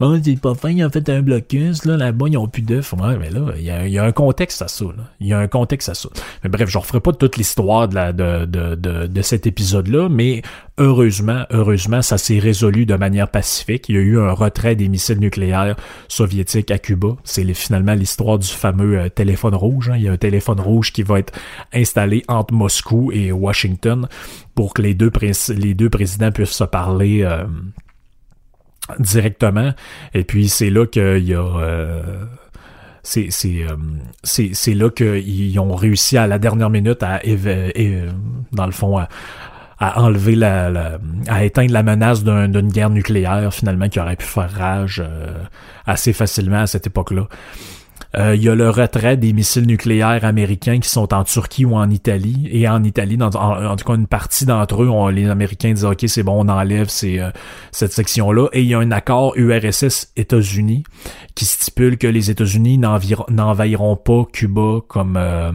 Bon, 0.00 0.20
c'est 0.22 0.40
pas 0.40 0.54
fin, 0.54 0.70
ils 0.70 0.84
ont 0.84 0.90
fait 0.90 1.08
un 1.08 1.22
blocus, 1.22 1.84
là, 1.84 1.96
là-bas, 1.96 2.26
ils 2.28 2.38
ont 2.38 2.46
plus 2.46 2.62
d'œufs. 2.62 2.92
Ouais, 2.92 3.18
mais 3.18 3.30
là, 3.30 3.46
il 3.56 3.64
y 3.64 3.98
a, 3.98 4.04
a, 4.04 4.06
un 4.06 4.12
contexte 4.12 4.62
à 4.62 4.68
ça, 4.68 4.84
là. 4.84 5.10
Il 5.18 5.26
y 5.26 5.32
a 5.32 5.38
un 5.40 5.48
contexte 5.48 5.88
à 5.88 5.94
ça. 5.94 6.08
Mais 6.44 6.50
bref, 6.50 6.70
je 6.70 6.78
referai 6.78 7.00
pas 7.00 7.12
toute 7.12 7.36
l'histoire 7.36 7.88
de, 7.88 8.12
de, 8.12 8.74
de, 8.76 9.06
de 9.08 9.22
cet 9.22 9.48
épisode-là, 9.48 10.08
mais 10.08 10.42
heureusement, 10.78 11.46
heureusement, 11.50 12.00
ça 12.00 12.16
s'est 12.16 12.38
résolu 12.38 12.86
de 12.86 12.94
manière 12.94 13.28
pacifique. 13.28 13.88
Il 13.88 13.96
y 13.96 13.98
a 13.98 14.00
eu 14.00 14.20
un 14.20 14.30
retrait 14.30 14.76
des 14.76 14.88
missiles 14.88 15.18
nucléaires 15.18 15.74
soviétiques 16.06 16.70
à 16.70 16.78
Cuba. 16.78 17.16
C'est 17.24 17.52
finalement 17.52 17.94
l'histoire 17.94 18.38
du 18.38 18.46
fameux 18.46 19.00
euh, 19.00 19.08
téléphone 19.08 19.56
rouge. 19.56 19.90
Hein. 19.90 19.96
Il 19.96 20.04
y 20.04 20.08
a 20.08 20.12
un 20.12 20.16
téléphone 20.16 20.60
rouge 20.60 20.92
qui 20.92 21.02
va 21.02 21.18
être 21.18 21.32
installé 21.74 22.22
entre 22.28 22.54
Moscou 22.54 23.10
et 23.10 23.32
Washington 23.32 24.06
pour 24.54 24.74
que 24.74 24.82
les 24.82 24.94
deux, 24.94 25.10
les 25.56 25.74
deux 25.74 25.90
présidents 25.90 26.30
puissent 26.30 26.50
se 26.50 26.62
parler. 26.62 27.22
Euh, 27.24 27.44
directement. 28.98 29.72
Et 30.14 30.24
puis 30.24 30.48
c'est 30.48 30.70
là 30.70 30.86
qu'il 30.86 31.24
y 31.24 31.34
a 31.34 31.42
euh, 31.42 32.24
c'est 33.02 33.28
c'est 33.30 33.62
euh, 33.62 33.76
c'est 34.22 34.50
c'est 34.52 34.74
là 34.74 34.90
qu'ils 34.90 35.58
ont 35.60 35.74
réussi 35.74 36.16
à 36.18 36.26
la 36.26 36.38
dernière 36.38 36.70
minute 36.70 37.02
à 37.02 37.20
dans 38.52 38.66
le 38.66 38.72
fond 38.72 38.98
à, 38.98 39.08
enlever 39.80 40.34
la, 40.34 40.98
à 41.28 41.44
éteindre 41.44 41.72
la 41.72 41.84
menace 41.84 42.24
d'une 42.24 42.68
guerre 42.68 42.90
nucléaire 42.90 43.54
finalement 43.54 43.88
qui 43.88 44.00
aurait 44.00 44.16
pu 44.16 44.26
faire 44.26 44.50
rage 44.50 45.00
euh, 45.04 45.32
assez 45.86 46.12
facilement 46.12 46.62
à 46.62 46.66
cette 46.66 46.88
époque-là. 46.88 47.28
Euh, 48.16 48.34
il 48.34 48.42
y 48.42 48.48
a 48.48 48.54
le 48.54 48.70
retrait 48.70 49.16
des 49.16 49.32
missiles 49.32 49.66
nucléaires 49.66 50.24
américains 50.24 50.80
qui 50.80 50.88
sont 50.88 51.12
en 51.12 51.24
Turquie 51.24 51.64
ou 51.64 51.74
en 51.74 51.90
Italie. 51.90 52.48
Et 52.50 52.68
en 52.68 52.82
Italie, 52.82 53.18
en, 53.20 53.76
tout 53.76 53.84
cas, 53.84 53.94
une 53.94 54.06
partie 54.06 54.46
d'entre 54.46 54.82
eux, 54.82 55.10
les 55.10 55.28
Américains 55.28 55.72
disent 55.72 55.84
OK, 55.84 56.04
c'est 56.06 56.22
bon, 56.22 56.44
on 56.44 56.48
enlève 56.48 56.88
ces, 56.88 57.18
euh, 57.18 57.30
cette 57.70 57.92
section-là. 57.92 58.48
Et 58.52 58.62
il 58.62 58.68
y 58.68 58.74
a 58.74 58.78
un 58.78 58.90
accord 58.90 59.34
URSS 59.36 60.12
États-Unis 60.16 60.84
qui 61.34 61.44
stipule 61.44 61.98
que 61.98 62.06
les 62.06 62.30
États-Unis 62.30 62.78
n'envahiront 62.78 63.96
pas 63.96 64.24
Cuba 64.32 64.80
comme 64.88 65.16
euh, 65.16 65.52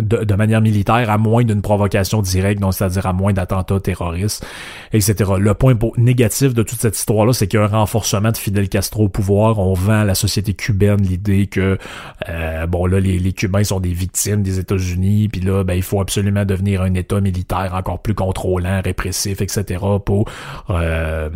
de, 0.00 0.34
manière 0.34 0.60
militaire 0.60 1.10
à 1.10 1.16
moins 1.16 1.44
d'une 1.44 1.62
provocation 1.62 2.22
directe, 2.22 2.60
donc 2.60 2.74
c'est-à-dire 2.74 3.06
à 3.06 3.12
moins 3.12 3.32
d'attentats 3.32 3.80
terroristes, 3.80 4.44
etc. 4.92 5.32
Le 5.38 5.54
point 5.54 5.74
négatif 5.96 6.54
de 6.54 6.62
toute 6.62 6.80
cette 6.80 6.96
histoire-là, 6.96 7.32
c'est 7.32 7.46
qu'il 7.46 7.58
y 7.58 7.62
a 7.62 7.64
un 7.64 7.68
renforcement 7.68 8.32
de 8.32 8.36
Fidel 8.36 8.68
Castro 8.68 9.04
au 9.04 9.08
pouvoir. 9.08 9.58
On 9.58 9.74
vend 9.74 10.00
à 10.00 10.04
la 10.04 10.14
société 10.14 10.54
cubaine 10.54 11.00
l'idée 11.02 11.46
que 11.46 11.57
euh, 11.58 12.66
bon 12.66 12.86
là 12.86 13.00
les, 13.00 13.32
Cubains 13.32 13.64
sont 13.64 13.80
des 13.80 13.92
victimes 13.92 14.42
des 14.42 14.58
États-Unis, 14.58 15.28
puis 15.28 15.40
là 15.40 15.64
ben 15.64 15.74
il 15.74 15.82
faut 15.82 16.00
absolument 16.00 16.44
devenir 16.44 16.82
un 16.82 16.94
État 16.94 17.20
militaire 17.20 17.74
encore 17.74 18.00
plus 18.00 18.14
contrôlant, 18.14 18.80
répressif, 18.82 19.40
etc. 19.40 19.84
pour 20.04 20.30
euh, 20.70 21.30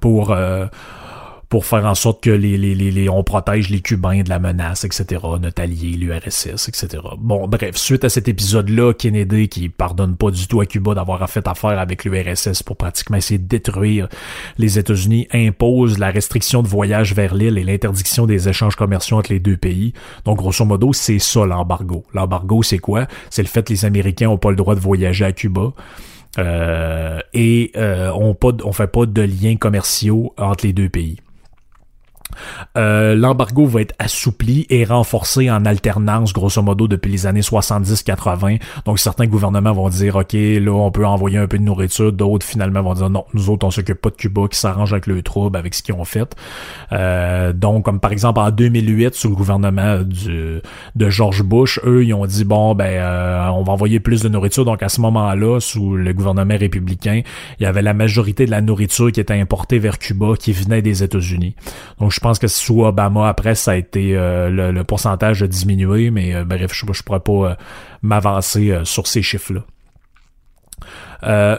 pour 0.00 0.32
euh, 0.32 0.66
pour 1.48 1.64
faire 1.64 1.86
en 1.86 1.94
sorte 1.94 2.22
que 2.22 2.30
les, 2.30 2.58
les, 2.58 2.74
les, 2.74 3.08
on 3.08 3.24
protège 3.24 3.70
les 3.70 3.80
Cubains 3.80 4.22
de 4.22 4.28
la 4.28 4.38
menace, 4.38 4.84
etc., 4.84 5.22
notre 5.40 5.62
allié, 5.62 5.96
l'URSS, 5.96 6.68
etc. 6.68 7.02
Bon, 7.18 7.48
bref, 7.48 7.76
suite 7.76 8.04
à 8.04 8.10
cet 8.10 8.28
épisode-là, 8.28 8.92
Kennedy, 8.92 9.48
qui 9.48 9.68
pardonne 9.70 10.16
pas 10.16 10.30
du 10.30 10.46
tout 10.46 10.60
à 10.60 10.66
Cuba 10.66 10.94
d'avoir 10.94 11.28
fait 11.30 11.48
affaire 11.48 11.78
avec 11.78 12.04
l'URSS 12.04 12.62
pour 12.62 12.76
pratiquement 12.76 13.16
essayer 13.16 13.38
de 13.38 13.48
détruire 13.48 14.08
les 14.58 14.78
États-Unis, 14.78 15.26
impose 15.32 15.98
la 15.98 16.10
restriction 16.10 16.62
de 16.62 16.68
voyage 16.68 17.14
vers 17.14 17.34
l'île 17.34 17.56
et 17.56 17.64
l'interdiction 17.64 18.26
des 18.26 18.48
échanges 18.48 18.76
commerciaux 18.76 19.16
entre 19.16 19.32
les 19.32 19.40
deux 19.40 19.56
pays. 19.56 19.94
Donc, 20.26 20.36
grosso 20.36 20.66
modo, 20.66 20.92
c'est 20.92 21.18
ça 21.18 21.46
l'embargo. 21.46 22.04
L'embargo, 22.12 22.62
c'est 22.62 22.78
quoi? 22.78 23.06
C'est 23.30 23.42
le 23.42 23.48
fait 23.48 23.62
que 23.62 23.72
les 23.72 23.86
Américains 23.86 24.28
ont 24.28 24.38
pas 24.38 24.50
le 24.50 24.56
droit 24.56 24.74
de 24.74 24.80
voyager 24.80 25.24
à 25.24 25.32
Cuba. 25.32 25.72
Euh, 26.38 27.20
et 27.32 27.72
euh, 27.76 28.12
on 28.14 28.34
pas 28.34 28.52
on 28.62 28.72
fait 28.72 28.86
pas 28.86 29.06
de 29.06 29.22
liens 29.22 29.56
commerciaux 29.56 30.34
entre 30.36 30.66
les 30.66 30.74
deux 30.74 30.90
pays. 30.90 31.16
Euh, 32.76 33.14
l'embargo 33.14 33.66
va 33.66 33.80
être 33.80 33.94
assoupli 33.98 34.66
et 34.70 34.84
renforcé 34.84 35.50
en 35.50 35.64
alternance, 35.64 36.32
grosso 36.32 36.62
modo, 36.62 36.88
depuis 36.88 37.10
les 37.10 37.26
années 37.26 37.40
70-80. 37.40 38.60
Donc, 38.84 38.98
certains 38.98 39.26
gouvernements 39.26 39.72
vont 39.72 39.88
dire, 39.88 40.16
OK, 40.16 40.32
là, 40.32 40.72
on 40.72 40.90
peut 40.90 41.06
envoyer 41.06 41.38
un 41.38 41.46
peu 41.46 41.58
de 41.58 41.64
nourriture. 41.64 42.12
D'autres, 42.12 42.46
finalement, 42.46 42.82
vont 42.82 42.94
dire, 42.94 43.10
non, 43.10 43.24
nous 43.34 43.50
autres, 43.50 43.66
on 43.66 43.70
s'occupe 43.70 44.00
pas 44.00 44.10
de 44.10 44.16
Cuba, 44.16 44.42
qui 44.50 44.58
s'arrange 44.58 44.92
avec 44.92 45.06
le 45.06 45.22
trouble, 45.22 45.56
avec 45.56 45.74
ce 45.74 45.82
qu'ils 45.82 45.94
ont 45.94 46.04
fait. 46.04 46.34
Euh, 46.92 47.52
donc, 47.52 47.84
comme 47.84 48.00
par 48.00 48.12
exemple, 48.12 48.40
en 48.40 48.50
2008, 48.50 49.14
sous 49.14 49.28
le 49.28 49.36
gouvernement 49.36 50.02
du, 50.02 50.60
de 50.94 51.10
George 51.10 51.42
Bush, 51.42 51.80
eux, 51.84 52.04
ils 52.04 52.14
ont 52.14 52.26
dit, 52.26 52.44
bon, 52.44 52.74
ben, 52.74 52.84
euh, 52.84 53.48
on 53.48 53.62
va 53.62 53.72
envoyer 53.72 54.00
plus 54.00 54.22
de 54.22 54.28
nourriture. 54.28 54.64
Donc, 54.64 54.82
à 54.82 54.88
ce 54.88 55.00
moment-là, 55.00 55.60
sous 55.60 55.96
le 55.96 56.12
gouvernement 56.12 56.56
républicain, 56.58 57.22
il 57.58 57.62
y 57.62 57.66
avait 57.66 57.82
la 57.82 57.94
majorité 57.94 58.46
de 58.46 58.50
la 58.50 58.60
nourriture 58.60 59.12
qui 59.12 59.20
était 59.20 59.34
importée 59.34 59.78
vers 59.78 59.98
Cuba, 59.98 60.34
qui 60.38 60.52
venait 60.52 60.82
des 60.82 61.02
États-Unis. 61.02 61.54
Donc, 62.00 62.12
je 62.12 62.20
pense 62.20 62.27
que 62.38 62.48
sous 62.48 62.84
Obama, 62.84 63.28
après, 63.28 63.54
ça 63.54 63.72
a 63.72 63.76
été 63.76 64.16
euh, 64.16 64.50
le, 64.50 64.84
pourcentage 64.84 65.42
a 65.42 65.46
diminué, 65.46 66.10
mais 66.10 66.34
euh, 66.34 66.44
bref, 66.44 66.72
je, 66.74 66.84
je 66.92 67.02
pourrais 67.02 67.20
pas 67.20 67.32
euh, 67.32 67.54
m'avancer 68.02 68.78
sur 68.84 69.06
ces 69.06 69.22
chiffres-là. 69.22 69.62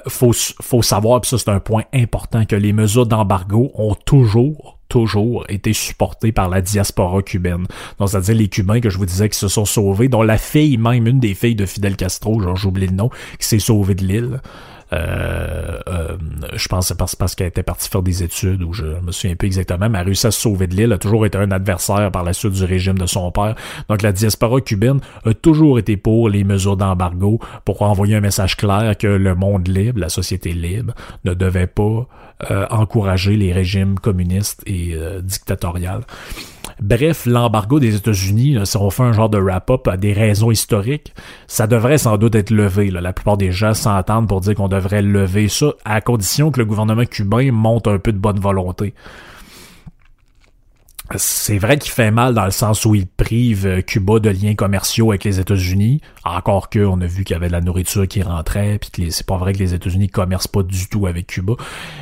faut, 0.08 0.34
faut 0.62 0.82
savoir, 0.82 1.22
puis 1.22 1.30
ça 1.30 1.38
c'est 1.38 1.50
un 1.50 1.60
point 1.60 1.84
important, 1.94 2.46
que 2.46 2.56
les 2.56 2.74
mesures 2.74 3.08
d'embargo 3.08 3.72
ont 3.74 3.96
toujours 3.96 4.80
toujours 4.90 5.46
été 5.50 5.72
supportées 5.72 6.32
par 6.32 6.50
la 6.50 6.62
diaspora 6.62 7.22
cubaine. 7.22 7.68
Donc, 8.00 8.10
c'est-à-dire 8.10 8.36
les 8.36 8.48
Cubains 8.48 8.82
que 8.82 8.90
je 8.90 8.98
vous 8.98 9.06
disais 9.06 9.30
qui 9.30 9.38
se 9.38 9.48
sont 9.48 9.66
sauvés, 9.66 10.10
dont 10.10 10.24
la 10.24 10.40
fille, 10.40 10.78
même 10.78 11.06
une 11.06 11.20
des 11.20 11.36
filles 11.36 11.54
de 11.54 11.68
Fidel 11.68 11.96
Castro, 11.96 12.42
genre 12.42 12.56
j'oublie 12.56 12.88
le 12.88 12.96
nom, 12.96 13.12
qui 13.40 13.48
s'est 13.48 13.60
sauvée 13.60 13.94
de 13.94 14.04
l'île. 14.04 14.42
Euh, 14.92 15.80
euh, 15.88 16.18
je 16.54 16.68
pense 16.68 16.88
c'est 16.88 17.18
parce, 17.18 17.36
qu'elle 17.36 17.48
était 17.48 17.64
partie 17.64 17.90
faire 17.90 18.02
des 18.02 18.24
études 18.24 18.64
ou 18.64 18.74
je 18.74 18.86
me 18.86 19.12
souviens 19.12 19.36
peu 19.36 19.46
exactement, 19.46 19.90
mais 19.90 19.98
elle 19.98 20.04
a 20.04 20.06
réussi 20.06 20.28
à 20.28 20.32
se 20.32 20.42
sauver 20.42 20.68
de 20.68 20.76
l'île, 20.76 20.92
a 20.94 20.98
toujours 20.98 21.26
été 21.26 21.38
un 21.38 21.52
adversaire 21.52 22.12
par 22.12 22.24
la 22.24 22.34
suite 22.34 22.54
du 22.54 22.64
régime 22.64 22.98
de 22.98 23.06
son 23.06 23.32
père. 23.32 23.56
Donc 23.88 24.02
la 24.02 24.12
diaspora 24.12 24.62
cubaine 24.62 25.00
a 25.26 25.34
toujours 25.34 25.80
été 25.80 25.98
pour 25.98 26.30
les 26.30 26.44
mesures 26.44 26.78
d'embargo 26.78 27.40
pour 27.66 27.82
envoyer 27.84 28.16
un 28.16 28.22
message 28.22 28.58
clair 28.58 28.98
que 28.98 29.08
le 29.08 29.36
monde 29.36 29.68
libre, 29.68 30.00
la 30.00 30.10
société 30.10 30.54
libre, 30.54 30.94
ne 31.24 31.34
devait 31.34 31.68
pas 31.68 32.08
euh, 32.50 32.66
encourager 32.70 33.36
les 33.36 33.54
régimes 33.54 34.00
communistes 34.00 34.64
et 34.66 34.96
dictatoriales. 35.22 36.04
Bref, 36.82 37.26
l'embargo 37.26 37.80
des 37.80 37.96
États-Unis, 37.96 38.58
si 38.64 38.78
on 38.78 38.90
fait 38.90 39.04
un 39.04 39.12
genre 39.12 39.30
de 39.30 39.38
wrap-up 39.38 39.88
à 39.88 39.98
des 39.98 40.14
raisons 40.14 40.50
historiques, 40.50 41.14
ça 41.48 41.68
devrait 41.68 41.98
sans 41.98 42.18
doute 42.18 42.36
être 42.36 42.52
levé. 42.52 42.90
La 42.90 43.12
plupart 43.12 43.36
des 43.36 43.52
gens 43.52 43.74
s'entendent 43.74 44.30
pour 44.30 44.40
dire 44.40 44.56
qu'on 44.56 44.70
devrait 44.70 45.02
lever 45.02 45.50
ça, 45.50 45.74
à 45.84 46.00
condition 46.00 46.52
que 46.52 46.60
le 46.60 46.66
gouvernement 46.66 47.06
cubain 47.06 47.52
monte 47.52 47.88
un 47.88 48.00
peu 48.00 48.14
de 48.14 48.18
bonne 48.18 48.40
volonté 48.40 48.94
c'est 51.18 51.58
vrai 51.58 51.78
qu'il 51.78 51.92
fait 51.92 52.12
mal 52.12 52.34
dans 52.34 52.46
le 52.46 52.52
sens 52.52 52.86
où 52.86 52.94
il 52.94 53.08
prive 53.08 53.66
euh, 53.66 53.82
Cuba 53.82 54.20
de 54.20 54.30
liens 54.30 54.56
commerciaux 54.56 55.12
avec 55.12 55.24
les 55.24 55.40
États-Unis. 55.40 56.02
Encore 56.24 56.70
que 56.70 56.80
on 56.80 57.02
a 57.02 57.08
vu 57.08 57.24
qu'il 57.24 57.34
y 57.34 57.38
avait 57.38 57.48
de 57.48 57.52
la 57.52 57.62
nourriture 57.62 58.08
qui 58.08 58.22
rentrait, 58.22 58.78
puis 58.80 58.92
que 58.92 59.10
c'est 59.10 59.26
pas 59.26 59.38
vrai 59.38 59.54
que 59.54 59.60
les 59.60 59.74
États-Unis 59.74 60.10
commercent 60.10 60.48
pas 60.48 60.64
du 60.64 60.88
tout 60.88 61.08
avec 61.08 61.28
Cuba, 61.28 61.54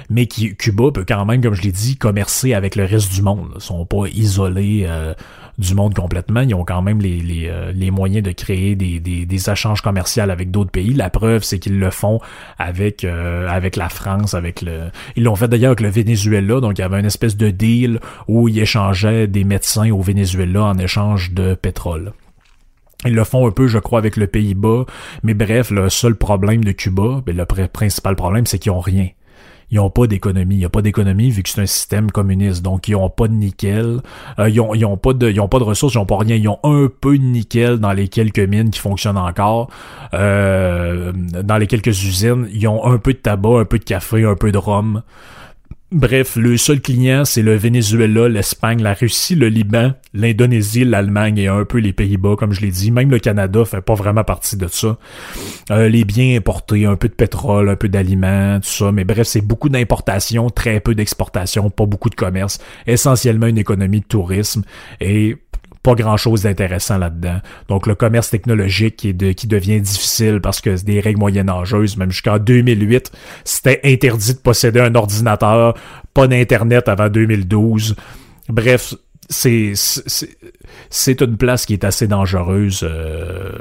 mais 0.10 0.28
qui, 0.28 0.56
Cuba 0.56 0.92
peut 0.92 1.06
quand 1.08 1.26
même, 1.26 1.42
comme 1.42 1.54
je 1.54 1.62
l'ai 1.62 1.72
dit, 1.72 1.96
commercer 1.98 2.54
avec 2.54 2.76
le 2.76 2.84
reste 2.84 3.14
du 3.14 3.22
monde. 3.22 3.52
Ils 3.56 3.62
sont 3.62 3.86
pas 3.86 4.08
isolés. 4.14 4.86
Euh, 4.88 5.14
du 5.58 5.74
monde 5.74 5.94
complètement. 5.94 6.42
Ils 6.42 6.54
ont 6.54 6.66
quand 6.66 6.82
même 6.82 7.00
les, 7.00 7.20
les, 7.20 7.48
euh, 7.48 7.72
les 7.72 7.92
moyens 7.92 8.24
de 8.24 8.32
créer 8.32 8.76
des, 8.76 9.00
des, 9.00 9.26
des 9.26 9.50
échanges 9.50 9.82
commerciaux 9.82 10.24
avec 10.24 10.52
d'autres 10.52 10.72
pays. 10.72 10.94
La 10.94 11.10
preuve, 11.10 11.44
c'est 11.44 11.60
qu'ils 11.60 11.80
le 11.80 11.90
font 11.90 12.20
avec 12.58 13.04
euh, 13.04 13.48
avec 13.48 13.76
la 13.76 13.90
France, 13.90 14.34
avec 14.34 14.62
le. 14.62 14.92
Ils 15.16 15.24
l'ont 15.24 15.36
fait 15.36 15.48
d'ailleurs 15.48 15.72
avec 15.72 15.82
le 15.82 15.90
Venezuela. 15.90 16.60
Donc 16.60 16.78
il 16.78 16.82
y 16.82 16.84
avait 16.84 17.00
une 17.00 17.06
espèce 17.06 17.38
de 17.38 17.50
deal 17.50 18.00
où 18.28 18.48
ils 18.48 18.60
échangeaient 18.60 19.28
des 19.28 19.44
médecins 19.44 19.90
au 19.92 20.02
Venezuela 20.02 20.64
en 20.64 20.78
échange 20.78 21.32
de 21.32 21.56
pétrole. 21.56 22.14
Ils 23.06 23.14
le 23.14 23.24
font 23.24 23.48
un 23.48 23.52
peu, 23.52 23.68
je 23.68 23.78
crois, 23.78 24.00
avec 24.00 24.18
le 24.18 24.26
Pays-Bas. 24.26 24.86
Mais 25.24 25.36
bref, 25.36 25.70
le 25.70 25.88
seul 25.90 26.16
problème 26.16 26.64
de 26.64 26.72
Cuba, 26.72 27.22
ben, 27.26 27.38
le 27.38 27.68
principal 27.68 28.16
problème, 28.16 28.48
c'est 28.48 28.58
qu'ils 28.58 28.72
ont 28.72 28.80
rien 28.80 29.10
ils 29.70 29.80
ont 29.80 29.90
pas 29.90 30.08
d'économie. 30.08 30.56
Il 30.56 30.60
n'y 30.60 30.66
a 30.66 30.70
pas 30.70 30.82
d'économie 30.82 31.30
vu 31.30 31.44
que 31.44 31.50
c'est 31.50 31.62
un 31.62 31.66
système 31.66 32.10
communiste. 32.10 32.62
Donc, 32.62 32.88
ils 32.88 32.96
ont 32.96 33.10
pas 33.10 33.28
de 33.28 33.34
nickel. 33.34 34.00
Euh, 34.40 34.50
ils, 34.50 34.62
ont, 34.62 34.74
ils 34.74 34.86
ont 34.86 34.98
pas 34.98 35.14
de, 35.14 35.30
ils 35.30 35.40
ont 35.42 35.50
pas 35.50 35.60
de 35.60 35.64
ressources, 35.64 35.96
ils 35.96 35.98
ont 35.98 36.06
pas 36.06 36.18
rien. 36.18 36.36
Ils 36.36 36.48
ont 36.48 36.60
un 36.64 36.88
peu 36.88 37.18
de 37.18 37.24
nickel 37.24 37.78
dans 37.78 37.92
les 37.92 38.08
quelques 38.08 38.40
mines 38.40 38.70
qui 38.70 38.80
fonctionnent 38.80 39.18
encore. 39.18 39.70
Euh, 40.14 41.12
dans 41.14 41.58
les 41.58 41.68
quelques 41.68 42.04
usines, 42.04 42.48
ils 42.52 42.68
ont 42.68 42.86
un 42.86 42.98
peu 42.98 43.14
de 43.14 43.18
tabac, 43.18 43.60
un 43.60 43.66
peu 43.66 43.80
de 43.80 43.84
café, 43.84 44.24
un 44.24 44.36
peu 44.36 44.52
de 44.52 44.58
rhum. 44.58 45.04
Bref, 45.94 46.36
le 46.36 46.58
seul 46.58 46.82
client, 46.82 47.24
c'est 47.24 47.42
le 47.42 47.56
Venezuela, 47.56 48.28
l'Espagne, 48.28 48.84
la 48.84 48.94
Russie, 48.94 49.36
le 49.36 49.48
Liban, 49.48 49.94
l'Indonésie, 50.14 50.84
l'Allemagne 50.84 51.38
et 51.38 51.48
un 51.48 51.64
peu 51.64 51.78
les 51.78 51.94
Pays-Bas, 51.94 52.36
comme 52.38 52.52
je 52.52 52.60
l'ai 52.60 52.72
dit. 52.72 52.92
Même 52.92 53.10
le 53.10 53.20
Canada 53.20 53.64
fait 53.64 53.80
pas 53.80 53.94
vraiment 53.94 54.26
partie 54.26 54.58
de 54.58 54.68
ça. 54.68 54.98
Euh, 55.72 55.88
les 55.88 56.04
biens 56.04 56.36
importés, 56.36 56.86
un 56.86 56.98
peu 56.98 57.08
de 57.08 57.14
pétrole, 57.14 57.70
un 57.70 57.78
peu 57.78 57.88
d'aliments, 57.88 58.60
tout 58.60 58.68
ça. 58.68 58.92
Mais 58.92 59.06
bref, 59.06 59.28
c'est 59.28 59.40
beaucoup 59.40 59.70
d'importation, 59.70 60.50
très 60.50 60.82
peu 60.82 60.94
d'exportation, 60.94 61.70
pas 61.70 61.86
beaucoup 61.86 62.10
de 62.10 62.16
commerce. 62.16 62.60
Essentiellement 62.86 63.48
une 63.48 63.58
économie 63.58 64.02
de 64.02 64.06
tourisme 64.06 64.64
et 65.00 65.38
pas 65.88 65.96
grand-chose 65.96 66.42
d'intéressant 66.42 66.98
là-dedans. 66.98 67.40
Donc 67.70 67.88
le 67.88 67.96
commerce 67.96 68.30
technologique 68.30 68.98
qui, 68.98 69.14
devient 69.14 69.80
difficile 69.80 70.42
parce 70.42 70.60
que 70.60 70.76
c'est 70.76 70.84
des 70.84 71.00
règles 71.00 71.20
moyenâgeuses, 71.20 71.96
même 71.96 72.12
jusqu'en 72.12 72.40
2008, 72.40 73.10
c'était 73.46 73.80
interdit 73.86 74.34
de 74.34 74.40
posséder 74.40 74.82
un 74.82 74.94
ordinateur, 74.96 75.76
pas 76.14 76.28
d'Internet 76.28 76.90
avant 76.90 77.08
2012. 77.08 77.96
Bref, 78.50 78.96
c'est 79.30 79.72
c'est 80.90 81.22
une 81.22 81.38
place 81.38 81.66
qui 81.66 81.72
est 81.72 81.86
assez 81.86 82.08
dangereuse 82.08 82.82
euh, 82.84 83.54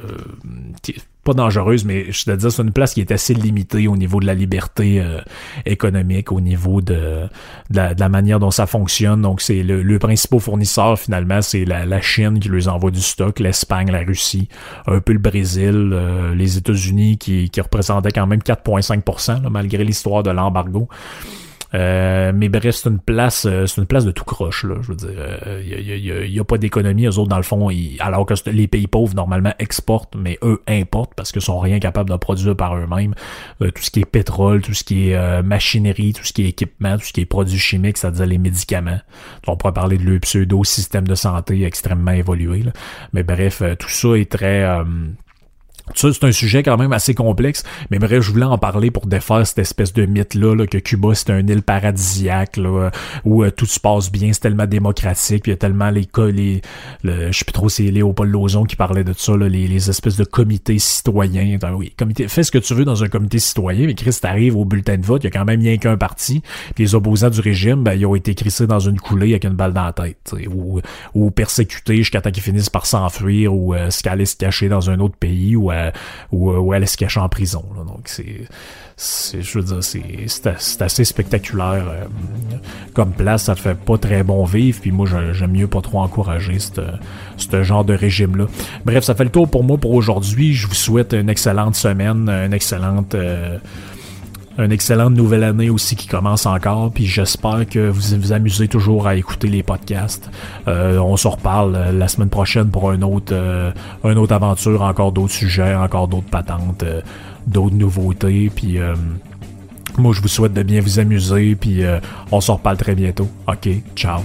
pas 1.26 1.34
dangereuse 1.34 1.84
mais 1.84 2.12
je 2.12 2.24
te 2.24 2.30
dire 2.30 2.52
c'est 2.52 2.62
une 2.62 2.72
place 2.72 2.94
qui 2.94 3.00
est 3.00 3.10
assez 3.10 3.34
limitée 3.34 3.88
au 3.88 3.96
niveau 3.96 4.20
de 4.20 4.26
la 4.26 4.34
liberté 4.34 5.00
euh, 5.00 5.20
économique 5.66 6.30
au 6.30 6.40
niveau 6.40 6.80
de, 6.80 7.28
de, 7.70 8.00
la, 8.00 8.08
manière 8.08 8.38
dont 8.38 8.52
ça 8.52 8.66
fonctionne. 8.66 9.22
Donc 9.22 9.40
c'est 9.40 9.64
le, 9.64 9.82
le 9.82 9.98
principal 9.98 10.38
fournisseur 10.40 10.98
finalement 10.98 11.42
c'est 11.42 11.64
la, 11.64 11.84
la, 11.84 12.00
Chine 12.00 12.38
qui 12.38 12.48
leur 12.48 12.68
envoie 12.72 12.92
du 12.92 13.00
stock 13.00 13.40
l'Espagne 13.40 13.90
la 13.90 14.04
Russie 14.04 14.48
un 14.86 15.00
peu 15.00 15.12
le 15.12 15.18
Brésil 15.18 15.90
euh, 15.92 16.34
les 16.34 16.56
États-Unis 16.58 17.18
qui, 17.18 17.50
qui 17.50 17.60
représentaient 17.60 18.12
quand 18.12 18.26
même 18.26 18.40
4,5% 18.40 19.48
malgré 19.50 19.82
l'histoire 19.82 20.22
de 20.22 20.30
l'embargo 20.30 20.88
euh, 21.74 22.32
mais 22.34 22.48
bref, 22.48 22.76
c'est 22.76 22.88
une 22.88 22.98
place, 22.98 23.46
euh, 23.46 23.66
c'est 23.66 23.80
une 23.80 23.86
place 23.86 24.04
de 24.04 24.10
tout 24.10 24.24
croche 24.24 24.64
là. 24.64 24.76
Je 24.82 24.88
veux 24.88 24.96
dire, 24.96 25.10
il 25.64 26.10
euh, 26.10 26.26
y, 26.26 26.40
a, 26.40 26.44
pas 26.44 26.58
d'économie. 26.58 27.06
Eux 27.06 27.18
autres, 27.18 27.28
dans 27.28 27.36
le 27.36 27.42
fond, 27.42 27.68
alors 28.00 28.26
que 28.26 28.34
les 28.50 28.68
pays 28.68 28.86
pauvres 28.86 29.14
normalement 29.14 29.52
exportent, 29.58 30.14
mais 30.16 30.38
eux 30.42 30.62
importent 30.68 31.14
parce 31.14 31.32
qu'ils 31.32 31.42
sont 31.42 31.58
rien 31.58 31.78
capables 31.78 32.10
de 32.10 32.16
produire 32.16 32.56
par 32.56 32.76
eux-mêmes. 32.76 33.14
tout 33.60 33.82
ce 33.82 33.90
qui 33.90 34.00
est 34.00 34.04
pétrole, 34.04 34.62
tout 34.62 34.74
ce 34.74 34.84
qui 34.84 35.10
est 35.10 35.42
machinerie, 35.42 36.12
tout 36.12 36.24
ce 36.24 36.32
qui 36.32 36.44
est 36.44 36.48
équipement, 36.48 36.96
tout 36.96 37.04
ce 37.04 37.12
qui 37.12 37.20
est 37.20 37.26
produits 37.26 37.58
chimiques, 37.58 37.98
c'est-à-dire 37.98 38.26
les 38.26 38.38
médicaments. 38.38 39.00
On 39.46 39.56
pourrait 39.56 39.72
parler 39.72 39.98
de 39.98 40.04
le 40.04 40.18
pseudo 40.20 40.64
système 40.64 41.06
de 41.06 41.14
santé 41.14 41.64
extrêmement 41.64 42.12
évolué. 42.12 42.62
Là. 42.62 42.72
Mais 43.12 43.22
bref, 43.22 43.62
tout 43.78 43.88
ça 43.88 44.14
est 44.16 44.30
très 44.30 44.64
c'est 45.94 46.24
un 46.24 46.32
sujet 46.32 46.62
quand 46.62 46.76
même 46.76 46.92
assez 46.92 47.14
complexe, 47.14 47.62
mais 47.90 47.98
bref, 47.98 48.22
je 48.22 48.32
voulais 48.32 48.44
en 48.44 48.58
parler 48.58 48.90
pour 48.90 49.06
défaire 49.06 49.46
cette 49.46 49.58
espèce 49.58 49.92
de 49.92 50.04
mythe-là, 50.04 50.66
que 50.66 50.78
Cuba, 50.78 51.14
c'est 51.14 51.30
un 51.30 51.46
île 51.46 51.62
paradisiaque, 51.62 52.56
là, 52.56 52.90
où 53.24 53.44
euh, 53.44 53.50
tout 53.50 53.66
se 53.66 53.78
passe 53.78 54.10
bien, 54.10 54.32
c'est 54.32 54.40
tellement 54.40 54.66
démocratique, 54.66 55.44
puis 55.44 55.50
il 55.50 55.54
y 55.54 55.56
a 55.56 55.58
tellement 55.58 55.90
les 55.90 56.04
cas, 56.04 56.26
les, 56.26 56.60
le, 57.02 57.30
je 57.30 57.38
sais 57.38 57.44
plus 57.44 57.52
trop, 57.52 57.68
c'est 57.68 57.84
Léopold 57.84 58.30
Lozon 58.30 58.64
qui 58.64 58.76
parlait 58.76 59.04
de 59.04 59.12
ça, 59.16 59.36
là, 59.36 59.48
les, 59.48 59.76
espèces 59.90 60.16
de 60.16 60.24
comités 60.24 60.78
citoyens. 60.78 61.58
oui, 61.74 61.94
fais 62.28 62.42
ce 62.42 62.50
que 62.50 62.58
tu 62.58 62.74
veux 62.74 62.84
dans 62.84 63.04
un 63.04 63.08
comité 63.08 63.38
citoyen, 63.38 63.86
mais 63.86 63.94
Chris, 63.94 64.18
t'arrives 64.20 64.56
au 64.56 64.64
bulletin 64.64 64.96
de 64.96 65.06
vote, 65.06 65.22
il 65.22 65.26
y 65.26 65.28
a 65.28 65.30
quand 65.30 65.44
même 65.44 65.60
rien 65.60 65.76
qu'un 65.76 65.96
parti, 65.96 66.42
les 66.78 66.94
opposants 66.94 67.30
du 67.30 67.40
régime, 67.40 67.84
ben, 67.84 67.94
ils 67.94 68.06
ont 68.06 68.14
été 68.14 68.34
crissés 68.34 68.66
dans 68.66 68.80
une 68.80 68.98
coulée 68.98 69.30
avec 69.30 69.44
une 69.44 69.54
balle 69.54 69.72
dans 69.72 69.84
la 69.84 69.92
tête, 69.92 70.34
ou, 70.50 70.80
ou 71.14 71.30
persécutés 71.30 71.98
jusqu'à 71.98 72.20
temps 72.20 72.30
qu'ils 72.30 72.42
finissent 72.42 72.70
par 72.70 72.86
s'enfuir, 72.86 73.54
ou 73.54 73.74
euh, 73.74 73.90
se 73.90 74.02
caler 74.02 74.26
se 74.26 74.36
cacher 74.36 74.68
dans 74.68 74.90
un 74.90 74.98
autre 74.98 75.16
pays, 75.16 75.54
ou 75.56 75.70
euh, 75.76 75.90
où, 76.32 76.74
elle 76.74 76.86
se 76.88 76.96
cache 76.96 77.16
en 77.16 77.28
prison. 77.28 77.64
Donc 77.86 78.08
c'est, 78.08 79.40
je 79.40 79.58
veux 79.58 79.64
dire, 79.64 79.82
c'est, 79.82 80.82
assez 80.82 81.04
spectaculaire 81.04 81.84
euh, 81.88 82.04
comme 82.94 83.12
place. 83.12 83.44
Ça 83.44 83.54
fait 83.54 83.76
pas 83.76 83.98
très 83.98 84.22
bon 84.22 84.44
vivre. 84.44 84.80
Puis 84.80 84.92
moi, 84.92 85.06
j'aime 85.32 85.52
mieux 85.52 85.68
pas 85.68 85.80
trop 85.80 86.00
encourager 86.00 86.58
ce 86.58 87.62
genre 87.62 87.84
de 87.84 87.94
régime-là. 87.94 88.46
Bref, 88.84 89.04
ça 89.04 89.14
fait 89.14 89.24
le 89.24 89.30
tour 89.30 89.48
pour 89.48 89.64
moi 89.64 89.78
pour 89.78 89.92
aujourd'hui. 89.92 90.54
Je 90.54 90.66
vous 90.66 90.74
souhaite 90.74 91.12
une 91.12 91.28
excellente 91.28 91.76
semaine, 91.76 92.28
une 92.28 92.52
excellente 92.52 93.14
euh, 93.14 93.58
une 94.58 94.72
excellente 94.72 95.14
nouvelle 95.14 95.44
année 95.44 95.70
aussi 95.70 95.96
qui 95.96 96.06
commence 96.06 96.46
encore. 96.46 96.90
Puis 96.92 97.06
j'espère 97.06 97.66
que 97.68 97.88
vous 97.88 98.16
vous 98.16 98.32
amusez 98.32 98.68
toujours 98.68 99.06
à 99.06 99.16
écouter 99.16 99.48
les 99.48 99.62
podcasts. 99.62 100.30
Euh, 100.68 100.98
on 100.98 101.16
se 101.16 101.28
reparle 101.28 101.74
euh, 101.76 101.92
la 101.92 102.08
semaine 102.08 102.28
prochaine 102.28 102.70
pour 102.70 102.90
un 102.90 103.02
autre, 103.02 103.32
euh, 103.32 103.70
une 104.04 104.18
autre 104.18 104.34
aventure, 104.34 104.82
encore 104.82 105.12
d'autres 105.12 105.34
sujets, 105.34 105.74
encore 105.74 106.08
d'autres 106.08 106.30
patentes, 106.30 106.84
d'autres 107.46 107.76
nouveautés. 107.76 108.50
Puis 108.54 108.78
moi, 109.98 110.12
je 110.12 110.20
vous 110.20 110.28
souhaite 110.28 110.52
de 110.52 110.62
bien 110.62 110.80
vous 110.80 110.98
amuser. 110.98 111.54
Puis 111.54 111.82
on 112.30 112.40
se 112.40 112.50
reparle 112.50 112.76
très 112.76 112.94
bientôt. 112.94 113.28
Ok, 113.46 113.68
ciao. 113.94 114.20